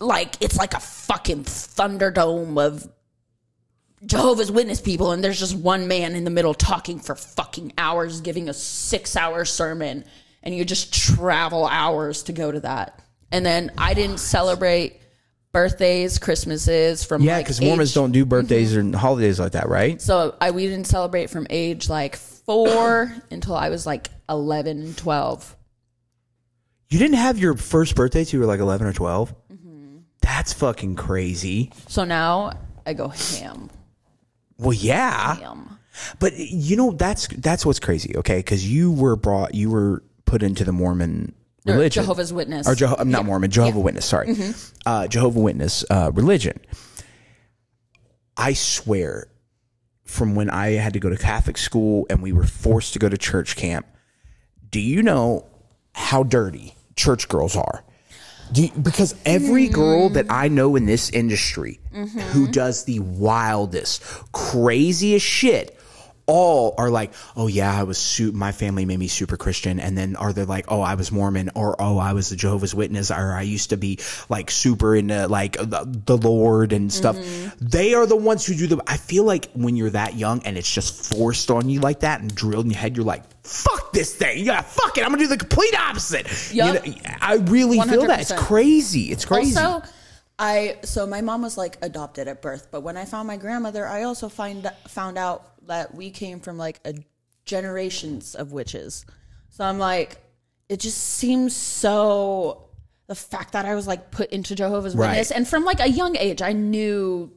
like 0.00 0.34
it's 0.40 0.56
like 0.56 0.74
a 0.74 0.80
fucking 0.80 1.44
thunderdome 1.44 2.60
of 2.60 2.88
Jehovah's 4.04 4.50
Witness 4.50 4.80
people, 4.80 5.12
and 5.12 5.22
there's 5.22 5.38
just 5.38 5.56
one 5.56 5.86
man 5.86 6.16
in 6.16 6.24
the 6.24 6.30
middle 6.30 6.52
talking 6.52 6.98
for 6.98 7.14
fucking 7.14 7.74
hours, 7.78 8.20
giving 8.20 8.48
a 8.48 8.54
six-hour 8.54 9.44
sermon, 9.44 10.04
and 10.42 10.54
you 10.54 10.64
just 10.64 10.92
travel 10.92 11.64
hours 11.64 12.24
to 12.24 12.32
go 12.32 12.50
to 12.50 12.60
that. 12.60 13.00
And 13.30 13.46
then 13.46 13.70
I 13.78 13.94
didn't 13.94 14.18
celebrate 14.18 15.00
birthdays, 15.52 16.18
Christmases 16.18 17.04
from 17.04 17.22
yeah, 17.22 17.36
like 17.36 17.46
because 17.46 17.60
Mormons 17.60 17.90
age- 17.90 17.94
Mm-hmm. 17.94 18.00
don't 18.02 18.12
do 18.12 18.24
birthdays 18.24 18.76
and 18.76 18.94
holidays 18.94 19.38
like 19.40 19.52
that, 19.52 19.68
right? 19.68 20.00
So 20.00 20.36
I 20.40 20.50
we 20.50 20.66
didn't 20.66 20.86
celebrate 20.86 21.30
from 21.30 21.46
age 21.50 21.88
like 21.88 22.16
four 22.16 23.12
until 23.30 23.54
I 23.54 23.68
was 23.70 23.86
like 23.86 24.08
11, 24.28 24.94
12. 24.94 25.56
You 26.90 26.98
didn't 26.98 27.16
have 27.16 27.38
your 27.38 27.54
first 27.56 27.94
birthday 27.96 28.24
till 28.24 28.38
you 28.38 28.40
were 28.40 28.46
like 28.46 28.60
11 28.60 28.86
or 28.86 28.92
12? 28.92 29.34
Mm-hmm. 29.52 29.96
That's 30.22 30.52
fucking 30.54 30.96
crazy. 30.96 31.70
So 31.88 32.04
now 32.04 32.52
I 32.86 32.94
go 32.94 33.08
ham, 33.08 33.70
Well, 34.58 34.72
yeah. 34.72 35.34
ham. 35.36 35.78
But 36.20 36.34
you 36.36 36.76
know 36.76 36.92
that's 36.92 37.26
that's 37.26 37.66
what's 37.66 37.80
crazy, 37.80 38.16
okay? 38.18 38.38
Because 38.38 38.70
you 38.70 38.92
were 38.92 39.16
brought, 39.16 39.54
you 39.54 39.68
were 39.68 40.04
put 40.26 40.42
into 40.44 40.62
the 40.64 40.70
Mormon 40.72 41.34
Or 41.68 41.72
religion, 41.74 42.02
Jehovah's 42.02 42.32
Witness. 42.32 42.66
or 42.68 42.74
Jeho- 42.74 42.96
I'm 42.98 43.10
not 43.10 43.24
Mormon, 43.24 43.50
Jehovah 43.50 43.80
Witness. 43.80 44.04
Sorry, 44.04 44.34
uh, 44.86 45.06
Jehovah 45.08 45.40
Witness 45.40 45.84
uh, 45.90 46.10
religion. 46.14 46.58
I 48.36 48.52
swear, 48.52 49.28
from 50.04 50.34
when 50.34 50.48
I 50.50 50.70
had 50.72 50.92
to 50.94 51.00
go 51.00 51.10
to 51.10 51.16
Catholic 51.16 51.58
school 51.58 52.06
and 52.08 52.22
we 52.22 52.32
were 52.32 52.44
forced 52.46 52.92
to 52.92 52.98
go 52.98 53.08
to 53.08 53.18
church 53.18 53.56
camp, 53.56 53.86
do 54.70 54.80
you 54.80 55.02
know 55.02 55.46
how 55.94 56.22
dirty 56.22 56.74
church 56.96 57.28
girls 57.28 57.56
are? 57.56 57.84
Do 58.52 58.62
you, 58.62 58.70
because 58.80 59.14
every 59.26 59.68
girl 59.68 60.08
that 60.10 60.26
I 60.30 60.48
know 60.48 60.74
in 60.76 60.86
this 60.86 61.10
industry 61.10 61.80
who 62.32 62.46
does 62.48 62.84
the 62.84 63.00
wildest, 63.00 64.02
craziest 64.32 65.26
shit, 65.26 65.77
all 66.28 66.74
are 66.78 66.90
like, 66.90 67.12
oh 67.36 67.48
yeah, 67.48 67.76
I 67.76 67.82
was 67.82 67.98
su- 67.98 68.30
my 68.30 68.52
family 68.52 68.84
made 68.84 68.98
me 68.98 69.08
super 69.08 69.36
Christian, 69.36 69.80
and 69.80 69.98
then 69.98 70.14
are 70.14 70.32
they 70.32 70.44
like, 70.44 70.66
oh 70.68 70.80
I 70.80 70.94
was 70.94 71.10
Mormon, 71.10 71.50
or 71.56 71.74
oh 71.80 71.98
I 71.98 72.12
was 72.12 72.28
the 72.28 72.36
Jehovah's 72.36 72.74
Witness, 72.74 73.10
or 73.10 73.32
I 73.32 73.42
used 73.42 73.70
to 73.70 73.76
be 73.76 73.98
like 74.28 74.50
super 74.50 74.94
into 74.94 75.26
like 75.26 75.56
the, 75.56 75.84
the 76.06 76.16
Lord 76.16 76.72
and 76.72 76.92
stuff. 76.92 77.16
Mm-hmm. 77.16 77.66
They 77.66 77.94
are 77.94 78.06
the 78.06 78.16
ones 78.16 78.46
who 78.46 78.54
do 78.54 78.68
the. 78.68 78.82
I 78.86 78.98
feel 78.98 79.24
like 79.24 79.50
when 79.54 79.74
you're 79.74 79.90
that 79.90 80.14
young 80.14 80.42
and 80.44 80.56
it's 80.56 80.72
just 80.72 81.16
forced 81.16 81.50
on 81.50 81.68
you 81.68 81.80
like 81.80 82.00
that 82.00 82.20
and 82.20 82.32
drilled 82.32 82.66
in 82.66 82.70
your 82.70 82.78
head, 82.78 82.96
you're 82.96 83.06
like, 83.06 83.24
fuck 83.42 83.92
this 83.92 84.14
thing, 84.14 84.44
yeah, 84.44 84.60
fuck 84.60 84.98
it, 84.98 85.04
I'm 85.04 85.10
gonna 85.10 85.22
do 85.22 85.28
the 85.28 85.38
complete 85.38 85.74
opposite. 85.74 86.52
Yup. 86.52 86.86
You 86.86 86.92
know, 86.92 86.98
I 87.20 87.36
really 87.36 87.80
feel 87.80 88.06
that 88.06 88.20
it's 88.20 88.32
crazy. 88.32 89.10
It's 89.10 89.24
crazy. 89.24 89.58
Also, 89.58 89.88
I 90.38 90.76
so 90.84 91.06
my 91.06 91.20
mom 91.20 91.42
was 91.42 91.56
like 91.58 91.78
adopted 91.82 92.28
at 92.28 92.42
birth, 92.42 92.68
but 92.70 92.82
when 92.82 92.96
I 92.96 93.06
found 93.06 93.26
my 93.26 93.36
grandmother, 93.36 93.86
I 93.86 94.04
also 94.04 94.28
find 94.28 94.70
found 94.86 95.18
out 95.18 95.57
that 95.68 95.94
we 95.94 96.10
came 96.10 96.40
from 96.40 96.58
like 96.58 96.80
a 96.84 96.94
generations 97.46 98.34
of 98.34 98.52
witches. 98.52 99.06
So 99.48 99.64
I'm 99.64 99.78
like, 99.78 100.18
it 100.68 100.80
just 100.80 100.98
seems 100.98 101.56
so. 101.56 102.64
The 103.06 103.14
fact 103.14 103.54
that 103.54 103.64
I 103.64 103.74
was 103.74 103.86
like 103.86 104.10
put 104.10 104.30
into 104.30 104.54
Jehovah's 104.54 104.94
Right. 104.94 105.08
Witness, 105.08 105.30
and 105.30 105.48
from 105.48 105.64
like 105.64 105.80
a 105.80 105.88
young 105.88 106.14
age, 106.16 106.42
I 106.42 106.52
knew 106.52 107.32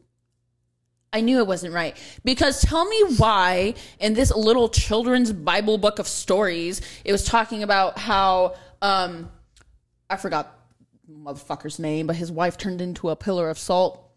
I 1.13 1.21
knew 1.21 1.39
it 1.39 1.47
wasn't 1.47 1.73
right. 1.73 1.95
Because 2.25 2.61
tell 2.61 2.85
me 2.85 3.01
why 3.17 3.75
in 3.99 4.13
this 4.13 4.35
little 4.35 4.69
children's 4.69 5.31
Bible 5.31 5.77
book 5.77 5.99
of 5.99 6.07
stories, 6.07 6.81
it 7.05 7.11
was 7.11 7.23
talking 7.23 7.63
about 7.63 7.97
how 7.97 8.55
um 8.81 9.29
I 10.09 10.17
forgot 10.17 10.57
motherfucker's 11.09 11.79
name, 11.79 12.07
but 12.07 12.15
his 12.15 12.31
wife 12.31 12.57
turned 12.57 12.81
into 12.81 13.09
a 13.09 13.15
pillar 13.15 13.49
of 13.49 13.57
salt. 13.57 14.10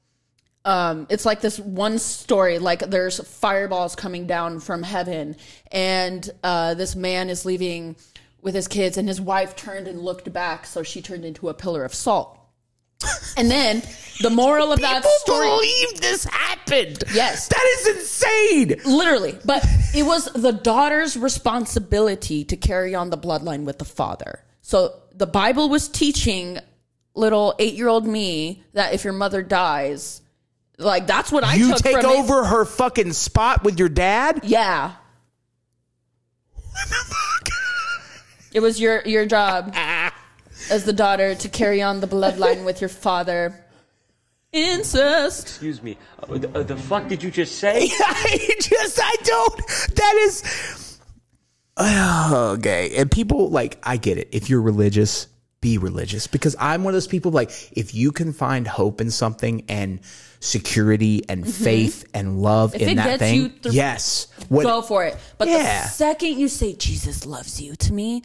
Um, 0.64 1.06
it's 1.10 1.26
like 1.26 1.40
this 1.40 1.58
one 1.58 1.98
story, 1.98 2.58
like 2.58 2.80
there's 2.80 3.20
fireballs 3.20 3.94
coming 3.94 4.26
down 4.26 4.60
from 4.60 4.82
heaven, 4.82 5.36
and 5.70 6.28
uh, 6.42 6.74
this 6.74 6.96
man 6.96 7.28
is 7.28 7.44
leaving 7.44 7.96
with 8.40 8.54
his 8.54 8.68
kids, 8.68 8.96
and 8.96 9.06
his 9.06 9.20
wife 9.20 9.56
turned 9.56 9.88
and 9.88 10.00
looked 10.00 10.32
back, 10.32 10.66
so 10.66 10.82
she 10.82 11.02
turned 11.02 11.24
into 11.24 11.48
a 11.48 11.54
pillar 11.54 11.84
of 11.84 11.94
salt. 11.94 12.38
And 13.36 13.50
then 13.50 13.82
the 14.22 14.30
moral 14.30 14.72
of 14.72 14.80
that 14.80 15.04
story 15.04 15.46
believe 15.46 16.00
this 16.00 16.24
happened. 16.24 17.02
Yes. 17.12 17.48
that 17.48 17.78
is 17.78 17.96
insane. 17.96 18.80
literally 18.86 19.38
but 19.44 19.64
it 19.94 20.04
was 20.04 20.24
the 20.32 20.52
daughter's 20.52 21.16
responsibility 21.16 22.44
to 22.44 22.56
carry 22.56 22.94
on 22.94 23.10
the 23.10 23.18
bloodline 23.18 23.64
with 23.64 23.78
the 23.78 23.84
father 23.84 24.40
so 24.62 24.94
the 25.12 25.26
bible 25.26 25.68
was 25.68 25.88
teaching 25.88 26.58
little 27.14 27.54
eight-year-old 27.58 28.06
me 28.06 28.62
that 28.72 28.94
if 28.94 29.04
your 29.04 29.12
mother 29.12 29.42
dies 29.42 30.22
like 30.78 31.06
that's 31.06 31.30
what 31.32 31.44
i 31.44 31.54
You 31.54 31.68
took 31.68 31.78
take 31.82 31.96
from 32.00 32.06
it. 32.06 32.18
over 32.18 32.44
her 32.44 32.64
fucking 32.64 33.12
spot 33.12 33.62
with 33.64 33.78
your 33.78 33.88
dad. 33.88 34.40
yeah 34.42 34.92
it 38.52 38.60
was 38.60 38.80
your 38.80 39.02
your 39.04 39.26
job 39.26 39.72
as 40.70 40.84
the 40.84 40.92
daughter 40.92 41.34
to 41.34 41.48
carry 41.48 41.82
on 41.82 42.00
the 42.00 42.06
bloodline 42.06 42.64
with 42.64 42.80
your 42.80 42.88
father 42.88 43.64
incest 44.52 45.48
Excuse 45.48 45.82
me. 45.82 45.98
Uh, 46.22 46.38
the, 46.38 46.58
uh, 46.58 46.62
the 46.62 46.76
fuck 46.76 47.08
did 47.08 47.22
you 47.22 47.30
just 47.30 47.56
say? 47.58 47.88
I 47.98 48.50
just 48.60 49.00
I 49.02 49.14
don't. 49.24 49.66
That 49.96 50.14
is 50.20 50.98
okay. 51.80 52.96
And 52.96 53.10
people 53.10 53.50
like 53.50 53.78
I 53.82 53.96
get 53.96 54.16
it. 54.18 54.28
If 54.30 54.48
you're 54.48 54.62
religious, 54.62 55.26
be 55.64 55.78
religious 55.78 56.26
because 56.26 56.54
I'm 56.60 56.84
one 56.84 56.92
of 56.92 56.96
those 56.96 57.06
people 57.06 57.32
like 57.32 57.50
if 57.72 57.94
you 57.94 58.12
can 58.12 58.34
find 58.34 58.68
hope 58.68 59.00
in 59.00 59.10
something 59.10 59.64
and 59.70 60.00
security 60.40 61.22
and 61.26 61.42
mm-hmm. 61.42 61.64
faith 61.64 62.04
and 62.12 62.42
love. 62.42 62.74
If 62.74 62.82
in 62.82 62.98
that 62.98 63.18
thing, 63.18 63.54
yes. 63.62 64.26
What 64.50 64.64
Go 64.64 64.82
for 64.82 65.04
it. 65.04 65.16
But 65.38 65.48
Yeah. 65.48 65.84
the 65.84 65.88
second 65.88 66.38
you 66.38 66.48
say 66.48 66.74
Jesus 66.74 67.24
loves 67.24 67.62
you 67.62 67.76
to 67.76 67.94
me, 67.94 68.22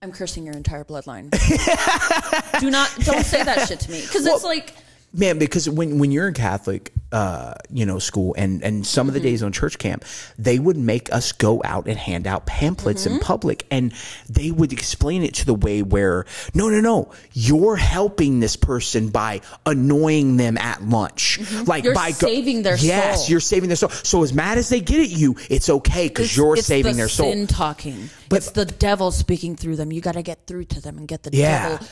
I'm 0.00 0.12
cursing 0.12 0.46
your 0.46 0.54
entire 0.54 0.82
bloodline. 0.82 1.30
Do 2.60 2.70
not 2.70 2.90
don't 3.00 3.24
say 3.24 3.42
that 3.42 3.68
shit 3.68 3.80
to 3.80 3.90
me 3.90 4.00
because 4.00 4.24
it's 4.24 4.44
like 4.44 4.72
man 5.16 5.38
because 5.38 5.68
when 5.68 5.98
when 5.98 6.10
you're 6.12 6.28
in 6.28 6.34
catholic 6.34 6.92
uh 7.12 7.54
you 7.70 7.86
know 7.86 7.98
school 7.98 8.34
and 8.36 8.62
and 8.62 8.86
some 8.86 9.08
of 9.08 9.14
Mm-hmm. 9.14 9.22
the 9.22 9.30
days 9.30 9.42
on 9.42 9.52
church 9.52 9.78
camp 9.78 10.04
they 10.38 10.58
would 10.58 10.76
make 10.76 11.12
us 11.12 11.32
go 11.32 11.62
out 11.64 11.86
and 11.88 11.96
hand 11.98 12.26
out 12.26 12.44
pamphlets 12.46 13.04
Mm-hmm. 13.06 13.14
in 13.16 13.20
public 13.20 13.64
and 13.70 13.92
they 14.28 14.50
would 14.50 14.72
explain 14.72 15.22
it 15.22 15.34
to 15.34 15.46
the 15.46 15.54
way 15.54 15.82
where 15.82 16.26
no 16.54 16.68
no 16.68 16.80
no 16.80 17.12
you're 17.32 17.76
helping 17.76 18.40
this 18.40 18.56
person 18.56 19.08
by 19.10 19.40
annoying 19.64 20.36
them 20.36 20.58
at 20.58 20.82
lunch 20.82 21.38
like 21.66 21.84
Mm-hmm. 21.84 21.84
You're 21.86 21.94
by 21.94 22.10
saving 22.10 22.62
their 22.62 22.76
soul. 22.76 22.86
yes 22.88 23.20
soul. 23.22 23.30
you're 23.30 23.40
saving 23.40 23.68
their 23.68 23.76
soul 23.76 23.90
so 23.90 24.22
as 24.22 24.32
mad 24.34 24.58
as 24.58 24.68
they 24.68 24.80
get 24.80 25.00
at 25.00 25.08
you 25.10 25.36
it's 25.48 25.68
okay 25.70 26.08
because 26.08 26.36
you're 26.36 26.56
it's 26.56 26.66
saving 26.66 26.92
the 26.92 26.98
their 26.98 27.08
soul 27.08 27.32
Sin 27.32 27.46
talking. 27.46 28.10
But- 28.28 28.36
it's 28.38 28.50
the 28.50 28.64
devil 28.64 29.12
speaking 29.12 29.54
through 29.56 29.76
them. 29.76 29.92
You 29.92 30.00
got 30.00 30.14
to 30.14 30.22
get 30.22 30.46
through 30.48 30.64
to 30.66 30.80
them 30.80 30.98
and 30.98 31.06
get 31.06 31.22
the 31.22 31.30
Yeah. 31.32 31.68
devil 31.78 31.86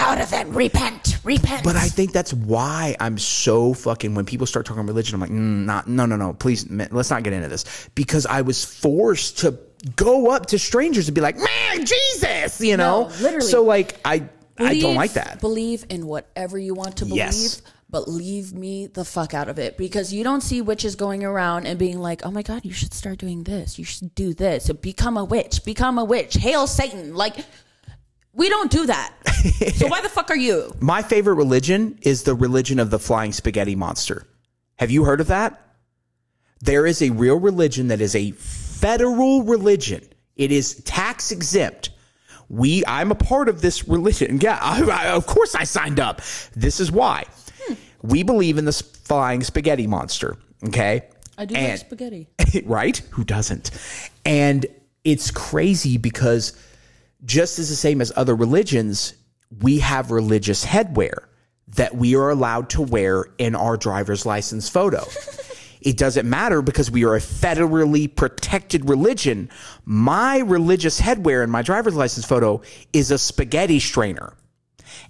out 0.00 0.20
of 0.20 0.30
them. 0.30 0.52
Repent, 0.52 1.18
repent. 1.24 1.62
But 1.64 1.76
I 1.76 1.88
think 1.88 2.12
that's 2.12 2.32
why 2.32 2.96
I'm 2.98 3.18
so 3.18 3.74
fucking. 3.74 4.14
When 4.14 4.24
people 4.24 4.46
start 4.46 4.66
talking 4.66 4.86
religion, 4.86 5.14
I'm 5.14 5.20
like, 5.20 5.30
mm, 5.30 5.64
not, 5.64 5.86
no, 5.88 6.06
no, 6.06 6.16
no. 6.16 6.32
Please, 6.32 6.68
man, 6.68 6.88
let's 6.90 7.10
not 7.10 7.22
get 7.22 7.32
into 7.32 7.48
this 7.48 7.88
because 7.94 8.26
I 8.26 8.40
was 8.42 8.64
forced 8.64 9.38
to 9.38 9.58
go 9.96 10.30
up 10.30 10.46
to 10.46 10.58
strangers 10.58 11.08
and 11.08 11.14
be 11.14 11.20
like, 11.20 11.36
man, 11.36 11.84
Jesus, 11.86 12.60
you 12.60 12.76
know. 12.76 13.02
No, 13.08 13.14
literally. 13.22 13.46
So 13.46 13.62
like, 13.64 13.98
I, 14.04 14.28
I 14.58 14.78
don't 14.80 14.94
like 14.96 15.12
that. 15.14 15.40
Believe 15.40 15.84
in 15.88 16.06
whatever 16.06 16.58
you 16.58 16.74
want 16.74 16.96
to 16.98 17.04
believe, 17.06 17.16
Yes. 17.16 17.62
but 17.88 18.08
leave 18.08 18.52
me 18.52 18.86
the 18.88 19.04
fuck 19.06 19.32
out 19.32 19.48
of 19.48 19.58
it 19.58 19.78
because 19.78 20.12
you 20.12 20.22
don't 20.22 20.42
see 20.42 20.60
witches 20.60 20.96
going 20.96 21.24
around 21.24 21.66
and 21.66 21.78
being 21.78 21.98
like, 21.98 22.26
"Oh 22.26 22.30
my 22.30 22.42
god, 22.42 22.64
you 22.64 22.72
should 22.74 22.92
start 22.92 23.16
doing 23.18 23.42
this. 23.44 23.78
You 23.78 23.86
should 23.86 24.14
do 24.14 24.34
this. 24.34 24.64
So 24.66 24.74
become 24.74 25.16
a 25.16 25.24
witch. 25.24 25.64
Become 25.64 25.98
a 25.98 26.04
witch. 26.04 26.34
Hail 26.34 26.66
Satan!" 26.66 27.14
Like, 27.14 27.36
we 28.32 28.48
don't 28.48 28.70
do 28.70 28.86
that. 28.86 29.12
so 29.76 29.88
why 29.88 30.00
the 30.00 30.08
fuck 30.08 30.30
are 30.30 30.36
you? 30.36 30.72
My 30.80 31.02
favorite 31.02 31.34
religion 31.34 31.98
is 32.02 32.22
the 32.22 32.34
religion 32.34 32.78
of 32.78 32.90
the 32.90 32.98
flying 32.98 33.32
spaghetti 33.32 33.74
monster. 33.74 34.26
Have 34.78 34.90
you 34.90 35.04
heard 35.04 35.20
of 35.20 35.26
that? 35.28 35.60
There 36.60 36.86
is 36.86 37.02
a 37.02 37.10
real 37.10 37.38
religion 37.38 37.88
that 37.88 38.00
is 38.00 38.14
a 38.14 38.32
federal 38.32 39.42
religion. 39.44 40.06
It 40.36 40.52
is 40.52 40.76
tax 40.84 41.30
exempt. 41.30 41.90
We, 42.48 42.82
I'm 42.86 43.10
a 43.10 43.14
part 43.14 43.48
of 43.48 43.60
this 43.62 43.86
religion. 43.88 44.38
Yeah, 44.40 44.58
I, 44.60 44.82
I, 44.82 45.06
of 45.10 45.26
course 45.26 45.54
I 45.54 45.64
signed 45.64 46.00
up. 46.00 46.20
This 46.54 46.80
is 46.80 46.90
why. 46.90 47.24
We 48.02 48.22
believe 48.22 48.58
in 48.58 48.64
the 48.64 48.72
flying 48.72 49.42
spaghetti 49.42 49.86
monster. 49.86 50.36
Okay. 50.66 51.02
I 51.36 51.44
do 51.44 51.54
And- 51.54 51.68
like 51.70 51.78
spaghetti. 51.80 52.28
right? 52.64 52.96
Who 53.10 53.24
doesn't? 53.24 53.70
And 54.24 54.66
it's 55.04 55.30
crazy 55.30 55.96
because 55.98 56.52
just 57.24 57.58
as 57.58 57.68
the 57.68 57.76
same 57.76 58.00
as 58.00 58.12
other 58.16 58.34
religions, 58.34 59.14
we 59.60 59.78
have 59.80 60.10
religious 60.10 60.64
headwear 60.64 61.24
that 61.68 61.94
we 61.94 62.16
are 62.16 62.30
allowed 62.30 62.70
to 62.70 62.82
wear 62.82 63.26
in 63.38 63.54
our 63.54 63.76
driver's 63.76 64.26
license 64.26 64.68
photo. 64.68 65.04
it 65.80 65.96
doesn't 65.96 66.28
matter 66.28 66.62
because 66.62 66.90
we 66.90 67.04
are 67.04 67.14
a 67.14 67.20
federally 67.20 68.14
protected 68.14 68.88
religion. 68.88 69.48
My 69.84 70.38
religious 70.38 71.00
headwear 71.00 71.44
in 71.44 71.50
my 71.50 71.62
driver's 71.62 71.94
license 71.94 72.26
photo 72.26 72.60
is 72.92 73.10
a 73.10 73.18
spaghetti 73.18 73.80
strainer. 73.80 74.34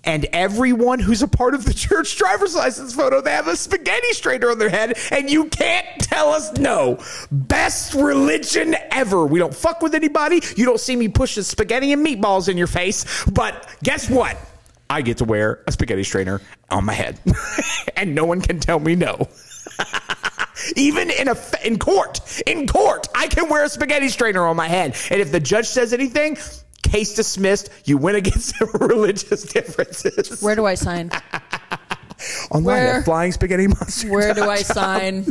And 0.04 0.26
everyone 0.32 0.98
who's 0.98 1.22
a 1.22 1.28
part 1.28 1.54
of 1.54 1.64
the 1.64 1.74
church 1.74 2.16
driver's 2.16 2.54
license 2.54 2.94
photo, 2.94 3.20
they 3.20 3.32
have 3.32 3.48
a 3.48 3.56
spaghetti 3.56 4.12
strainer 4.12 4.50
on 4.50 4.58
their 4.58 4.70
head, 4.70 4.98
and 5.10 5.30
you 5.30 5.46
can't 5.46 5.86
tell 6.00 6.30
us 6.30 6.52
no. 6.58 7.02
Best 7.30 7.94
religion 7.94 8.74
ever. 8.90 9.26
We 9.26 9.38
don't 9.38 9.54
fuck 9.54 9.82
with 9.82 9.94
anybody. 9.94 10.40
You 10.56 10.64
don't 10.64 10.80
see 10.80 10.96
me 10.96 11.08
pushing 11.08 11.42
spaghetti 11.42 11.92
and 11.92 12.04
meatballs 12.04 12.48
in 12.48 12.56
your 12.56 12.66
face. 12.66 13.24
But 13.24 13.68
guess 13.82 14.08
what? 14.08 14.36
I 14.90 15.02
get 15.02 15.18
to 15.18 15.24
wear 15.24 15.62
a 15.68 15.72
spaghetti 15.72 16.02
strainer 16.02 16.40
on 16.68 16.84
my 16.84 16.92
head, 16.92 17.20
and 17.96 18.14
no 18.14 18.24
one 18.24 18.40
can 18.40 18.58
tell 18.58 18.80
me 18.80 18.96
no. 18.96 19.28
Even 20.76 21.10
in 21.10 21.28
a 21.28 21.36
in 21.64 21.78
court, 21.78 22.42
in 22.46 22.66
court, 22.66 23.06
I 23.14 23.28
can 23.28 23.48
wear 23.48 23.64
a 23.64 23.68
spaghetti 23.68 24.08
strainer 24.08 24.44
on 24.46 24.56
my 24.56 24.66
head, 24.66 24.96
and 25.10 25.20
if 25.20 25.30
the 25.30 25.40
judge 25.40 25.66
says 25.66 25.92
anything, 25.92 26.36
case 26.90 27.14
dismissed. 27.14 27.70
You 27.84 27.98
win 27.98 28.14
against 28.16 28.60
religious 28.80 29.42
differences. 29.44 30.42
Where 30.42 30.54
do 30.56 30.66
I 30.66 30.74
sign? 30.74 31.10
Online 32.50 32.64
Where- 32.64 32.94
at 32.98 33.04
Flying 33.04 33.32
Spaghetti 33.32 33.66
Monster. 33.66 34.10
Where 34.10 34.34
do 34.34 34.44
I 34.44 34.62
sign? 34.62 35.26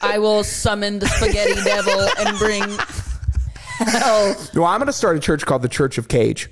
I 0.00 0.18
will 0.18 0.44
summon 0.44 0.98
the 0.98 1.06
spaghetti 1.06 1.54
devil 1.64 2.08
and 2.18 2.38
bring 2.38 2.62
hell. 3.78 4.36
No, 4.54 4.64
I'm 4.64 4.78
going 4.78 4.86
to 4.86 4.92
start 4.92 5.16
a 5.16 5.20
church 5.20 5.46
called 5.46 5.62
the 5.62 5.68
Church 5.68 5.96
of 5.96 6.08
Cage, 6.08 6.50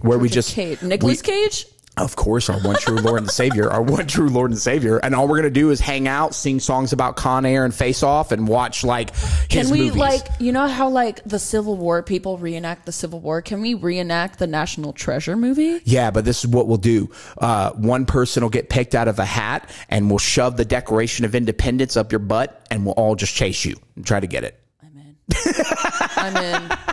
where 0.00 0.18
we 0.18 0.28
just 0.28 0.52
Cage. 0.54 0.82
Nicolas 0.82 1.22
Cage? 1.22 1.66
Of 1.98 2.16
course, 2.16 2.48
our 2.48 2.58
one 2.60 2.76
true 2.76 2.96
Lord 2.96 3.20
and 3.22 3.30
Savior, 3.30 3.70
our 3.70 3.82
one 3.82 4.06
true 4.06 4.28
Lord 4.28 4.50
and 4.50 4.58
Savior, 4.58 4.98
and 4.98 5.14
all 5.14 5.26
we're 5.28 5.36
gonna 5.36 5.50
do 5.50 5.70
is 5.70 5.80
hang 5.80 6.06
out, 6.08 6.34
sing 6.34 6.60
songs 6.60 6.92
about 6.92 7.16
Con 7.16 7.44
Air 7.44 7.64
and 7.64 7.74
Face 7.74 8.02
Off, 8.02 8.32
and 8.32 8.46
watch 8.46 8.84
like 8.84 9.14
his 9.16 9.48
Can 9.48 9.70
we 9.70 9.78
movies. 9.86 9.96
like 9.96 10.26
you 10.38 10.52
know 10.52 10.66
how 10.68 10.88
like 10.88 11.22
the 11.24 11.38
Civil 11.38 11.76
War 11.76 12.02
people 12.02 12.38
reenact 12.38 12.86
the 12.86 12.92
Civil 12.92 13.20
War? 13.20 13.42
Can 13.42 13.60
we 13.60 13.74
reenact 13.74 14.38
the 14.38 14.46
National 14.46 14.92
Treasure 14.92 15.36
movie? 15.36 15.80
Yeah, 15.84 16.10
but 16.10 16.24
this 16.24 16.44
is 16.44 16.50
what 16.50 16.68
we'll 16.68 16.76
do. 16.78 17.10
Uh, 17.36 17.72
one 17.72 18.06
person 18.06 18.42
will 18.42 18.50
get 18.50 18.68
picked 18.70 18.94
out 18.94 19.08
of 19.08 19.18
a 19.18 19.24
hat, 19.24 19.68
and 19.88 20.08
we'll 20.08 20.18
shove 20.18 20.56
the 20.56 20.64
Declaration 20.64 21.24
of 21.24 21.34
Independence 21.34 21.96
up 21.96 22.12
your 22.12 22.18
butt, 22.20 22.66
and 22.70 22.84
we'll 22.84 22.94
all 22.94 23.14
just 23.14 23.34
chase 23.34 23.64
you 23.64 23.76
and 23.96 24.06
try 24.06 24.20
to 24.20 24.26
get 24.26 24.44
it. 24.44 24.58
I'm 24.82 24.96
in. 24.96 25.16
I'm 26.18 26.36
in. 26.36 26.70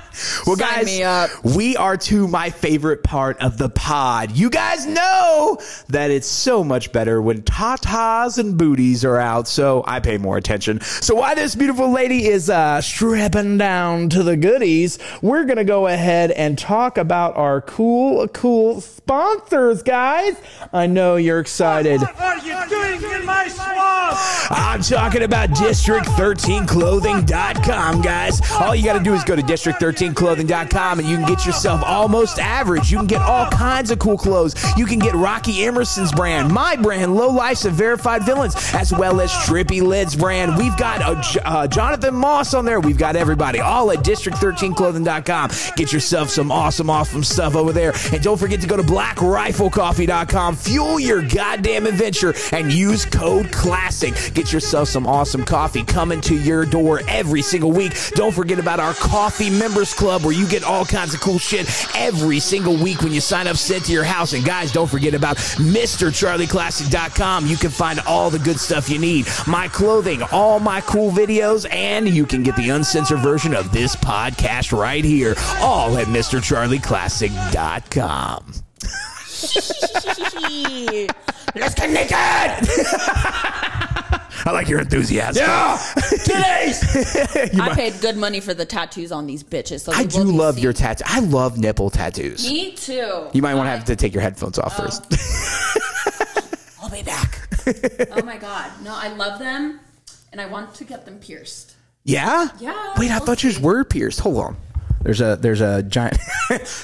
Well, 0.48 0.56
Sign 0.56 0.76
guys, 0.76 0.86
me 0.86 1.04
up. 1.04 1.30
we 1.44 1.76
are 1.76 1.98
to 1.98 2.26
my 2.30 2.50
favorite 2.50 3.04
part 3.04 3.38
of 3.42 3.58
the 3.58 3.68
pod. 3.68 4.32
You 4.32 4.50
guys 4.50 4.86
know 4.86 5.58
that 5.90 6.10
it's 6.10 6.26
so 6.28 6.64
much 6.64 6.94
better 6.94 7.22
when 7.22 7.42
tatas 7.42 8.38
and 8.38 8.58
booties 8.58 9.04
are 9.04 9.18
out, 9.20 9.50
so 9.50 9.84
I 9.86 10.00
pay 10.00 10.18
more 10.18 10.38
attention. 10.38 10.80
So 10.80 11.16
while 11.16 11.36
this 11.36 11.54
beautiful 11.56 11.92
lady 11.92 12.28
is 12.28 12.50
uh, 12.50 12.80
strapping 12.80 13.58
down 13.58 14.08
to 14.12 14.24
the 14.24 14.38
goodies, 14.38 15.00
we're 15.22 15.44
going 15.44 15.58
to 15.58 15.66
go 15.66 15.88
ahead 15.88 16.32
and 16.32 16.58
talk 16.58 16.98
about 16.98 17.36
our 17.36 17.60
cool, 17.60 18.26
cool 18.30 18.80
sponsors, 18.80 19.84
guys. 19.84 20.38
I 20.72 20.88
know 20.88 21.18
you're 21.18 21.42
excited. 21.42 22.00
What 22.00 22.18
are 22.22 22.38
you 22.38 22.56
doing 22.70 23.04
in 23.20 23.26
my 23.26 23.50
swamp? 23.50 23.76
I'm 24.52 24.82
talking 24.82 25.24
about 25.24 25.50
District13Clothing.com, 25.50 28.02
guys. 28.02 28.40
All 28.54 28.74
you 28.76 28.86
got 28.86 28.98
to 28.98 29.04
do 29.04 29.15
is 29.16 29.24
go 29.24 29.36
to 29.36 29.42
District13Clothing.com 29.42 31.00
and 31.00 31.08
you 31.08 31.18
can 31.18 31.26
get 31.26 31.46
yourself 31.46 31.82
almost 31.84 32.38
average. 32.40 32.92
You 32.92 32.98
can 32.98 33.08
get 33.08 33.22
all 33.22 33.50
kinds 33.50 33.90
of 33.92 34.00
cool 34.00 34.18
clothes. 34.18 34.56
You 34.78 34.86
can 34.86 35.00
get 35.00 35.14
Rocky 35.16 35.64
Emerson's 35.66 36.12
brand, 36.12 36.52
my 36.52 36.76
brand, 36.76 37.16
Low 37.16 37.30
Life's 37.30 37.66
of 37.66 37.74
Verified 37.74 38.24
Villains, 38.24 38.56
as 38.74 38.92
well 38.92 39.22
as 39.22 39.32
Trippy 39.32 39.82
Lid's 39.82 40.16
brand. 40.16 40.58
We've 40.58 40.76
got 40.78 41.24
J- 41.24 41.40
uh, 41.44 41.68
Jonathan 41.68 42.14
Moss 42.16 42.54
on 42.54 42.66
there. 42.66 42.80
We've 42.80 42.98
got 42.98 43.16
everybody, 43.16 43.60
all 43.60 43.92
at 43.92 44.00
District13Clothing.com. 44.00 45.52
Get 45.76 45.94
yourself 45.94 46.30
some 46.30 46.52
awesome, 46.52 46.90
awesome 46.90 47.24
stuff 47.24 47.56
over 47.56 47.72
there. 47.72 47.94
And 48.12 48.22
don't 48.22 48.38
forget 48.38 48.62
to 48.62 48.68
go 48.68 48.78
to 48.78 48.84
BlackRifleCoffee.com. 48.84 50.56
Fuel 50.58 51.00
your 51.00 51.22
goddamn 51.22 51.86
adventure 51.86 52.34
and 52.52 52.72
use 52.72 53.06
code 53.06 53.52
CLASSIC. 53.52 54.34
Get 54.34 54.52
yourself 54.52 54.90
some 54.90 55.08
awesome 55.08 55.46
coffee 55.46 55.84
coming 55.84 56.22
to 56.22 56.36
your 56.36 56.66
door 56.66 57.02
every 57.08 57.42
single 57.42 57.72
week. 57.72 57.94
Don't 58.12 58.34
forget 58.34 58.60
about 58.60 58.80
our 58.80 58.94
coffee 59.06 59.50
members 59.50 59.94
club 59.94 60.24
where 60.24 60.34
you 60.34 60.48
get 60.48 60.64
all 60.64 60.84
kinds 60.84 61.14
of 61.14 61.22
cool 61.22 61.38
shit 61.38 61.68
every 61.96 62.40
single 62.40 62.76
week 62.76 63.02
when 63.02 63.12
you 63.12 63.22
sign 63.22 63.48
up 63.48 63.56
sent 63.56 63.86
to 63.86 63.92
your 63.92 64.04
house. 64.04 64.34
And 64.34 64.44
guys, 64.44 64.72
don't 64.72 64.90
forget 64.90 65.14
about 65.14 65.38
MrCharlieClassic.com. 65.38 67.46
You 67.46 67.58
can 67.58 67.70
find 67.70 68.00
all 68.02 68.30
the 68.30 68.40
good 68.40 68.60
stuff 68.60 68.90
you 68.90 69.00
need. 69.00 69.28
My 69.48 69.68
clothing, 69.68 70.22
all 70.32 70.60
my 70.60 70.82
cool 70.82 71.12
videos, 71.12 71.68
and 71.72 72.10
you 72.10 72.26
can 72.26 72.44
get 72.44 72.56
the 72.56 72.70
uncensored 72.70 73.20
version 73.20 73.54
of 73.54 73.72
this 73.72 73.96
podcast 73.96 74.76
right 74.78 75.06
here. 75.06 75.36
All 75.60 75.98
at 75.98 76.08
MrCharlieClassic.com. 76.08 78.54
Let's 81.56 81.74
get 81.74 81.90
naked! 81.90 82.70
I 84.46 84.52
like 84.52 84.70
your 84.70 84.80
enthusiasm. 84.80 85.44
Yeah! 85.44 85.78
Today's! 86.24 87.56
I 87.60 87.74
paid 87.74 88.00
good 88.00 88.16
money 88.16 88.40
for 88.40 88.54
the 88.54 88.66
tattoos 88.66 89.12
on 89.12 89.26
these 89.26 89.44
bitches. 89.44 89.80
So 89.82 89.92
I 89.92 90.04
do 90.04 90.24
love 90.24 90.60
your 90.60 90.72
tattoo. 90.72 91.04
I 91.08 91.20
love 91.20 91.58
nipple 91.58 91.90
tattoos. 91.90 92.48
Me 92.48 92.74
too. 92.74 93.28
You 93.34 93.42
might 93.42 93.56
want 93.56 93.66
to 93.66 93.72
have 93.72 93.86
to 93.86 93.96
take 93.96 94.14
your 94.14 94.22
headphones 94.22 94.60
off 94.60 94.76
oh. 94.80 94.84
first. 94.84 95.02
I'll 96.82 96.92
be 96.92 97.02
back. 97.02 97.48
oh 98.12 98.24
my 98.24 98.38
god, 98.38 98.72
no, 98.84 98.94
I 98.94 99.08
love 99.08 99.40
them, 99.40 99.80
and 100.32 100.40
I 100.40 100.46
want 100.46 100.76
to 100.76 100.84
get 100.84 101.06
them 101.06 101.18
pierced. 101.18 101.76
yeah? 102.04 102.50
Yeah, 102.60 102.94
Wait, 103.00 103.10
I 103.10 103.18
we'll 103.18 103.26
thought 103.26 103.44
yours 103.44 103.60
were 103.60 103.84
pierced. 103.84 104.20
Hold 104.20 104.38
on. 104.38 104.58
There's 105.02 105.22
a 105.22 105.36
there's 105.36 105.62
a 105.62 105.84
giant. 105.84 106.18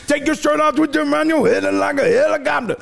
Take 0.07 0.25
your 0.25 0.35
shirt 0.35 0.59
off 0.59 0.77
with 0.77 0.93
them 0.93 1.13
on 1.13 1.27
your 1.27 1.47
head 1.47 1.63
like 1.73 1.99
a 1.99 2.07
helicopter. 2.07 2.77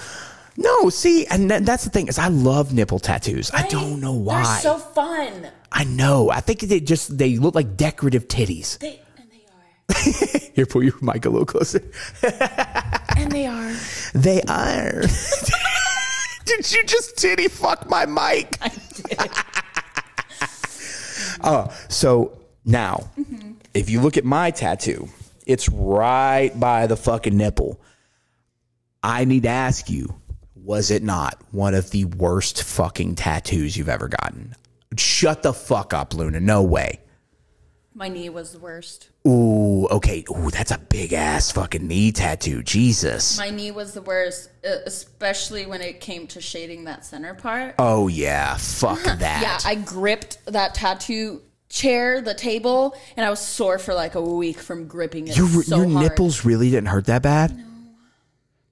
No, 0.59 0.89
see, 0.89 1.25
and 1.27 1.49
that, 1.49 1.65
that's 1.65 1.85
the 1.85 1.89
thing 1.89 2.09
is 2.09 2.19
I 2.19 2.27
love 2.27 2.73
nipple 2.73 2.99
tattoos. 2.99 3.49
I 3.53 3.65
don't 3.67 4.01
know 4.01 4.11
why. 4.11 4.43
They're 4.43 4.61
so 4.61 4.77
fun. 4.77 5.47
I 5.71 5.85
know. 5.85 6.29
I 6.29 6.41
think 6.41 6.59
they 6.59 6.81
just 6.81 7.17
they 7.17 7.37
look 7.37 7.55
like 7.55 7.77
decorative 7.77 8.27
titties. 8.27 8.77
They 8.79 8.99
and 9.17 9.31
they 9.31 9.45
are. 9.47 10.49
Here, 10.53 10.65
pull 10.65 10.83
your 10.83 10.95
mic 11.01 11.25
a 11.25 11.29
little 11.29 11.45
closer. 11.45 11.81
And 13.17 13.33
they 13.33 13.47
are. 13.47 13.75
They 14.13 14.41
are. 14.43 15.01
Did 16.45 16.71
you 16.71 16.85
just 16.85 17.17
titty 17.17 17.49
fuck 17.49 17.89
my 17.89 18.05
mic? 18.05 18.57
I 18.61 18.69
did. 18.69 19.31
Uh, 21.41 21.67
so 21.89 22.39
now, 22.63 23.09
if 23.73 23.89
you 23.89 23.99
look 23.99 24.15
at 24.15 24.23
my 24.23 24.51
tattoo, 24.51 25.09
it's 25.45 25.67
right 25.67 26.57
by 26.57 26.87
the 26.87 26.95
fucking 26.95 27.35
nipple. 27.35 27.81
I 29.03 29.25
need 29.25 29.43
to 29.43 29.49
ask 29.49 29.89
you, 29.89 30.15
was 30.63 30.91
it 30.91 31.03
not 31.03 31.41
one 31.51 31.73
of 31.73 31.91
the 31.91 32.05
worst 32.05 32.63
fucking 32.63 33.15
tattoos 33.15 33.75
you've 33.77 33.89
ever 33.89 34.07
gotten? 34.07 34.55
Shut 34.97 35.43
the 35.43 35.53
fuck 35.53 35.93
up, 35.93 36.13
Luna. 36.13 36.39
No 36.39 36.63
way. 36.63 36.99
My 37.93 38.07
knee 38.07 38.29
was 38.29 38.51
the 38.51 38.59
worst. 38.59 39.09
Ooh, 39.27 39.85
okay. 39.87 40.23
Ooh, 40.31 40.49
that's 40.51 40.71
a 40.71 40.77
big 40.77 41.11
ass 41.11 41.51
fucking 41.51 41.85
knee 41.85 42.11
tattoo. 42.11 42.63
Jesus. 42.63 43.37
My 43.37 43.49
knee 43.49 43.71
was 43.71 43.93
the 43.93 44.01
worst, 44.01 44.49
especially 44.63 45.65
when 45.65 45.81
it 45.81 45.99
came 45.99 46.25
to 46.27 46.39
shading 46.39 46.85
that 46.85 47.05
center 47.05 47.33
part. 47.33 47.75
Oh 47.77 48.07
yeah, 48.07 48.55
fuck 48.57 49.03
that. 49.03 49.41
Yeah, 49.41 49.59
I 49.69 49.75
gripped 49.75 50.43
that 50.45 50.75
tattoo 50.75 51.41
chair, 51.67 52.21
the 52.21 52.33
table, 52.33 52.95
and 53.17 53.25
I 53.25 53.29
was 53.29 53.39
sore 53.39 53.77
for 53.79 53.93
like 53.93 54.15
a 54.15 54.21
week 54.21 54.59
from 54.59 54.87
gripping 54.87 55.27
it 55.27 55.35
your 55.35 55.47
so 55.63 55.77
your 55.81 55.89
hard. 55.89 56.03
nipples 56.09 56.45
really 56.45 56.69
didn't 56.69 56.87
hurt 56.87 57.05
that 57.07 57.21
bad? 57.21 57.57
No. 57.57 57.63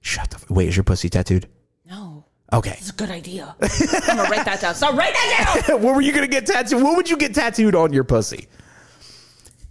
Shut 0.00 0.30
the. 0.30 0.36
f- 0.36 0.48
Wait, 0.50 0.68
is 0.68 0.76
your 0.76 0.84
pussy 0.84 1.08
tattooed? 1.10 1.48
No, 1.88 2.24
Okay. 2.52 2.76
it's 2.78 2.90
a 2.90 2.94
good 2.94 3.10
idea. 3.10 3.54
I'm 3.60 4.16
gonna 4.16 4.28
write 4.30 4.44
that 4.44 4.60
down. 4.60 4.74
So 4.74 4.92
write 4.94 5.14
that 5.14 5.64
down. 5.68 5.82
what 5.82 5.94
were 5.94 6.00
you 6.02 6.12
gonna 6.12 6.26
get 6.26 6.46
tattooed? 6.46 6.82
What 6.82 6.96
would 6.96 7.08
you 7.08 7.16
get 7.16 7.34
tattooed 7.34 7.74
on 7.74 7.92
your 7.92 8.04
pussy? 8.04 8.48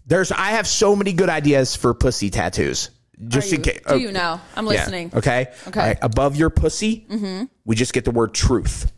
There's, 0.08 0.32
I 0.32 0.52
have 0.52 0.68
so 0.68 0.96
many 0.96 1.12
good 1.14 1.30
ideas 1.30 1.76
for 1.76 1.94
pussy 1.94 2.30
tattoos. 2.30 2.92
Just 3.28 3.52
in 3.52 3.62
case. 3.62 3.80
do 3.80 3.84
oh, 3.88 3.96
you 3.96 4.12
know? 4.12 4.40
I'm 4.56 4.66
Yeah, 4.66 4.72
listening. 4.72 5.12
Okay. 5.14 5.48
Okay. 5.68 5.80
All 5.80 5.86
right, 5.88 5.98
Above 6.04 6.36
your 6.36 6.50
pussy, 6.52 7.06
mm-hmm. 7.10 7.46
we 7.66 7.76
just 7.76 7.92
get 7.94 8.06
the 8.06 8.12
word 8.12 8.34
truth. 8.34 8.92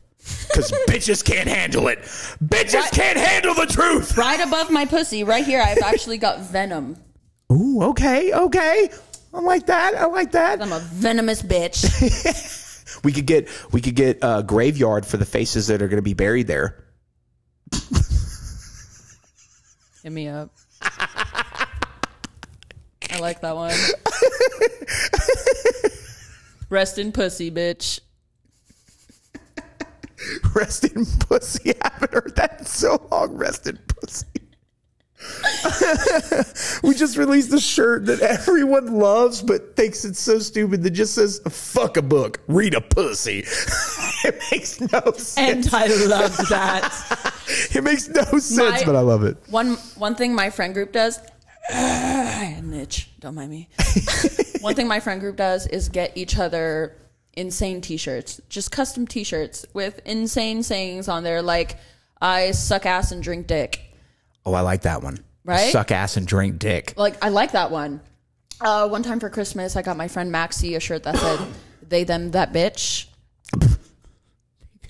Because 0.48 0.72
bitches 0.90 1.24
can't 1.24 1.48
handle 1.48 1.88
it. 1.88 2.00
Bitches 2.44 2.76
What? 2.76 2.92
can't 2.92 3.18
handle 3.18 3.54
the 3.54 3.66
truth. 3.66 4.18
Right 4.18 4.40
above 4.46 4.70
my 4.72 4.86
pussy, 4.86 5.24
right 5.24 5.46
here, 5.46 5.62
I've 5.62 5.82
actually 5.84 6.18
got 6.18 6.42
venom. 6.42 6.98
Ooh, 7.52 7.82
okay, 7.84 8.34
okay. 8.34 8.90
I 9.34 9.40
like 9.40 9.66
that. 9.68 9.96
I 9.96 10.06
like 10.08 10.34
that. 10.34 10.62
I'm 10.62 10.74
a 10.74 10.80
venomous 10.80 11.42
bitch. 11.42 12.66
We 13.04 13.12
could 13.12 13.26
get 13.26 13.48
we 13.72 13.82
could 13.82 13.96
get 13.96 14.20
a 14.22 14.44
graveyard 14.44 15.06
for 15.06 15.18
the 15.18 15.26
faces 15.26 15.68
that 15.68 15.82
are 15.82 15.88
going 15.88 15.98
to 15.98 16.02
be 16.02 16.14
buried 16.14 16.48
there. 16.48 16.84
Hit 20.04 20.12
me 20.12 20.28
up. 20.28 20.52
I 23.12 23.20
like 23.20 23.42
that 23.42 23.56
one. 23.56 23.76
Rest 26.70 27.00
in 27.00 27.12
pussy, 27.12 27.52
bitch. 27.52 28.00
Rest 30.56 30.84
in 30.86 31.06
pussy. 31.20 31.74
I 31.82 31.90
haven't 31.92 32.14
heard 32.14 32.36
that 32.36 32.60
in 32.60 32.66
so 32.66 33.08
long. 33.12 33.36
Rest 33.36 33.68
in 33.68 33.78
pussy. 33.88 34.26
we 36.84 36.94
just 36.96 37.18
released 37.18 37.54
a 37.54 37.60
shirt 37.60 38.06
that 38.06 38.22
everyone 38.22 38.94
loves 39.00 39.42
but 39.42 39.76
thinks 39.76 40.06
it's 40.06 40.20
so 40.20 40.40
stupid 40.40 40.82
that 40.84 40.92
just 40.92 41.14
says 41.14 41.42
fuck 41.50 41.98
a 41.98 42.02
book, 42.02 42.40
read 42.48 42.74
a 42.74 42.82
pussy. 42.82 43.40
it 44.24 44.42
makes 44.52 44.80
no 44.80 45.02
sense. 45.18 45.38
And 45.38 45.70
I 45.74 45.88
love 46.06 46.38
that. 46.50 47.34
it 47.76 47.84
makes 47.84 48.08
no 48.08 48.24
sense, 48.40 48.58
My- 48.58 48.84
but 48.86 48.96
I 48.96 49.02
love 49.02 49.24
it. 49.24 49.38
One 49.50 49.74
one 49.98 50.16
thing 50.16 50.34
my 50.34 50.50
friend 50.50 50.74
group 50.74 50.92
does. 50.94 51.20
niche, 51.74 53.10
don't 53.20 53.36
mind 53.36 53.52
me. 53.52 53.70
one 54.62 54.76
thing 54.76 54.88
my 54.88 55.00
friend 55.00 55.20
group 55.20 55.36
does 55.36 55.68
is 55.68 55.90
get 55.90 56.18
each 56.18 56.38
other 56.38 56.96
insane 57.34 57.82
T-shirts, 57.82 58.42
just 58.50 58.72
custom 58.72 59.06
T-shirts 59.06 59.66
with 59.74 60.00
insane 60.06 60.64
sayings 60.64 61.08
on 61.08 61.24
there, 61.24 61.42
like 61.42 61.78
"I 62.22 62.52
suck 62.52 62.86
ass 62.86 63.12
and 63.12 63.22
drink 63.22 63.48
dick." 63.48 63.82
Oh, 64.46 64.54
I 64.54 64.62
like 64.62 64.82
that 64.84 65.04
one. 65.04 65.20
Right? 65.44 65.72
Suck 65.72 65.92
ass 65.92 66.18
and 66.18 66.28
drink 66.28 66.60
dick. 66.60 66.94
Like 66.98 67.24
I 67.24 67.30
like 67.30 67.54
that 67.54 67.72
one. 67.72 68.02
Uh, 68.62 68.88
one 68.88 69.04
time 69.04 69.20
for 69.20 69.30
Christmas, 69.30 69.76
I 69.76 69.82
got 69.82 69.98
my 69.98 70.08
friend 70.08 70.32
Maxie 70.32 70.76
a 70.76 70.80
shirt 70.80 71.04
that 71.04 71.18
said 71.18 71.40
"They 71.88 72.04
them 72.04 72.32
that 72.32 72.54
bitch," 72.54 73.06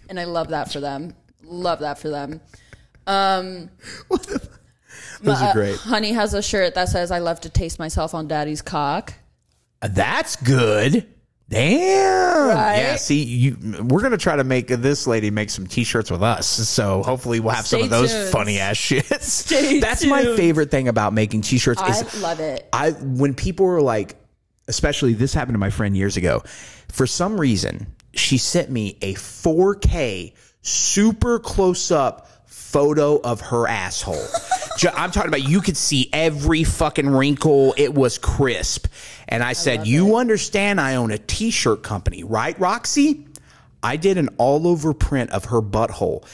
and 0.10 0.20
I 0.20 0.24
love 0.26 0.50
that 0.50 0.72
for 0.72 0.80
them. 0.80 1.16
Love 1.43 1.80
that 1.80 2.00
for 2.00 2.10
them. 2.10 2.41
Um, 3.08 3.70
Those 5.22 5.41
are 5.41 5.54
great. 5.54 5.78
Honey 5.78 6.14
has 6.14 6.34
a 6.34 6.41
shirt 6.41 6.76
that 6.76 6.89
says 6.89 7.12
"I 7.12 7.20
love 7.20 7.41
to 7.41 7.50
taste 7.50 7.80
myself 7.80 8.14
on 8.14 8.28
Daddy's 8.28 8.62
cock." 8.62 9.14
That's 9.82 10.36
good. 10.36 11.08
Damn. 11.50 12.50
Right? 12.50 12.78
Yeah. 12.78 12.95
See, 12.95 13.24
you, 13.24 13.58
we're 13.82 14.02
gonna 14.02 14.18
try 14.18 14.36
to 14.36 14.43
make 14.43 14.68
this 14.68 15.08
lady 15.08 15.32
make 15.32 15.50
some 15.50 15.66
T-shirts 15.66 16.12
with 16.12 16.22
us. 16.22 16.47
So 16.47 17.02
hopefully 17.02 17.39
we'll 17.39 17.54
have 17.54 17.66
some 17.66 17.80
Stay 17.80 17.86
of 17.86 17.89
those 17.89 18.30
funny 18.32 18.60
ass 18.60 18.76
shits. 18.76 19.22
Stay 19.22 19.80
That's 19.80 20.06
my 20.06 20.24
favorite 20.36 20.70
thing 20.70 20.88
about 20.88 21.14
making 21.14 21.41
T-shirts. 21.41 21.82
I 21.82 21.89
is 21.89 22.22
love 22.22 22.39
it. 22.39 22.70
I 22.72 22.91
when 22.91 23.34
people 23.34 23.66
were 23.66 23.82
like, 23.82 24.16
especially 24.68 25.14
this 25.14 25.34
happened 25.34 25.56
to 25.56 25.60
my 25.60 25.72
friend 25.72 25.97
years 25.97 26.18
ago. 26.18 26.43
For 26.89 27.08
some 27.08 27.39
reason, 27.39 27.88
she 28.14 28.38
sent 28.38 28.70
me 28.70 28.97
a 29.02 29.16
4K 29.16 30.34
super 30.62 31.39
close 31.39 31.89
up 31.89 32.30
photo 32.72 33.20
of 33.22 33.41
her 33.41 33.67
asshole. 33.67 34.28
I'm 34.95 35.11
talking 35.11 35.28
about 35.28 35.47
you 35.47 35.61
could 35.61 35.76
see 35.76 36.09
every 36.13 36.63
fucking 36.63 37.09
wrinkle. 37.09 37.74
It 37.78 37.93
was 37.93 38.17
crisp. 38.17 38.88
And 39.28 39.43
I 39.43 39.53
said, 39.53 39.88
"You 39.88 40.15
understand 40.15 40.80
I 40.80 40.95
own 40.95 41.11
a 41.11 41.17
t-shirt 41.17 41.84
company, 41.84 42.24
right, 42.24 42.57
Roxy?" 42.59 43.26
I 43.82 43.95
did 43.95 44.17
an 44.17 44.30
all 44.38 44.67
over 44.67 44.93
print 44.93 45.32
of 45.32 45.45
her 45.45 45.61
butthole. 45.61 46.26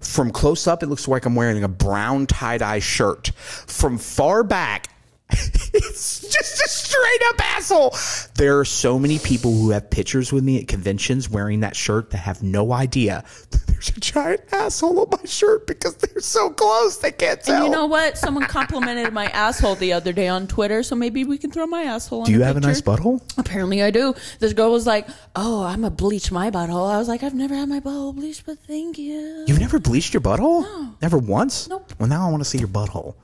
From 0.00 0.30
close 0.30 0.66
up, 0.66 0.82
it 0.82 0.88
looks 0.88 1.06
like 1.08 1.24
I'm 1.26 1.34
wearing 1.34 1.62
a 1.62 1.68
brown 1.68 2.26
tie 2.26 2.58
dye 2.58 2.78
shirt. 2.78 3.32
From 3.34 3.98
far 3.98 4.42
back, 4.42 4.88
it's 5.74 6.20
just 6.20 6.64
a 6.64 6.68
straight 6.68 7.22
up 7.28 7.40
asshole. 7.56 7.94
There 8.34 8.58
are 8.58 8.64
so 8.64 8.98
many 8.98 9.18
people 9.18 9.52
who 9.52 9.70
have 9.70 9.90
pictures 9.90 10.32
with 10.32 10.44
me 10.44 10.60
at 10.60 10.68
conventions 10.68 11.28
wearing 11.28 11.60
that 11.60 11.76
shirt 11.76 12.10
that 12.10 12.18
have 12.18 12.42
no 12.42 12.72
idea 12.72 13.24
that 13.50 13.66
there's 13.66 13.88
a 13.90 14.00
giant 14.00 14.40
asshole 14.52 15.00
on 15.00 15.08
my 15.10 15.24
shirt 15.24 15.66
because 15.66 15.96
they're 15.96 16.20
so 16.20 16.50
close 16.50 16.98
they 16.98 17.12
can't 17.12 17.42
tell. 17.42 17.56
And 17.56 17.64
you 17.64 17.70
know 17.70 17.86
what? 17.86 18.18
Someone 18.24 18.44
complimented 18.44 19.12
my 19.12 19.26
asshole 19.26 19.76
the 19.76 19.92
other 19.92 20.12
day 20.12 20.28
on 20.28 20.46
Twitter, 20.46 20.82
so 20.82 20.94
maybe 20.96 21.24
we 21.24 21.38
can 21.38 21.50
throw 21.50 21.66
my 21.66 21.82
asshole. 21.82 22.20
On. 22.20 22.26
Do 22.26 22.32
you 22.32 22.42
have 22.42 22.56
a 22.56 22.60
nice 22.60 22.80
butthole? 22.80 23.22
Apparently, 23.38 23.82
I 23.82 23.90
do. 23.90 24.14
This 24.38 24.52
girl 24.52 24.70
was 24.70 24.86
like, 24.86 25.08
"Oh, 25.36 25.62
I'm 25.64 25.84
a 25.84 25.90
bleach 25.90 26.30
my 26.32 26.50
butthole." 26.50 26.90
I 26.90 26.98
was 26.98 27.08
like, 27.08 27.22
"I've 27.22 27.34
never 27.34 27.54
had 27.54 27.68
my 27.68 27.80
butthole 27.80 28.14
bleached, 28.14 28.44
but 28.46 28.58
thank 28.58 28.98
you." 28.98 29.44
You've 29.46 29.60
never 29.60 29.78
bleached 29.78 30.14
your 30.14 30.20
butthole? 30.20 30.62
No. 30.62 30.94
Never 31.00 31.18
once? 31.18 31.68
Nope. 31.68 31.92
Well, 31.98 32.08
now 32.08 32.26
I 32.26 32.30
want 32.30 32.42
to 32.42 32.48
see 32.48 32.58
your 32.58 32.68
butthole. 32.68 33.14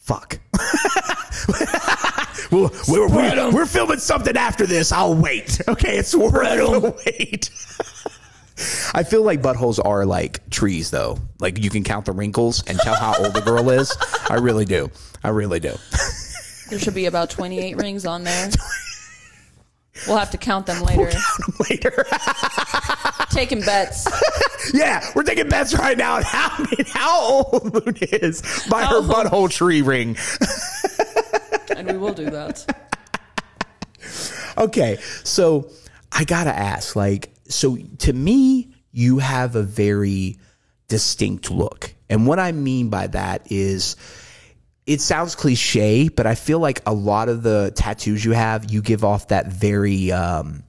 Fuck. 0.00 0.40
well, 2.50 2.70
we're, 2.88 3.08
we're, 3.08 3.52
we're 3.52 3.66
filming 3.66 3.98
something 3.98 4.36
after 4.36 4.66
this. 4.66 4.92
I'll 4.92 5.14
wait. 5.14 5.60
Okay, 5.68 5.98
it's 5.98 6.14
worth 6.14 6.32
the 6.32 6.94
wait. 7.06 7.50
I 8.94 9.04
feel 9.04 9.22
like 9.22 9.40
buttholes 9.40 9.78
are 9.84 10.04
like 10.04 10.48
trees, 10.50 10.90
though. 10.90 11.18
Like 11.38 11.62
you 11.62 11.70
can 11.70 11.84
count 11.84 12.06
the 12.06 12.12
wrinkles 12.12 12.64
and 12.66 12.78
tell 12.78 12.94
how 12.94 13.14
old 13.22 13.34
the 13.34 13.40
girl 13.40 13.70
is. 13.70 13.96
I 14.28 14.34
really 14.34 14.64
do. 14.64 14.90
I 15.22 15.28
really 15.28 15.60
do. 15.60 15.74
There 16.68 16.78
should 16.78 16.94
be 16.94 17.06
about 17.06 17.30
28 17.30 17.76
rings 17.76 18.04
on 18.04 18.24
there. 18.24 18.50
We'll 20.06 20.16
have 20.16 20.30
to 20.30 20.38
count 20.38 20.66
them 20.66 20.82
later. 20.82 21.10
Count 21.10 21.46
them 21.46 21.66
Later. 21.70 22.06
Taking 23.30 23.60
bets. 23.60 24.08
yeah, 24.74 25.08
we're 25.14 25.22
taking 25.22 25.48
bets 25.48 25.74
right 25.74 25.96
now 25.96 26.16
on 26.16 26.22
how, 26.26 26.66
how 26.86 27.20
old 27.20 27.72
Moon 27.72 27.96
is 28.00 28.42
by 28.68 28.84
her 28.84 28.96
old? 28.96 29.06
butthole 29.06 29.50
tree 29.50 29.82
ring. 29.82 30.16
and 31.76 31.86
we 31.90 31.96
will 31.96 32.14
do 32.14 32.30
that. 32.30 32.66
Okay, 34.58 34.98
so 35.24 35.70
I 36.10 36.24
gotta 36.24 36.50
ask, 36.54 36.96
like, 36.96 37.30
so 37.48 37.76
to 37.98 38.12
me, 38.12 38.74
you 38.92 39.18
have 39.18 39.54
a 39.54 39.62
very 39.62 40.38
distinct 40.88 41.50
look. 41.50 41.94
And 42.08 42.26
what 42.26 42.38
I 42.38 42.52
mean 42.52 42.90
by 42.90 43.06
that 43.08 43.46
is 43.50 43.96
it 44.86 45.00
sounds 45.00 45.34
cliche, 45.34 46.08
but 46.08 46.26
I 46.26 46.34
feel 46.34 46.58
like 46.58 46.82
a 46.86 46.92
lot 46.92 47.28
of 47.28 47.42
the 47.42 47.72
tattoos 47.74 48.24
you 48.24 48.32
have, 48.32 48.70
you 48.70 48.82
give 48.82 49.04
off 49.04 49.28
that 49.28 49.46
very 49.46 50.12
um 50.12 50.62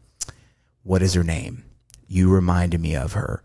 what 0.84 1.02
is 1.02 1.14
her 1.14 1.24
name? 1.24 1.64
You 2.08 2.30
reminded 2.34 2.82
me 2.82 2.96
of 2.96 3.14
her. 3.14 3.44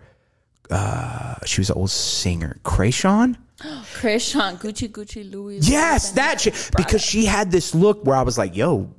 Uh 0.70 1.36
she 1.44 1.60
was 1.60 1.70
an 1.70 1.76
old 1.76 1.90
singer. 1.90 2.58
Kreayshawn? 2.64 3.36
Krishan, 3.60 4.60
Gucci, 4.60 4.90
Gucci, 4.90 5.30
Louis. 5.30 5.58
Yes, 5.62 6.12
that 6.12 6.40
shit. 6.42 6.70
Because 6.76 7.02
she 7.02 7.24
had 7.24 7.50
this 7.50 7.74
look 7.74 8.04
where 8.04 8.16
I 8.16 8.22
was 8.22 8.36
like, 8.36 8.54
yo, 8.54 8.92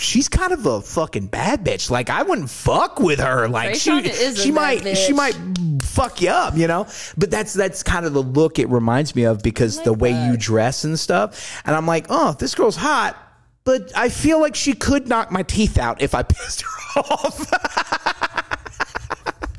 she's 0.00 0.28
kind 0.28 0.52
of 0.52 0.66
a 0.66 0.80
fucking 0.80 1.26
bad 1.28 1.64
bitch. 1.64 1.90
Like 1.90 2.10
I 2.10 2.22
wouldn't 2.22 2.50
fuck 2.50 2.98
with 2.98 3.20
her. 3.20 3.48
Like 3.48 3.74
she 3.76 3.90
Rayshawn 3.90 4.04
is 4.04 4.38
a 4.38 4.42
she 4.42 4.50
might 4.50 4.96
she 4.96 5.12
might 5.12 5.38
fuck 5.82 6.20
you 6.22 6.30
up, 6.30 6.56
you 6.56 6.66
know? 6.66 6.86
But 7.16 7.30
that's 7.30 7.52
that's 7.52 7.82
kind 7.82 8.06
of 8.06 8.12
the 8.12 8.22
look 8.22 8.58
it 8.58 8.68
reminds 8.68 9.14
me 9.14 9.24
of 9.24 9.42
because 9.42 9.80
the 9.82 9.92
way 9.92 10.10
you 10.10 10.36
dress 10.36 10.84
and 10.84 10.98
stuff. 10.98 11.62
And 11.64 11.76
I'm 11.76 11.86
like, 11.86 12.06
oh, 12.08 12.32
this 12.38 12.54
girl's 12.54 12.76
hot. 12.76 13.16
But 13.64 13.92
I 13.96 14.08
feel 14.08 14.40
like 14.40 14.54
she 14.54 14.72
could 14.72 15.06
knock 15.06 15.30
my 15.30 15.42
teeth 15.42 15.78
out 15.78 16.00
if 16.00 16.14
I 16.14 16.22
pissed 16.24 16.62
her 16.62 17.00
off. 17.00 17.46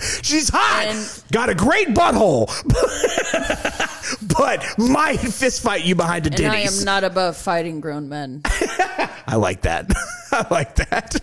She's 0.23 0.49
hot. 0.49 0.85
And- 0.87 1.23
got 1.31 1.49
a 1.49 1.55
great 1.55 1.89
butthole. 1.89 2.47
but 4.37 4.65
might 4.79 5.17
fist 5.19 5.61
fight 5.61 5.85
you 5.85 5.95
behind 5.95 6.25
a 6.27 6.43
And 6.43 6.51
I 6.51 6.59
am 6.61 6.83
not 6.83 7.03
above 7.03 7.37
fighting 7.37 7.81
grown 7.81 8.09
men. 8.09 8.41
I 8.45 9.35
like 9.35 9.61
that. 9.61 9.91
Like 10.51 10.75
that. 10.75 11.15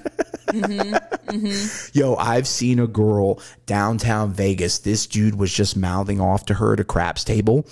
Mm-hmm, 0.49 0.95
mm-hmm. 1.37 1.99
Yo, 1.99 2.15
I've 2.17 2.47
seen 2.47 2.79
a 2.79 2.87
girl 2.87 3.41
downtown 3.67 4.33
Vegas. 4.33 4.79
This 4.79 5.07
dude 5.07 5.35
was 5.35 5.53
just 5.53 5.77
mouthing 5.77 6.21
off 6.21 6.47
to 6.47 6.55
her 6.55 6.73
at 6.73 6.81
a 6.81 6.85
craps 6.85 7.25
table. 7.25 7.67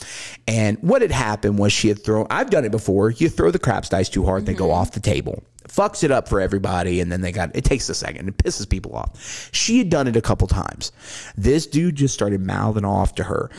And 0.46 0.78
what 0.82 1.02
had 1.02 1.12
happened 1.12 1.58
was 1.58 1.72
she 1.72 1.88
had 1.88 2.02
thrown, 2.02 2.26
I've 2.28 2.50
done 2.50 2.64
it 2.64 2.72
before. 2.72 3.10
You 3.10 3.28
throw 3.28 3.50
the 3.50 3.58
craps 3.58 3.88
dice 3.88 4.08
too 4.08 4.24
hard, 4.24 4.44
they 4.44 4.54
go 4.54 4.64
mm-hmm. 4.64 4.74
off 4.74 4.92
the 4.92 5.00
table. 5.00 5.42
Fucks 5.68 6.04
it 6.04 6.10
up 6.10 6.28
for 6.28 6.40
everybody. 6.40 7.00
And 7.00 7.10
then 7.10 7.22
they 7.22 7.32
got, 7.32 7.56
it 7.56 7.64
takes 7.64 7.88
a 7.88 7.94
second. 7.94 8.28
It 8.28 8.36
pisses 8.36 8.68
people 8.68 8.94
off. 8.94 9.48
She 9.52 9.78
had 9.78 9.88
done 9.88 10.06
it 10.06 10.16
a 10.16 10.22
couple 10.22 10.46
times. 10.46 10.92
This 11.36 11.66
dude 11.66 11.96
just 11.96 12.14
started 12.14 12.40
mouthing 12.40 12.84
off 12.84 13.14
to 13.16 13.24
her. 13.24 13.50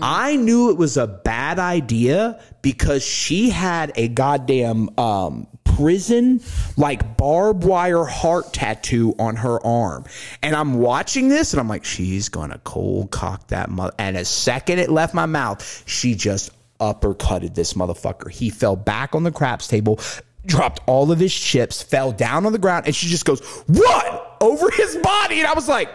I 0.00 0.36
knew 0.36 0.70
it 0.70 0.76
was 0.76 0.96
a 0.96 1.06
bad 1.06 1.58
idea 1.58 2.40
because 2.62 3.04
she 3.04 3.50
had 3.50 3.92
a 3.96 4.08
goddamn, 4.08 4.98
um, 4.98 5.48
prison 5.76 6.40
like 6.76 7.16
barbed 7.16 7.64
wire 7.64 8.04
heart 8.04 8.52
tattoo 8.52 9.14
on 9.18 9.36
her 9.36 9.64
arm 9.66 10.04
and 10.42 10.54
i'm 10.54 10.74
watching 10.74 11.28
this 11.28 11.52
and 11.52 11.60
i'm 11.60 11.68
like 11.68 11.84
she's 11.84 12.28
gonna 12.28 12.60
cold 12.64 13.10
cock 13.10 13.46
that 13.48 13.68
mother 13.70 13.92
and 13.98 14.16
a 14.16 14.24
second 14.24 14.78
it 14.78 14.90
left 14.90 15.14
my 15.14 15.26
mouth 15.26 15.82
she 15.86 16.14
just 16.14 16.50
uppercutted 16.80 17.54
this 17.54 17.72
motherfucker 17.74 18.30
he 18.30 18.50
fell 18.50 18.76
back 18.76 19.14
on 19.14 19.22
the 19.22 19.32
craps 19.32 19.66
table 19.66 19.98
dropped 20.46 20.80
all 20.86 21.10
of 21.10 21.18
his 21.18 21.34
chips 21.34 21.82
fell 21.82 22.12
down 22.12 22.46
on 22.46 22.52
the 22.52 22.58
ground 22.58 22.86
and 22.86 22.94
she 22.94 23.08
just 23.08 23.24
goes 23.24 23.40
what 23.66 24.36
over 24.40 24.70
his 24.70 24.96
body 24.96 25.38
and 25.38 25.46
i 25.46 25.54
was 25.54 25.68
like 25.68 25.88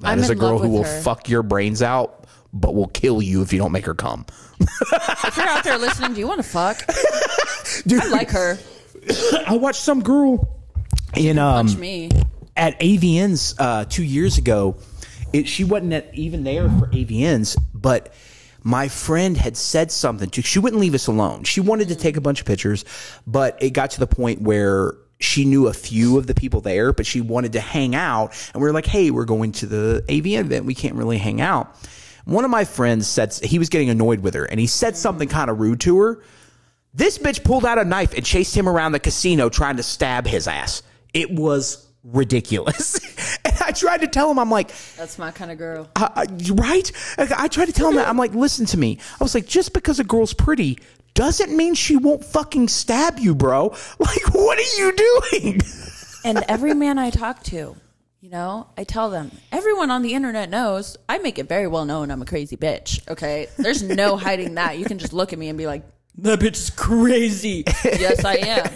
that 0.00 0.10
I'm 0.12 0.18
is 0.18 0.30
a 0.30 0.34
girl 0.34 0.58
who 0.58 0.68
will 0.68 0.84
her. 0.84 1.00
fuck 1.00 1.28
your 1.28 1.42
brains 1.42 1.82
out 1.82 2.26
but 2.52 2.74
will 2.74 2.88
kill 2.88 3.20
you 3.20 3.42
if 3.42 3.52
you 3.52 3.58
don't 3.58 3.72
make 3.72 3.86
her 3.86 3.94
come 3.94 4.26
If 4.60 5.36
you're 5.36 5.46
out 5.46 5.62
there 5.64 5.78
listening, 5.78 6.14
do 6.14 6.20
you 6.20 6.26
want 6.26 6.42
to 6.42 6.48
fuck? 6.48 6.78
Dude, 7.86 8.02
I 8.02 8.08
like 8.08 8.30
her. 8.30 8.58
I 9.46 9.56
watched 9.56 9.80
some 9.82 10.02
girl 10.02 10.56
in 11.16 11.38
um 11.38 11.78
me. 11.78 12.10
at 12.56 12.78
AVNs 12.80 13.54
uh, 13.58 13.84
two 13.84 14.04
years 14.04 14.38
ago. 14.38 14.76
It, 15.32 15.46
she 15.46 15.64
wasn't 15.64 15.92
at, 15.92 16.14
even 16.14 16.44
there 16.44 16.68
for 16.70 16.86
AVNs, 16.86 17.56
but 17.74 18.12
my 18.62 18.88
friend 18.88 19.36
had 19.36 19.56
said 19.56 19.90
something 19.92 20.30
to. 20.30 20.42
She 20.42 20.58
wouldn't 20.58 20.80
leave 20.80 20.94
us 20.94 21.06
alone. 21.06 21.44
She 21.44 21.60
wanted 21.60 21.88
to 21.88 21.96
take 21.96 22.16
a 22.16 22.20
bunch 22.20 22.40
of 22.40 22.46
pictures, 22.46 22.84
but 23.26 23.62
it 23.62 23.70
got 23.70 23.90
to 23.92 24.00
the 24.00 24.06
point 24.06 24.42
where 24.42 24.94
she 25.20 25.44
knew 25.44 25.66
a 25.66 25.72
few 25.72 26.16
of 26.16 26.26
the 26.26 26.34
people 26.34 26.60
there, 26.60 26.92
but 26.92 27.04
she 27.04 27.20
wanted 27.20 27.52
to 27.54 27.60
hang 27.60 27.94
out. 27.94 28.32
And 28.54 28.62
we 28.62 28.68
were 28.68 28.72
like, 28.72 28.86
"Hey, 28.86 29.10
we're 29.10 29.24
going 29.24 29.52
to 29.52 29.66
the 29.66 30.04
AVN 30.08 30.40
event. 30.40 30.64
We 30.64 30.74
can't 30.74 30.94
really 30.94 31.18
hang 31.18 31.40
out." 31.40 31.76
One 32.24 32.44
of 32.44 32.50
my 32.50 32.64
friends 32.64 33.06
said 33.06 33.32
he 33.34 33.58
was 33.58 33.68
getting 33.68 33.88
annoyed 33.90 34.20
with 34.20 34.34
her, 34.34 34.44
and 34.44 34.60
he 34.60 34.66
said 34.66 34.96
something 34.96 35.28
kind 35.28 35.50
of 35.50 35.60
rude 35.60 35.80
to 35.80 35.98
her. 36.00 36.22
This 36.98 37.16
bitch 37.16 37.44
pulled 37.44 37.64
out 37.64 37.78
a 37.78 37.84
knife 37.84 38.12
and 38.12 38.26
chased 38.26 38.56
him 38.56 38.68
around 38.68 38.90
the 38.90 38.98
casino 38.98 39.48
trying 39.48 39.76
to 39.76 39.84
stab 39.84 40.26
his 40.26 40.48
ass. 40.48 40.82
It 41.14 41.30
was 41.30 41.86
ridiculous. 42.02 42.98
and 43.44 43.54
I 43.60 43.70
tried 43.70 44.00
to 44.00 44.08
tell 44.08 44.28
him, 44.28 44.36
I'm 44.36 44.50
like, 44.50 44.72
That's 44.96 45.16
my 45.16 45.30
kind 45.30 45.52
of 45.52 45.58
girl. 45.58 45.88
right? 45.96 46.92
I, 47.16 47.28
I 47.38 47.46
tried 47.46 47.66
to 47.66 47.72
tell 47.72 47.90
him 47.90 47.94
that. 47.94 48.08
I'm 48.08 48.16
like, 48.16 48.34
listen 48.34 48.66
to 48.66 48.76
me. 48.76 48.98
I 49.20 49.22
was 49.22 49.32
like, 49.32 49.46
just 49.46 49.74
because 49.74 50.00
a 50.00 50.04
girl's 50.04 50.34
pretty 50.34 50.80
doesn't 51.14 51.56
mean 51.56 51.74
she 51.74 51.96
won't 51.96 52.24
fucking 52.24 52.66
stab 52.66 53.20
you, 53.20 53.32
bro. 53.32 53.76
Like, 54.00 54.34
what 54.34 54.58
are 54.58 54.76
you 54.76 54.92
doing? 55.30 55.60
And 56.24 56.38
every 56.48 56.74
man 56.74 56.98
I 56.98 57.10
talk 57.10 57.44
to, 57.44 57.76
you 58.20 58.28
know, 58.28 58.66
I 58.76 58.82
tell 58.82 59.08
them, 59.08 59.30
everyone 59.52 59.92
on 59.92 60.02
the 60.02 60.14
internet 60.14 60.50
knows, 60.50 60.96
I 61.08 61.18
make 61.18 61.38
it 61.38 61.48
very 61.48 61.68
well 61.68 61.84
known 61.84 62.10
I'm 62.10 62.22
a 62.22 62.26
crazy 62.26 62.56
bitch. 62.56 63.08
Okay. 63.08 63.46
There's 63.56 63.84
no 63.84 64.16
hiding 64.16 64.54
that. 64.54 64.78
You 64.78 64.84
can 64.84 64.98
just 64.98 65.12
look 65.12 65.32
at 65.32 65.38
me 65.38 65.48
and 65.48 65.56
be 65.56 65.68
like, 65.68 65.84
that 66.18 66.40
bitch 66.40 66.54
is 66.54 66.70
crazy. 66.70 67.64
yes, 67.84 68.24
I 68.24 68.34
am. 68.34 68.70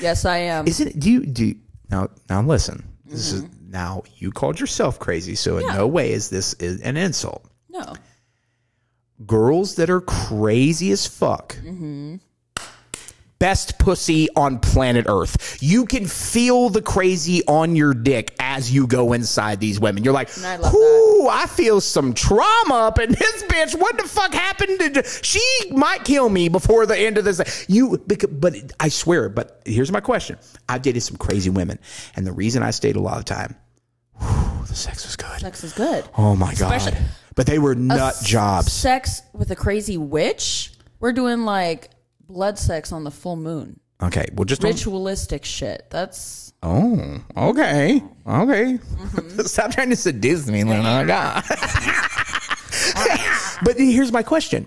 Yes, 0.00 0.24
I 0.24 0.38
am. 0.38 0.66
Isn't 0.66 0.88
it, 0.88 1.00
do 1.00 1.10
you, 1.10 1.26
do 1.26 1.46
you, 1.46 1.56
now, 1.90 2.08
now 2.28 2.42
listen, 2.42 2.84
this 3.04 3.32
is, 3.32 3.44
mm-hmm. 3.44 3.70
now 3.70 4.02
you 4.16 4.32
called 4.32 4.58
yourself 4.58 4.98
crazy. 4.98 5.34
So 5.34 5.58
in 5.58 5.66
no 5.66 5.86
way 5.86 6.12
is 6.12 6.30
this 6.30 6.54
is 6.54 6.80
an 6.82 6.96
insult. 6.96 7.44
no. 7.68 7.94
girls 9.24 9.76
that 9.76 9.90
are 9.90 10.00
crazy 10.00 10.90
as 10.90 11.06
fuck. 11.06 11.54
Mm-hmm. 11.56 12.16
Best 13.44 13.78
pussy 13.78 14.30
on 14.36 14.58
planet 14.58 15.04
Earth. 15.06 15.62
You 15.62 15.84
can 15.84 16.06
feel 16.06 16.70
the 16.70 16.80
crazy 16.80 17.44
on 17.46 17.76
your 17.76 17.92
dick 17.92 18.34
as 18.40 18.72
you 18.72 18.86
go 18.86 19.12
inside 19.12 19.60
these 19.60 19.78
women. 19.78 20.02
You're 20.02 20.14
like, 20.14 20.30
I 20.38 20.56
ooh, 20.74 21.28
I 21.28 21.44
feel 21.46 21.82
some 21.82 22.14
trauma 22.14 22.74
up 22.74 22.98
in 22.98 23.10
this 23.12 23.42
bitch. 23.42 23.78
What 23.78 23.98
the 23.98 24.04
fuck 24.04 24.32
happened? 24.32 24.94
To, 24.94 25.02
she 25.22 25.42
might 25.72 26.04
kill 26.04 26.30
me 26.30 26.48
before 26.48 26.86
the 26.86 26.96
end 26.96 27.18
of 27.18 27.26
this. 27.26 27.66
You, 27.68 28.02
but 28.30 28.54
I 28.80 28.88
swear. 28.88 29.28
But 29.28 29.60
here's 29.66 29.92
my 29.92 30.00
question: 30.00 30.38
I've 30.66 30.80
dated 30.80 31.02
some 31.02 31.18
crazy 31.18 31.50
women, 31.50 31.78
and 32.16 32.26
the 32.26 32.32
reason 32.32 32.62
I 32.62 32.70
stayed 32.70 32.96
a 32.96 33.00
lot 33.00 33.18
of 33.18 33.26
time, 33.26 33.56
whew, 34.20 34.64
the 34.66 34.74
sex 34.74 35.04
was 35.04 35.16
good. 35.16 35.40
Sex 35.40 35.62
was 35.62 35.74
good. 35.74 36.02
Oh 36.16 36.34
my 36.34 36.54
god! 36.54 36.96
But 37.34 37.44
they 37.44 37.58
were 37.58 37.74
nut 37.74 38.14
jobs. 38.24 38.72
Sex 38.72 39.20
with 39.34 39.50
a 39.50 39.56
crazy 39.56 39.98
witch? 39.98 40.70
We're 40.98 41.12
doing 41.12 41.44
like 41.44 41.90
blood 42.26 42.58
sex 42.58 42.92
on 42.92 43.04
the 43.04 43.10
full 43.10 43.36
moon. 43.36 43.80
Okay, 44.02 44.26
well, 44.34 44.44
just 44.44 44.60
don't- 44.60 44.72
Ritualistic 44.72 45.44
shit. 45.44 45.86
That's 45.90 46.52
Oh, 46.62 47.20
okay, 47.36 48.02
okay. 48.26 48.78
Stop 49.44 49.72
trying 49.72 49.90
to 49.90 49.96
seduce 49.96 50.46
me, 50.48 50.64
Lena. 50.64 51.02
Oh, 51.02 51.06
God. 51.06 51.44
but 53.64 53.76
here's 53.76 54.12
my 54.12 54.22
question: 54.22 54.66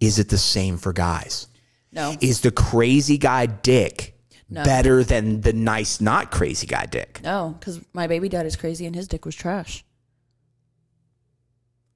Is 0.00 0.18
it 0.18 0.28
the 0.30 0.38
same 0.38 0.76
for 0.78 0.92
guys? 0.92 1.46
no. 1.92 2.16
Is 2.20 2.40
the 2.40 2.50
crazy 2.50 3.18
guy 3.18 3.46
dick 3.46 4.12
better 4.50 5.04
than 5.04 5.40
the 5.42 5.52
nice, 5.52 6.00
not 6.00 6.30
crazy 6.30 6.66
guy 6.66 6.86
dick? 6.86 7.20
No, 7.22 7.54
because 7.58 7.80
my 7.92 8.06
baby 8.06 8.28
dad 8.28 8.46
is 8.46 8.56
crazy 8.56 8.86
and 8.86 8.94
his 8.96 9.06
dick 9.08 9.24
was 9.26 9.34
trash 9.36 9.84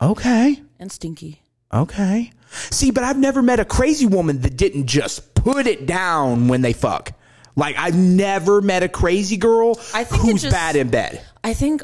Okay, 0.00 0.62
and 0.78 0.92
stinky. 0.92 1.42
okay. 1.72 2.30
See, 2.50 2.90
but 2.90 3.04
I've 3.04 3.18
never 3.18 3.42
met 3.42 3.60
a 3.60 3.64
crazy 3.64 4.06
woman 4.06 4.40
that 4.40 4.56
didn't 4.56 4.86
just 4.86 5.34
put 5.34 5.66
it 5.66 5.86
down 5.86 6.48
when 6.48 6.62
they 6.62 6.72
fuck. 6.72 7.12
Like 7.56 7.76
I've 7.78 7.96
never 7.96 8.60
met 8.62 8.82
a 8.82 8.88
crazy 8.88 9.36
girl 9.36 9.78
I 9.94 10.04
think 10.04 10.22
who's 10.22 10.42
just- 10.42 10.52
bad 10.54 10.76
in 10.76 10.90
bed. 10.90 11.22
I 11.44 11.54
think 11.54 11.82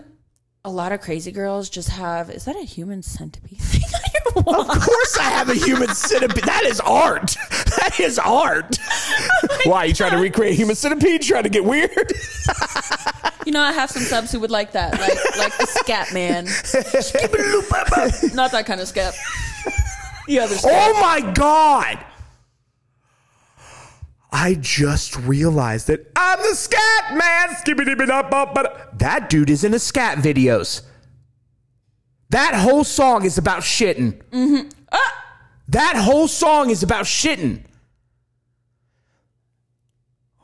a 0.64 0.70
lot 0.70 0.92
of 0.92 1.00
crazy 1.02 1.30
girls 1.30 1.68
just 1.68 1.90
have. 1.90 2.30
Is 2.30 2.46
that 2.46 2.56
a 2.56 2.62
human 2.64 3.02
centipede 3.02 3.60
thing 3.60 3.82
on 3.82 4.00
your 4.34 4.42
wall? 4.44 4.70
Of 4.70 4.80
course, 4.80 5.18
I 5.18 5.24
have 5.24 5.50
a 5.50 5.54
human 5.54 5.88
centipede. 5.94 6.44
That 6.44 6.64
is 6.64 6.80
art. 6.80 7.36
That 7.76 8.00
is 8.00 8.18
art. 8.18 8.78
Oh 9.42 9.60
Why 9.64 9.84
you 9.84 9.94
trying 9.94 10.12
to 10.12 10.18
recreate 10.18 10.54
human 10.54 10.74
centipede? 10.76 11.22
Trying 11.22 11.42
to 11.42 11.48
get 11.50 11.64
weird? 11.64 11.90
You 13.44 13.52
know, 13.52 13.60
I 13.60 13.72
have 13.72 13.90
some 13.90 14.02
subs 14.02 14.32
who 14.32 14.40
would 14.40 14.50
like 14.50 14.72
that, 14.72 14.92
like 14.92 15.18
like 15.38 15.56
the 15.58 15.66
scat 15.66 16.14
man. 16.14 16.44
Not 18.34 18.52
that 18.52 18.64
kind 18.64 18.80
of 18.80 18.88
scat. 18.88 19.14
The 20.26 20.40
other 20.40 20.54
scat. 20.54 20.72
Oh 20.72 21.00
my 21.00 21.32
god! 21.32 22.04
I 24.32 24.54
just 24.54 25.16
realized 25.16 25.86
that 25.86 26.10
I'm 26.16 26.38
the 26.38 26.54
scat 26.54 27.16
man. 27.16 27.56
That 28.98 29.30
dude 29.30 29.50
is 29.50 29.64
in 29.64 29.72
the 29.72 29.78
scat 29.78 30.18
videos. 30.18 30.82
That 32.30 32.54
whole 32.54 32.84
song 32.84 33.24
is 33.24 33.38
about 33.38 33.62
shitting. 33.62 34.20
Mm-hmm. 34.30 34.68
That 35.68 35.96
whole 35.96 36.28
song 36.28 36.70
is 36.70 36.82
about 36.82 37.04
shitting. 37.04 37.62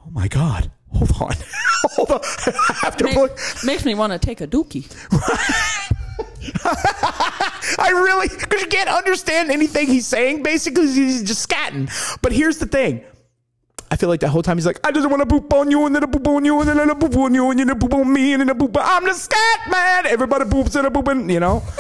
Oh 0.07 0.11
my 0.11 0.28
god! 0.28 0.70
Hold 0.93 1.11
on, 1.20 1.37
hold 1.83 2.11
on. 2.11 2.20
I 2.47 2.78
have 2.83 2.97
to 2.99 3.07
look. 3.07 3.39
Makes 3.64 3.85
me 3.85 3.95
want 3.95 4.12
to 4.12 4.18
take 4.18 4.41
a 4.41 4.47
dookie. 4.47 4.87
I 7.78 7.91
really, 7.95 8.28
because 8.28 8.61
you 8.62 8.66
can't 8.68 8.88
understand 8.88 9.51
anything 9.51 9.86
he's 9.86 10.07
saying. 10.07 10.43
Basically, 10.43 10.86
he's 10.86 11.22
just 11.22 11.49
scatting. 11.49 11.91
But 12.22 12.32
here's 12.32 12.59
the 12.59 12.66
thing. 12.66 13.05
I 13.93 13.97
feel 13.97 14.09
like 14.09 14.20
that 14.20 14.28
whole 14.28 14.43
time 14.43 14.57
he's 14.57 14.66
like, 14.66 14.78
I 14.86 14.93
just 14.93 15.11
want 15.11 15.20
to 15.20 15.26
poop 15.26 15.53
on 15.53 15.70
you, 15.70 15.84
and 15.84 15.95
then 15.95 16.05
I 16.05 16.07
poop 16.07 16.26
on 16.28 16.45
you, 16.45 16.61
and 16.61 16.68
then 16.68 16.78
I 16.91 16.95
poop 16.95 17.16
on 17.16 17.34
you, 17.34 17.51
and 17.51 17.59
then 17.59 17.70
I 17.70 17.74
poop 17.74 17.93
on 17.93 18.12
me, 18.12 18.32
and 18.34 18.41
then 18.41 18.51
I 18.51 18.53
poop. 18.55 18.76
I'm 18.80 19.05
the 19.05 19.14
scat 19.14 19.68
man. 19.70 20.07
Everybody 20.07 20.45
poops 20.49 20.76
and 20.76 20.86
I 20.86 20.91
poop, 20.91 21.09
and 21.09 21.30
you 21.30 21.41
know. 21.41 21.62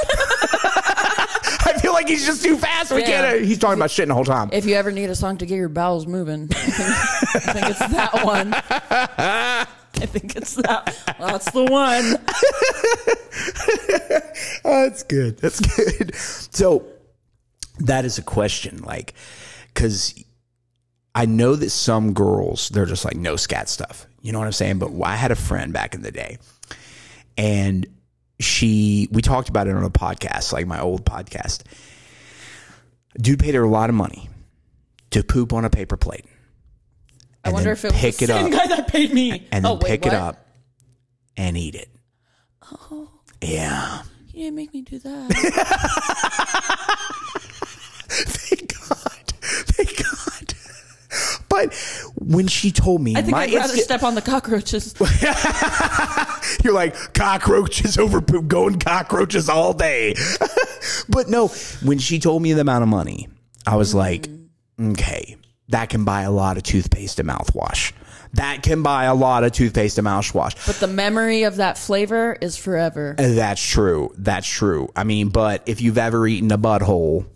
I 1.62 1.74
feel 1.80 1.92
like 1.92 2.00
like 2.00 2.08
he's 2.08 2.24
just 2.24 2.42
too 2.42 2.56
fast. 2.56 2.90
We 2.92 3.02
Yeah. 3.02 3.30
can't. 3.32 3.44
He's 3.44 3.58
talking 3.58 3.78
about 3.78 3.90
shit 3.90 4.08
the 4.08 4.14
whole 4.14 4.24
time. 4.24 4.48
If 4.52 4.64
you 4.64 4.74
ever 4.74 4.90
need 4.90 5.10
a 5.10 5.14
song 5.14 5.36
to 5.36 5.44
get 5.46 5.56
your 5.56 5.68
bowels 5.68 6.06
moving, 6.06 6.48
I 6.50 6.54
think, 6.54 7.46
I 7.48 7.52
think 7.52 7.66
it's 7.68 7.78
that 7.78 8.24
one. 8.24 9.76
I 9.96 10.06
think 10.06 10.36
it's 10.36 10.54
that. 10.56 10.96
That's 11.18 11.50
the 11.50 11.64
one. 11.64 12.16
Oh, 14.64 14.82
that's 14.84 15.02
good. 15.04 15.38
That's 15.38 15.60
good. 15.60 16.14
So 16.14 16.84
that 17.78 18.04
is 18.04 18.18
a 18.18 18.22
question, 18.22 18.82
like, 18.82 19.14
because 19.68 20.14
I 21.14 21.26
know 21.26 21.54
that 21.56 21.70
some 21.70 22.12
girls 22.12 22.68
they're 22.68 22.86
just 22.86 23.04
like 23.04 23.16
no 23.16 23.36
scat 23.36 23.68
stuff. 23.68 24.06
You 24.20 24.32
know 24.32 24.38
what 24.38 24.46
I'm 24.46 24.52
saying? 24.52 24.78
But 24.78 24.90
I 25.02 25.16
had 25.16 25.30
a 25.30 25.36
friend 25.36 25.72
back 25.72 25.94
in 25.94 26.02
the 26.02 26.12
day, 26.12 26.38
and 27.38 27.86
she 28.38 29.08
we 29.12 29.22
talked 29.22 29.48
about 29.48 29.66
it 29.66 29.74
on 29.74 29.84
a 29.84 29.90
podcast, 29.90 30.52
like 30.52 30.66
my 30.66 30.80
old 30.80 31.04
podcast. 31.04 31.62
Dude 33.20 33.38
paid 33.38 33.54
her 33.54 33.62
a 33.62 33.68
lot 33.70 33.88
of 33.90 33.96
money 33.96 34.28
to 35.10 35.24
poop 35.24 35.52
on 35.52 35.64
a 35.64 35.70
paper 35.70 35.96
plate. 35.96 36.26
I 37.44 37.50
wonder 37.50 37.72
if 37.72 37.84
it 37.84 37.92
was 37.92 38.00
pick 38.00 38.16
the 38.16 38.24
it 38.24 38.28
same 38.28 38.46
up. 38.46 38.52
guy 38.52 38.66
that 38.68 38.88
paid 38.88 39.12
me. 39.12 39.48
and 39.50 39.64
then 39.64 39.72
oh, 39.72 39.74
wait, 39.74 39.86
pick 39.86 40.06
it 40.06 40.12
up 40.12 40.46
and 41.36 41.56
eat 41.56 41.74
it. 41.74 41.88
Oh. 42.70 43.08
Yeah. 43.42 44.02
You 44.32 44.44
didn't 44.44 44.56
make 44.56 44.74
me 44.74 44.82
do 44.82 44.98
that. 44.98 45.30
Thank 48.10 48.78
God. 48.78 49.32
Thank 49.40 49.96
God. 49.96 50.54
But 51.48 51.74
when 52.16 52.46
she 52.46 52.70
told 52.70 53.02
me, 53.02 53.16
I 53.16 53.22
think 53.22 53.32
my 53.32 53.42
I'd 53.42 53.54
rather 53.54 53.76
step 53.76 54.02
on 54.02 54.14
the 54.14 54.22
cockroaches. 54.22 54.94
you're 56.64 56.72
like 56.72 57.12
cockroaches 57.12 57.98
over 57.98 58.20
poop, 58.20 58.46
going 58.46 58.78
cockroaches 58.78 59.48
all 59.48 59.72
day. 59.72 60.14
but 61.08 61.28
no, 61.28 61.48
when 61.82 61.98
she 61.98 62.18
told 62.18 62.42
me 62.42 62.52
the 62.52 62.60
amount 62.60 62.82
of 62.82 62.88
money, 62.88 63.28
I 63.66 63.76
was 63.76 63.94
like, 63.94 64.28
mm. 64.78 64.92
okay, 64.92 65.36
that 65.70 65.88
can 65.88 66.04
buy 66.04 66.22
a 66.22 66.30
lot 66.30 66.56
of 66.56 66.62
toothpaste 66.62 67.18
and 67.18 67.28
mouthwash. 67.28 67.92
That 68.34 68.62
can 68.62 68.82
buy 68.84 69.04
a 69.06 69.14
lot 69.14 69.42
of 69.42 69.50
toothpaste 69.52 69.98
and 69.98 70.06
mouthwash. 70.06 70.64
But 70.66 70.76
the 70.76 70.86
memory 70.86 71.42
of 71.42 71.56
that 71.56 71.76
flavor 71.78 72.36
is 72.40 72.56
forever. 72.56 73.16
Uh, 73.18 73.28
that's 73.34 73.60
true. 73.60 74.14
That's 74.16 74.46
true. 74.46 74.88
I 74.94 75.02
mean, 75.02 75.30
but 75.30 75.62
if 75.66 75.80
you've 75.80 75.98
ever 75.98 76.26
eaten 76.28 76.52
a 76.52 76.58
butthole, 76.58 77.26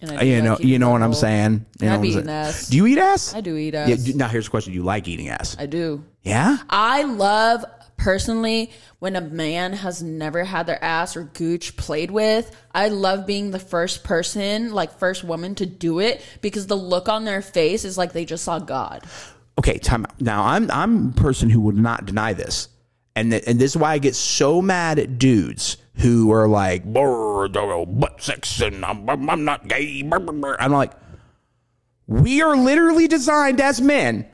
And 0.00 0.18
uh, 0.18 0.24
you 0.24 0.40
know, 0.42 0.56
you 0.60 0.78
know 0.78 0.90
what 0.90 1.02
I'm 1.02 1.12
saying. 1.14 1.66
You 1.80 1.88
know 1.88 1.94
I've 1.96 2.04
eaten 2.04 2.28
ass. 2.28 2.68
Do 2.68 2.76
you 2.78 2.86
eat 2.86 2.98
ass? 2.98 3.34
I 3.34 3.40
do 3.42 3.54
eat 3.56 3.74
Yeah. 3.74 3.86
ass. 3.88 4.02
do- 4.04 4.14
Now 4.14 4.28
here's 4.28 4.44
the 4.46 4.50
question: 4.50 4.72
Do 4.72 4.78
you 4.78 4.84
like 4.84 5.08
eating 5.08 5.28
ass? 5.28 5.56
I 5.58 5.66
do. 5.66 6.02
Yeah. 6.22 6.56
I 6.70 7.02
love 7.02 7.64
personally 7.96 8.70
when 8.98 9.16
a 9.16 9.20
man 9.20 9.72
has 9.72 10.02
never 10.02 10.44
had 10.44 10.66
their 10.66 10.82
ass 10.82 11.16
or 11.16 11.24
gooch 11.24 11.76
played 11.76 12.10
with. 12.10 12.54
I 12.74 12.88
love 12.88 13.26
being 13.26 13.50
the 13.50 13.58
first 13.58 14.04
person, 14.04 14.72
like 14.72 14.98
first 14.98 15.24
woman 15.24 15.54
to 15.56 15.66
do 15.66 16.00
it 16.00 16.24
because 16.40 16.66
the 16.66 16.76
look 16.76 17.08
on 17.08 17.24
their 17.24 17.42
face 17.42 17.84
is 17.84 17.96
like 17.98 18.12
they 18.12 18.24
just 18.24 18.44
saw 18.44 18.58
God. 18.58 19.04
okay, 19.58 19.78
time 19.78 20.04
out. 20.04 20.20
Now 20.20 20.44
I'm 20.44 20.70
I'm 20.70 21.08
a 21.10 21.12
person 21.12 21.50
who 21.50 21.60
would 21.60 21.76
not 21.76 22.06
deny 22.06 22.32
this, 22.32 22.68
and 23.14 23.30
th- 23.30 23.44
and 23.46 23.58
this 23.58 23.72
is 23.72 23.76
why 23.76 23.92
I 23.92 23.98
get 23.98 24.14
so 24.14 24.60
mad 24.60 24.98
at 24.98 25.18
dudes 25.18 25.76
who 25.96 26.32
are 26.32 26.48
like 26.48 26.84
"Brr, 26.84 27.48
the 27.48 27.84
butt 27.88 28.22
sex 28.22 28.60
and 28.60 28.84
I'm, 28.84 29.08
I'm 29.08 29.44
not 29.44 29.68
gay. 29.68 30.02
brr, 30.02 30.18
brr, 30.18 30.32
brr." 30.32 30.56
I'm 30.60 30.72
like, 30.72 30.92
we 32.06 32.42
are 32.42 32.56
literally 32.56 33.06
designed 33.06 33.60
as 33.60 33.80
men. 33.80 34.26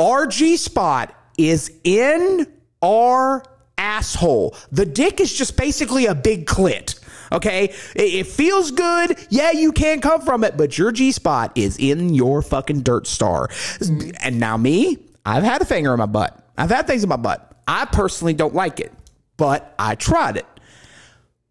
Our 0.00 0.26
G 0.26 0.56
spot 0.56 1.14
is 1.38 1.70
in 1.84 2.46
our 2.82 3.44
asshole. 3.78 4.56
The 4.70 4.86
dick 4.86 5.20
is 5.20 5.32
just 5.32 5.56
basically 5.56 6.06
a 6.06 6.14
big 6.14 6.46
clit. 6.46 6.98
Okay, 7.32 7.64
it, 7.96 8.14
it 8.14 8.26
feels 8.26 8.70
good. 8.70 9.18
Yeah, 9.30 9.52
you 9.52 9.72
can 9.72 10.00
come 10.00 10.20
from 10.20 10.44
it, 10.44 10.56
but 10.56 10.76
your 10.76 10.92
G 10.92 11.12
spot 11.12 11.52
is 11.54 11.78
in 11.78 12.12
your 12.12 12.42
fucking 12.42 12.82
dirt 12.82 13.06
star. 13.06 13.48
Mm-hmm. 13.48 14.10
And 14.20 14.38
now 14.38 14.56
me, 14.56 14.98
I've 15.24 15.42
had 15.42 15.62
a 15.62 15.64
finger 15.64 15.92
in 15.92 15.98
my 15.98 16.06
butt. 16.06 16.38
I've 16.58 16.70
had 16.70 16.86
things 16.86 17.02
in 17.02 17.08
my 17.08 17.16
butt. 17.16 17.56
I 17.66 17.86
personally 17.86 18.34
don't 18.34 18.54
like 18.54 18.80
it, 18.80 18.92
but 19.36 19.74
I 19.78 19.94
tried 19.94 20.36
it. 20.36 20.46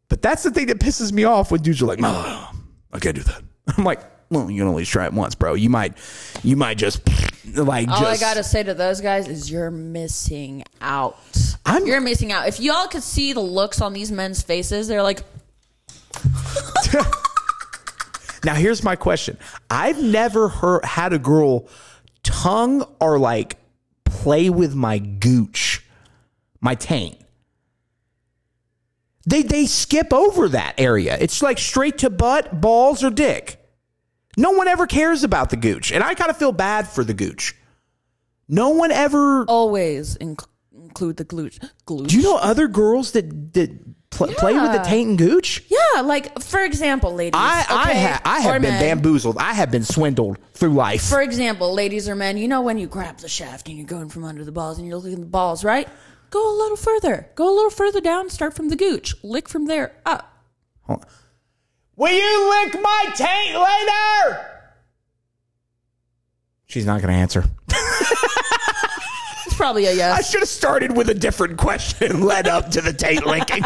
But 0.07 0.21
that's 0.21 0.43
the 0.43 0.51
thing 0.51 0.67
that 0.67 0.79
pisses 0.79 1.11
me 1.11 1.23
off 1.23 1.51
when 1.51 1.61
dudes 1.61 1.81
are 1.81 1.85
like, 1.85 1.99
"No, 1.99 2.09
I 2.91 2.99
can't 2.99 3.15
do 3.15 3.23
that." 3.23 3.41
I'm 3.77 3.83
like, 3.83 4.01
"Well, 4.31 4.49
you 4.49 4.61
can 4.61 4.67
only 4.67 4.85
try 4.85 5.05
it 5.05 5.13
once, 5.13 5.35
bro. 5.35 5.53
You 5.53 5.69
might, 5.69 5.95
you 6.43 6.55
might 6.55 6.77
just 6.79 7.01
like 7.55 7.87
All 7.89 7.99
just." 7.99 8.23
I 8.23 8.25
gotta 8.25 8.43
say 8.43 8.63
to 8.63 8.73
those 8.73 9.01
guys 9.01 9.27
is 9.27 9.51
you're 9.51 9.69
missing 9.69 10.63
out. 10.81 11.19
I'm- 11.65 11.85
you're 11.85 12.01
missing 12.01 12.31
out. 12.31 12.47
If 12.47 12.59
y'all 12.59 12.87
could 12.87 13.03
see 13.03 13.33
the 13.33 13.41
looks 13.41 13.81
on 13.81 13.93
these 13.93 14.11
men's 14.11 14.41
faces, 14.41 14.87
they're 14.87 15.03
like, 15.03 15.21
Now 18.43 18.55
here's 18.55 18.83
my 18.83 18.95
question. 18.95 19.37
I've 19.69 20.01
never 20.01 20.47
heard 20.49 20.83
had 20.83 21.13
a 21.13 21.19
girl 21.19 21.67
tongue 22.23 22.83
or 22.99 23.19
like 23.19 23.57
play 24.03 24.49
with 24.49 24.73
my 24.73 24.97
gooch, 24.97 25.85
my 26.59 26.73
taint. 26.75 27.17
They 29.27 29.43
they 29.43 29.67
skip 29.67 30.11
over 30.11 30.49
that 30.49 30.73
area. 30.79 31.17
It's 31.19 31.43
like 31.43 31.59
straight 31.59 31.99
to 31.99 32.09
butt, 32.09 32.59
balls, 32.59 33.03
or 33.03 33.11
dick. 33.11 33.60
No 34.37 34.51
one 34.51 34.67
ever 34.67 34.87
cares 34.87 35.23
about 35.23 35.49
the 35.49 35.57
gooch, 35.57 35.91
and 35.91 36.03
I 36.03 36.13
kind 36.13 36.29
of 36.29 36.37
feel 36.37 36.51
bad 36.51 36.87
for 36.87 37.03
the 37.03 37.13
gooch. 37.13 37.55
No 38.47 38.69
one 38.69 38.91
ever. 38.91 39.45
always 39.45 40.17
inc- 40.17 40.45
include 40.73 41.17
the 41.17 41.25
glute. 41.25 41.59
Do 41.85 42.17
you 42.17 42.23
know 42.23 42.37
other 42.37 42.67
girls 42.67 43.11
that 43.11 43.53
that 43.53 43.69
pl- 44.09 44.27
play 44.33 44.53
with 44.53 44.71
the 44.73 44.79
taint 44.85 45.09
and 45.09 45.17
gooch? 45.17 45.63
Yeah, 45.69 46.01
like 46.01 46.41
for 46.41 46.61
example, 46.61 47.13
ladies. 47.13 47.39
I 47.39 47.65
I, 47.69 47.93
ha- 47.93 48.21
I 48.25 48.39
have 48.41 48.55
or 48.55 48.59
been 48.59 48.71
men. 48.71 48.97
bamboozled. 48.97 49.37
I 49.37 49.53
have 49.53 49.71
been 49.71 49.83
swindled 49.83 50.37
through 50.53 50.73
life. 50.73 51.03
For 51.03 51.21
example, 51.21 51.73
ladies 51.73 52.09
or 52.09 52.15
men, 52.15 52.37
you 52.37 52.47
know 52.47 52.61
when 52.61 52.77
you 52.77 52.87
grab 52.87 53.17
the 53.19 53.29
shaft 53.29 53.67
and 53.69 53.77
you're 53.77 53.87
going 53.87 54.09
from 54.09 54.23
under 54.25 54.43
the 54.43 54.51
balls 54.51 54.77
and 54.77 54.87
you're 54.87 54.97
looking 54.97 55.13
at 55.13 55.19
the 55.19 55.25
balls, 55.25 55.63
right? 55.63 55.87
Go 56.29 56.53
a 56.53 56.55
little 56.57 56.77
further. 56.77 57.29
Go 57.35 57.49
a 57.49 57.55
little 57.55 57.69
further 57.69 57.99
down. 58.01 58.29
Start 58.29 58.53
from 58.53 58.69
the 58.69 58.75
gooch. 58.77 59.13
Lick 59.23 59.47
from 59.49 59.65
there 59.65 59.93
up. 60.05 60.27
Will 62.01 62.09
you 62.09 62.49
lick 62.49 62.81
my 62.81 63.05
taint 63.13 63.55
later? 63.55 64.47
She's 66.65 66.83
not 66.83 66.99
going 66.99 67.13
to 67.13 67.19
answer. 67.19 67.43
It's 69.45 69.53
probably 69.55 69.85
a 69.85 69.93
yes. 69.93 70.17
I 70.17 70.21
should 70.23 70.39
have 70.39 70.49
started 70.49 70.97
with 70.97 71.09
a 71.09 71.13
different 71.13 71.59
question 71.59 72.11
and 72.11 72.25
led 72.25 72.47
up 72.47 72.71
to 72.71 72.81
the 72.81 72.91
taint 72.91 73.27
licking. 73.27 73.63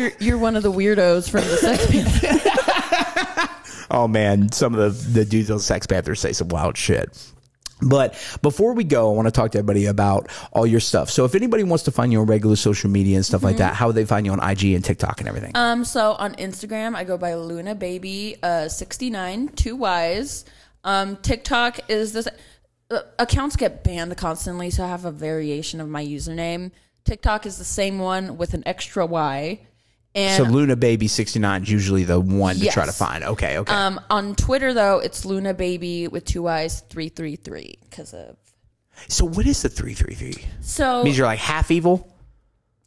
you're, 0.00 0.12
you're 0.18 0.38
one 0.38 0.56
of 0.56 0.64
the 0.64 0.72
weirdos 0.72 1.30
from 1.30 1.42
the 1.42 1.56
sex 1.58 1.86
Panther. 1.86 3.48
oh 3.92 4.08
man, 4.08 4.50
some 4.50 4.74
of 4.74 4.80
the, 4.80 5.20
the 5.20 5.24
dudes 5.24 5.52
on 5.52 5.60
Sex 5.60 5.86
Panthers 5.86 6.18
say 6.18 6.32
some 6.32 6.48
wild 6.48 6.76
shit. 6.76 7.30
But 7.82 8.14
before 8.42 8.74
we 8.74 8.84
go, 8.84 9.10
I 9.10 9.14
want 9.14 9.26
to 9.26 9.32
talk 9.32 9.52
to 9.52 9.58
everybody 9.58 9.86
about 9.86 10.28
all 10.52 10.66
your 10.66 10.80
stuff. 10.80 11.10
So 11.10 11.24
if 11.24 11.34
anybody 11.34 11.64
wants 11.64 11.84
to 11.84 11.90
find 11.90 12.12
you 12.12 12.20
on 12.20 12.26
regular 12.26 12.56
social 12.56 12.90
media 12.90 13.16
and 13.16 13.24
stuff 13.24 13.42
like 13.42 13.56
that, 13.58 13.74
how 13.74 13.86
would 13.88 13.96
they 13.96 14.04
find 14.04 14.26
you 14.26 14.32
on 14.32 14.42
IG 14.42 14.64
and 14.74 14.84
TikTok 14.84 15.20
and 15.20 15.28
everything? 15.28 15.52
Um, 15.54 15.84
so 15.84 16.12
on 16.12 16.34
Instagram, 16.34 16.94
I 16.94 17.04
go 17.04 17.16
by 17.16 17.34
Luna 17.34 17.74
Baby 17.74 18.36
uh, 18.42 18.68
sixty 18.68 19.10
nine 19.10 19.48
two 19.48 19.76
Y's. 19.76 20.44
Um, 20.84 21.16
TikTok 21.16 21.90
is 21.90 22.12
this 22.12 22.28
uh, 22.90 23.00
accounts 23.18 23.56
get 23.56 23.84
banned 23.84 24.16
constantly, 24.16 24.70
so 24.70 24.84
I 24.84 24.88
have 24.88 25.04
a 25.04 25.10
variation 25.10 25.80
of 25.80 25.88
my 25.88 26.04
username. 26.04 26.72
TikTok 27.04 27.46
is 27.46 27.58
the 27.58 27.64
same 27.64 27.98
one 27.98 28.36
with 28.36 28.54
an 28.54 28.62
extra 28.66 29.06
Y. 29.06 29.60
And 30.14 30.44
so 30.44 30.50
Luna 30.50 30.74
Baby 30.74 31.06
69 31.06 31.62
is 31.62 31.70
usually 31.70 32.04
the 32.04 32.18
one 32.18 32.56
to 32.56 32.68
try 32.70 32.84
to 32.84 32.92
find. 32.92 33.22
Okay, 33.22 33.58
okay. 33.58 33.72
um, 33.72 34.00
on 34.10 34.34
Twitter 34.34 34.74
though, 34.74 34.98
it's 34.98 35.24
Luna 35.24 35.54
Baby 35.54 36.08
with 36.08 36.24
two 36.24 36.48
eyes 36.48 36.80
three 36.90 37.08
three 37.08 37.36
three 37.36 37.76
because 37.88 38.12
of 38.12 38.36
so 39.08 39.24
what 39.24 39.46
is 39.46 39.62
the 39.62 39.68
333? 39.68 40.44
so. 40.60 41.02
Means 41.04 41.16
you're 41.16 41.26
like 41.26 41.38
half 41.38 41.70
evil? 41.70 42.12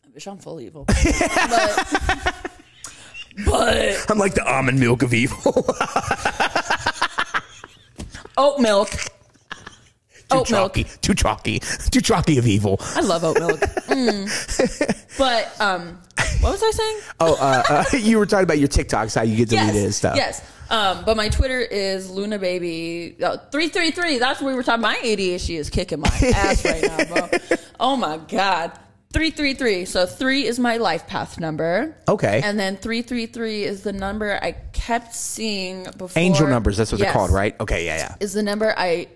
I 0.05 0.09
wish 0.13 0.27
I'm 0.27 0.37
full 0.37 0.61
evil, 0.61 0.85
but 0.85 0.95
but 3.45 4.11
I'm 4.11 4.17
like 4.19 4.35
the 4.35 4.43
almond 4.45 4.79
milk 4.79 5.01
of 5.01 5.13
evil. 5.13 5.65
oat 8.37 8.59
milk. 8.59 8.89
Too 10.33 10.39
Oat 10.39 10.51
milk. 10.51 10.73
chalky, 10.75 10.83
too 11.01 11.13
chalky, 11.13 11.59
too 11.91 12.01
chalky 12.01 12.37
of 12.37 12.47
evil. 12.47 12.77
I 12.81 13.01
love 13.01 13.23
oat 13.23 13.39
milk. 13.39 13.59
Mm. 13.59 15.17
But 15.17 15.61
um, 15.61 15.99
what 16.39 16.51
was 16.51 16.63
I 16.63 16.71
saying? 16.71 16.99
Oh, 17.19 17.35
uh, 17.39 17.63
uh, 17.69 17.97
you 17.97 18.17
were 18.17 18.25
talking 18.25 18.43
about 18.43 18.59
your 18.59 18.67
TikToks, 18.67 19.15
how 19.15 19.21
you 19.21 19.37
get 19.37 19.49
deleted 19.49 19.83
and 19.83 19.93
stuff. 19.93 20.15
Yes. 20.15 20.41
Um, 20.69 21.03
but 21.05 21.15
my 21.17 21.29
Twitter 21.29 21.59
is 21.59 22.09
Luna 22.09 22.39
Baby 22.39 23.15
three 23.51 23.67
three 23.69 23.91
three. 23.91 24.17
That's 24.17 24.41
what 24.41 24.47
we 24.47 24.55
were 24.55 24.63
talking. 24.63 24.81
My 24.81 24.95
ADHD 24.95 25.57
is 25.59 25.69
kicking 25.69 25.99
my 25.99 26.09
ass 26.35 26.65
right 26.65 26.83
now, 26.83 27.05
bro. 27.05 27.29
Oh 27.79 27.95
my 27.95 28.17
god. 28.17 28.71
Three 29.11 29.29
three 29.29 29.53
three. 29.53 29.85
So 29.85 30.05
three 30.05 30.45
is 30.45 30.57
my 30.57 30.77
life 30.77 31.05
path 31.05 31.39
number. 31.39 31.95
Okay. 32.07 32.41
And 32.43 32.59
then 32.59 32.77
three 32.77 33.01
three 33.01 33.25
three 33.27 33.63
is 33.63 33.83
the 33.83 33.93
number 33.93 34.39
I 34.41 34.53
kept 34.73 35.13
seeing 35.13 35.83
before. 35.97 36.11
Angel 36.15 36.47
numbers, 36.47 36.77
that's 36.77 36.91
what 36.91 36.99
they're 37.01 37.11
called, 37.11 37.31
right? 37.31 37.59
Okay, 37.59 37.85
yeah, 37.85 37.97
yeah. 37.97 38.15
Is 38.19 38.33
the 38.33 38.41
number 38.43 38.73
I 38.75 39.07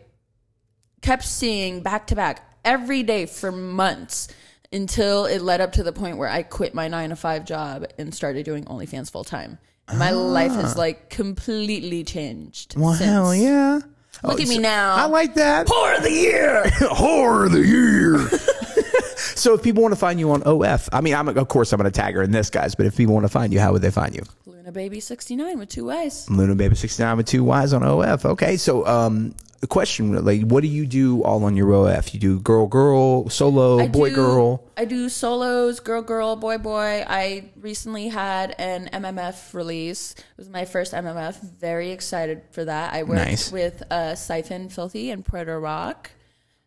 kept 1.02 1.24
seeing 1.24 1.82
back 1.82 2.08
to 2.08 2.16
back 2.16 2.44
every 2.66 3.04
day 3.04 3.26
for 3.26 3.52
months 3.52 4.28
until 4.74 5.26
it 5.26 5.42
led 5.42 5.62
up 5.62 5.72
to 5.74 5.84
the 5.84 5.94
point 5.94 6.18
where 6.18 6.28
I 6.30 6.44
quit 6.44 6.74
my 6.74 6.88
nine 6.88 7.10
to 7.10 7.16
five 7.16 7.46
job 7.46 7.86
and 7.98 8.14
started 8.14 8.44
doing 8.46 8.66
OnlyFans 8.66 9.10
full 9.12 9.24
time. 9.24 9.58
My 9.96 10.12
life 10.12 10.52
has 10.52 10.76
like 10.76 11.10
completely 11.10 12.04
changed. 12.04 12.76
Well, 12.78 12.94
since. 12.94 13.10
hell 13.10 13.34
yeah. 13.34 13.80
Look 14.24 14.40
Oh, 14.40 14.42
at 14.42 14.48
me 14.50 14.58
now. 14.58 14.96
I 14.96 15.06
like 15.06 15.36
that. 15.36 15.68
Whore 15.68 15.96
of 15.98 16.04
the 16.04 16.12
year. 16.12 16.64
Whore 16.66 17.46
of 17.46 17.52
the 17.54 17.66
year. 17.66 18.28
so 19.38 19.54
if 19.54 19.64
people 19.64 19.82
want 19.84 19.94
to 19.94 20.00
find 20.00 20.20
you 20.20 20.32
on 20.32 20.44
OF, 20.44 20.90
I 20.92 21.00
mean, 21.02 21.14
I'm 21.16 21.30
of 21.30 21.48
course 21.48 21.72
I'm 21.72 21.78
going 21.78 21.90
to 21.90 21.98
tag 21.98 22.16
her 22.16 22.22
in 22.24 22.32
this, 22.32 22.50
guys. 22.50 22.76
But 22.76 22.88
if 22.88 22.98
people 22.98 23.14
want 23.14 23.24
to 23.26 23.30
find 23.30 23.54
you, 23.54 23.60
how 23.62 23.72
would 23.72 23.82
they 23.82 23.92
find 23.92 24.14
you? 24.14 24.24
Luna 24.46 24.72
Baby 24.74 25.00
69 25.00 25.58
with 25.60 25.70
two 25.70 25.86
Y's. 25.86 26.30
Luna 26.30 26.56
Baby 26.56 26.76
69 26.76 27.16
with 27.18 27.26
two 27.28 27.44
Y's 27.46 27.72
on 27.74 27.84
OF. 27.84 28.26
Okay, 28.26 28.58
so 28.58 28.86
um, 28.86 29.34
a 29.64 29.68
question 29.68 30.24
like, 30.24 30.42
what 30.42 30.62
do 30.62 30.68
you 30.68 30.86
do 30.86 31.24
all 31.24 31.44
on 31.44 31.56
your 31.56 31.72
OF? 31.74 32.10
You 32.10 32.20
do 32.20 32.40
girl, 32.40 32.68
girl, 32.68 33.30
solo, 33.30 33.80
I 33.80 33.88
boy, 33.88 34.10
do- 34.10 34.16
girl. 34.16 34.64
I 34.78 34.86
do 34.86 35.10
solos, 35.10 35.80
girl, 35.80 36.02
girl, 36.04 36.36
boy, 36.36 36.58
boy. 36.60 37.04
I 37.08 37.50
recently 37.60 38.10
had 38.10 38.54
an 38.60 38.90
MMF 38.94 39.54
release. 39.54 40.12
It 40.18 40.24
was 40.38 40.50
my 40.50 40.66
first 40.66 40.94
MMF. 40.94 41.40
Very 41.60 41.90
excited 41.92 42.44
for 42.52 42.66
that. 42.66 42.94
I 42.94 43.04
worked 43.04 43.26
Nice. 43.26 43.52
with 43.52 43.82
uh, 43.92 44.14
Siphon 44.16 44.70
Filthy 44.70 45.10
and 45.10 45.26
Puerto 45.26 45.60
Rock. 45.60 46.12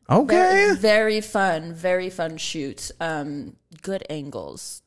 Okay. 0.09 0.34
Very, 0.34 0.76
very 0.76 1.20
fun, 1.20 1.72
very 1.72 2.11
fun 2.11 2.36
shoot. 2.36 2.91
Um, 3.01 3.55
good 3.82 4.05
angles, 4.11 4.82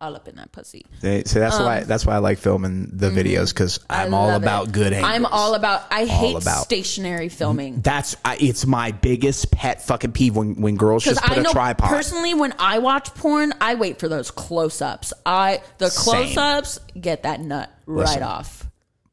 all 0.00 0.16
up 0.16 0.26
in 0.28 0.36
that 0.36 0.50
pussy. 0.52 0.86
They- 1.00 1.24
So 1.24 1.40
that's 1.40 1.58
why 1.58 1.80
that's 1.80 2.06
why 2.06 2.14
I 2.14 2.18
like 2.18 2.38
filming 2.38 2.90
the 2.92 3.10
videos 3.10 3.48
because 3.54 3.80
I'm 3.90 3.98
Um, 3.98 4.04
mm-hmm. 4.06 4.14
All 4.14 4.30
about 4.36 4.66
it. 4.68 4.72
good 4.72 4.92
angles. 4.92 5.12
I'm 5.14 5.26
all 5.26 5.54
about. 5.54 5.82
I 5.90 6.06
hate 6.06 6.36
about- 6.36 6.64
stationary 6.64 7.28
filming. 7.28 7.80
That's 7.82 8.16
I, 8.24 8.36
it's 8.40 8.64
my 8.66 8.92
biggest 8.92 9.50
pet 9.50 9.82
fucking 9.82 10.12
peeve 10.12 10.34
when 10.36 10.60
when 10.60 10.76
girls 10.76 11.04
just 11.04 11.20
put 11.22 11.36
I 11.36 11.40
a 11.40 11.42
know 11.42 11.52
tripod. 11.52 11.88
personally, 11.88 12.34
when 12.34 12.54
I 12.58 12.78
watch 12.78 13.12
porn, 13.14 13.52
I 13.60 13.74
wait 13.74 13.98
for 13.98 14.08
those 14.08 14.30
close-ups. 14.30 15.12
I 15.26 15.60
the 15.78 15.90
close-ups 15.90 16.78
get 17.00 17.24
that 17.24 17.40
nut 17.40 17.70
right 17.86 18.06
Listen. 18.06 18.22
off. 18.22 18.66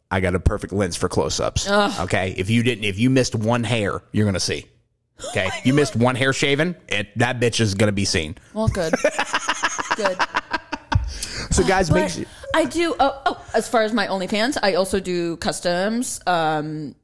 I 0.10 0.22
got 0.22 0.36
a 0.36 0.40
perfect 0.40 0.72
lens 0.72 0.96
for 0.96 1.10
close-ups. 1.10 1.70
Okay, 1.70 2.34
if 2.38 2.50
you 2.50 2.64
didn't, 2.64 2.86
if 2.86 2.98
you 2.98 3.10
missed 3.10 3.36
one 3.36 3.66
hair, 3.66 4.02
you're 4.14 4.26
gonna 4.26 4.40
see. 4.40 4.66
Okay, 5.32 5.50
you 5.66 5.74
missed 5.74 5.98
one 5.98 6.16
hair 6.16 6.32
shaving, 6.32 6.76
it 6.88 7.08
that 7.18 7.42
bitch 7.42 7.60
is 7.60 7.74
gonna 7.76 7.92
be 7.92 8.06
seen. 8.06 8.38
Well, 8.54 8.70
good, 8.70 8.94
good. 9.98 10.18
So 11.52 11.64
guys, 11.66 11.90
make 11.92 12.10
sure, 12.10 12.26
I 12.54 12.66
do. 12.66 12.96
Oh, 13.00 13.22
oh, 13.26 13.46
as 13.56 13.68
far 13.68 13.84
as 13.84 13.94
my 13.94 14.08
OnlyFans, 14.08 14.58
I 14.62 14.76
also 14.76 15.00
do 15.00 15.38
customs. 15.38 16.20
Um, 16.28 16.96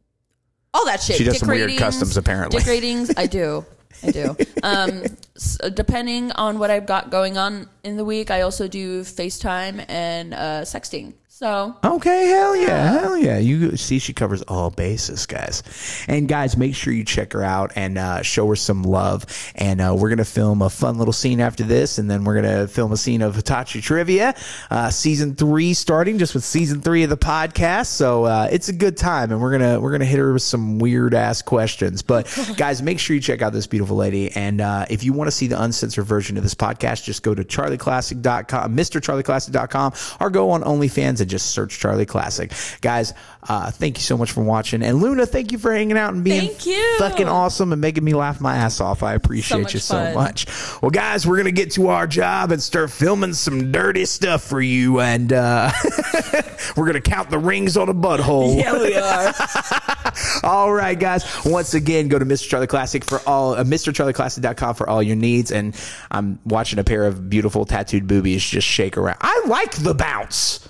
all 0.73 0.85
that 0.85 1.01
shit. 1.01 1.17
She 1.17 1.23
does 1.23 1.35
Dick 1.35 1.39
some 1.41 1.49
weird 1.49 1.67
ratings, 1.67 1.79
customs, 1.79 2.17
apparently. 2.17 2.57
Dick 2.59 2.67
ratings. 2.67 3.11
I 3.15 3.27
do. 3.27 3.65
I 4.03 4.11
do. 4.11 4.35
Um, 4.63 5.03
s- 5.35 5.57
depending 5.73 6.31
on 6.31 6.57
what 6.57 6.71
I've 6.71 6.85
got 6.85 7.09
going 7.09 7.37
on 7.37 7.67
in 7.83 7.97
the 7.97 8.05
week, 8.05 8.31
I 8.31 8.41
also 8.41 8.67
do 8.69 9.01
FaceTime 9.03 9.83
and 9.89 10.33
uh, 10.33 10.61
sexting. 10.61 11.13
So 11.43 11.75
Okay, 11.83 12.27
hell 12.27 12.55
yeah, 12.55 12.99
hell 13.01 13.17
yeah. 13.17 13.37
You 13.37 13.75
see, 13.75 13.99
she 13.99 14.13
covers 14.13 14.43
all 14.43 14.69
bases, 14.69 15.25
guys. 15.25 15.61
And 16.07 16.25
guys, 16.25 16.55
make 16.55 16.73
sure 16.73 16.93
you 16.93 17.03
check 17.03 17.33
her 17.33 17.43
out 17.43 17.73
and 17.75 17.97
uh, 17.97 18.21
show 18.21 18.47
her 18.47 18.55
some 18.55 18.83
love. 18.83 19.25
And 19.55 19.81
uh, 19.81 19.93
we're 19.93 20.07
gonna 20.07 20.23
film 20.23 20.61
a 20.61 20.69
fun 20.69 20.97
little 20.97 21.11
scene 21.11 21.41
after 21.41 21.65
this, 21.65 21.97
and 21.97 22.09
then 22.09 22.23
we're 22.23 22.35
gonna 22.35 22.69
film 22.69 22.93
a 22.93 22.97
scene 22.97 23.21
of 23.21 23.35
Hitachi 23.35 23.81
trivia, 23.81 24.35
uh, 24.71 24.89
season 24.89 25.35
three 25.35 25.73
starting 25.73 26.17
just 26.17 26.33
with 26.33 26.45
season 26.45 26.79
three 26.79 27.03
of 27.03 27.09
the 27.09 27.17
podcast. 27.17 27.87
So 27.87 28.23
uh, 28.23 28.47
it's 28.49 28.69
a 28.69 28.73
good 28.73 28.95
time, 28.95 29.29
and 29.33 29.41
we're 29.41 29.51
gonna 29.51 29.81
we're 29.81 29.91
gonna 29.91 30.05
hit 30.05 30.19
her 30.19 30.31
with 30.31 30.43
some 30.43 30.79
weird 30.79 31.13
ass 31.13 31.41
questions. 31.41 32.01
But 32.01 32.33
guys, 32.55 32.81
make 32.81 32.99
sure 32.99 33.17
you 33.17 33.21
check 33.21 33.41
out 33.41 33.51
this 33.51 33.67
beautiful 33.67 33.97
lady. 33.97 34.31
And 34.31 34.61
uh, 34.61 34.85
if 34.89 35.03
you 35.03 35.11
want 35.11 35.27
to 35.27 35.31
see 35.31 35.47
the 35.47 35.61
uncensored 35.61 36.05
version 36.05 36.37
of 36.37 36.43
this 36.43 36.55
podcast, 36.55 37.03
just 37.03 37.21
go 37.21 37.35
to 37.35 37.43
charlieclassic.com, 37.43 38.77
MrCharlieClassic.com, 38.77 39.93
or 40.21 40.29
go 40.29 40.51
on 40.51 40.63
OnlyFans 40.63 41.19
and 41.19 41.32
just 41.33 41.49
search 41.51 41.79
Charlie 41.79 42.05
Classic. 42.05 42.51
Guys, 42.81 43.13
uh, 43.49 43.71
thank 43.71 43.97
you 43.97 44.03
so 44.03 44.15
much 44.17 44.31
for 44.31 44.43
watching. 44.43 44.83
And 44.83 45.01
Luna, 45.01 45.25
thank 45.25 45.51
you 45.51 45.57
for 45.57 45.73
hanging 45.73 45.97
out 45.97 46.13
and 46.13 46.23
being 46.23 46.51
fucking 46.99 47.27
awesome 47.27 47.71
and 47.73 47.81
making 47.81 48.03
me 48.03 48.13
laugh 48.13 48.39
my 48.39 48.55
ass 48.55 48.79
off. 48.79 49.01
I 49.01 49.13
appreciate 49.15 49.61
much 49.63 49.73
you 49.73 49.79
so 49.79 49.95
fun. 49.95 50.13
much. 50.13 50.45
Well, 50.81 50.91
guys, 50.91 51.25
we're 51.25 51.37
going 51.37 51.45
to 51.45 51.51
get 51.51 51.71
to 51.71 51.87
our 51.89 52.05
job 52.05 52.51
and 52.51 52.61
start 52.61 52.91
filming 52.91 53.33
some 53.33 53.71
dirty 53.71 54.05
stuff 54.05 54.43
for 54.43 54.61
you. 54.61 54.99
And 54.99 55.33
uh, 55.33 55.71
we're 56.77 56.85
going 56.85 56.93
to 56.93 57.01
count 57.01 57.31
the 57.31 57.39
rings 57.39 57.75
on 57.77 57.89
a 57.89 57.93
butthole. 57.95 58.57
yeah, 58.57 58.79
we 58.79 58.95
are. 60.43 60.43
All 60.43 60.71
right, 60.71 60.97
guys. 60.99 61.25
Once 61.45 61.73
again, 61.73 62.07
go 62.09 62.19
to 62.19 62.25
Mr. 62.25 62.47
Charlie 62.47 62.67
Classic 62.67 63.03
for 63.03 63.19
all, 63.25 63.55
uh, 63.55 63.63
MrCharlieClassic.com 63.63 64.75
for 64.75 64.87
all 64.87 65.01
your 65.01 65.15
needs. 65.15 65.51
And 65.51 65.75
I'm 66.11 66.39
watching 66.45 66.77
a 66.79 66.83
pair 66.83 67.05
of 67.05 67.29
beautiful 67.29 67.65
tattooed 67.65 68.07
boobies 68.07 68.43
just 68.43 68.67
shake 68.67 68.97
around. 68.97 69.17
I 69.21 69.43
like 69.47 69.71
the 69.71 69.93
bounce. 69.95 70.67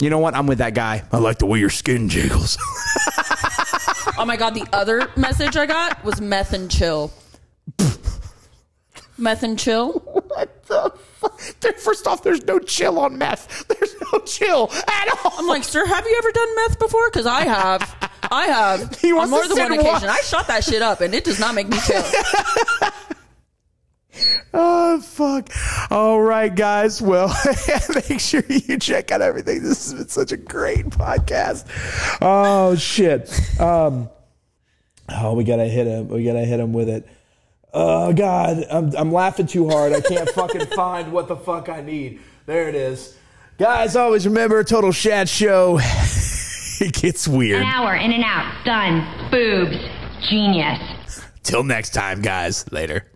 You 0.00 0.10
know 0.10 0.18
what? 0.18 0.34
I'm 0.34 0.46
with 0.46 0.58
that 0.58 0.74
guy. 0.74 1.02
I 1.12 1.18
like 1.18 1.38
the 1.38 1.46
way 1.46 1.58
your 1.58 1.70
skin 1.70 2.08
jiggles. 2.08 2.58
Oh 4.18 4.24
my 4.24 4.36
god, 4.36 4.54
the 4.54 4.66
other 4.72 5.10
message 5.16 5.56
I 5.58 5.66
got 5.66 6.02
was 6.02 6.22
meth 6.22 6.54
and 6.54 6.70
chill. 6.70 7.12
meth 9.18 9.42
and 9.42 9.58
chill? 9.58 9.92
what 9.92 10.64
the 10.66 10.90
fuck? 11.18 11.38
First 11.78 12.06
off, 12.06 12.22
there's 12.22 12.42
no 12.44 12.58
chill 12.58 12.98
on 12.98 13.18
meth. 13.18 13.66
There's 13.68 13.94
no 14.12 14.20
chill 14.20 14.70
at 14.72 15.08
all. 15.22 15.32
I'm 15.36 15.46
like, 15.46 15.64
sir, 15.64 15.84
have 15.84 16.06
you 16.06 16.14
ever 16.16 16.32
done 16.32 16.54
meth 16.56 16.78
before? 16.78 17.10
Because 17.10 17.26
I 17.26 17.42
have. 17.42 18.10
I 18.30 18.46
have. 18.46 18.98
He 18.98 19.12
on 19.12 19.28
more 19.28 19.42
to 19.42 19.48
than 19.48 19.58
one 19.58 19.68
send 19.68 19.82
one. 19.82 19.86
occasion. 19.86 20.08
I 20.08 20.20
shot 20.20 20.46
that 20.46 20.64
shit 20.64 20.80
up 20.80 21.02
and 21.02 21.14
it 21.14 21.24
does 21.24 21.38
not 21.38 21.54
make 21.54 21.68
me 21.68 21.78
chill. 21.86 22.02
Oh 24.54 25.00
fuck! 25.00 25.50
All 25.90 26.20
right, 26.20 26.54
guys. 26.54 27.02
Well, 27.02 27.34
make 27.94 28.20
sure 28.20 28.42
you 28.48 28.78
check 28.78 29.10
out 29.10 29.22
everything. 29.22 29.62
This 29.62 29.90
has 29.90 29.94
been 29.94 30.08
such 30.08 30.32
a 30.32 30.36
great 30.36 30.86
podcast. 30.86 31.66
Oh 32.20 32.74
shit! 32.76 33.30
Um, 33.60 34.08
oh, 35.08 35.34
we 35.34 35.44
gotta 35.44 35.66
hit 35.66 35.86
him. 35.86 36.08
We 36.08 36.24
gotta 36.24 36.44
hit 36.44 36.60
him 36.60 36.72
with 36.72 36.88
it. 36.88 37.06
Oh 37.74 38.12
god, 38.12 38.64
I'm 38.70 38.96
I'm 38.96 39.12
laughing 39.12 39.46
too 39.46 39.68
hard. 39.68 39.92
I 39.92 40.00
can't 40.00 40.28
fucking 40.34 40.66
find 40.68 41.12
what 41.12 41.28
the 41.28 41.36
fuck 41.36 41.68
I 41.68 41.82
need. 41.82 42.20
There 42.46 42.68
it 42.68 42.74
is, 42.74 43.16
guys. 43.58 43.96
Always 43.96 44.26
remember, 44.26 44.64
total 44.64 44.92
shad 44.92 45.28
show. 45.28 45.78
it 46.80 46.94
gets 46.94 47.28
weird. 47.28 47.60
An 47.60 47.66
hour, 47.66 47.94
in 47.94 48.12
and 48.12 48.24
out, 48.24 48.64
done. 48.64 49.30
Boobs. 49.30 49.76
Genius. 50.28 51.20
Till 51.42 51.62
next 51.62 51.90
time, 51.90 52.22
guys. 52.22 52.64
Later. 52.72 53.06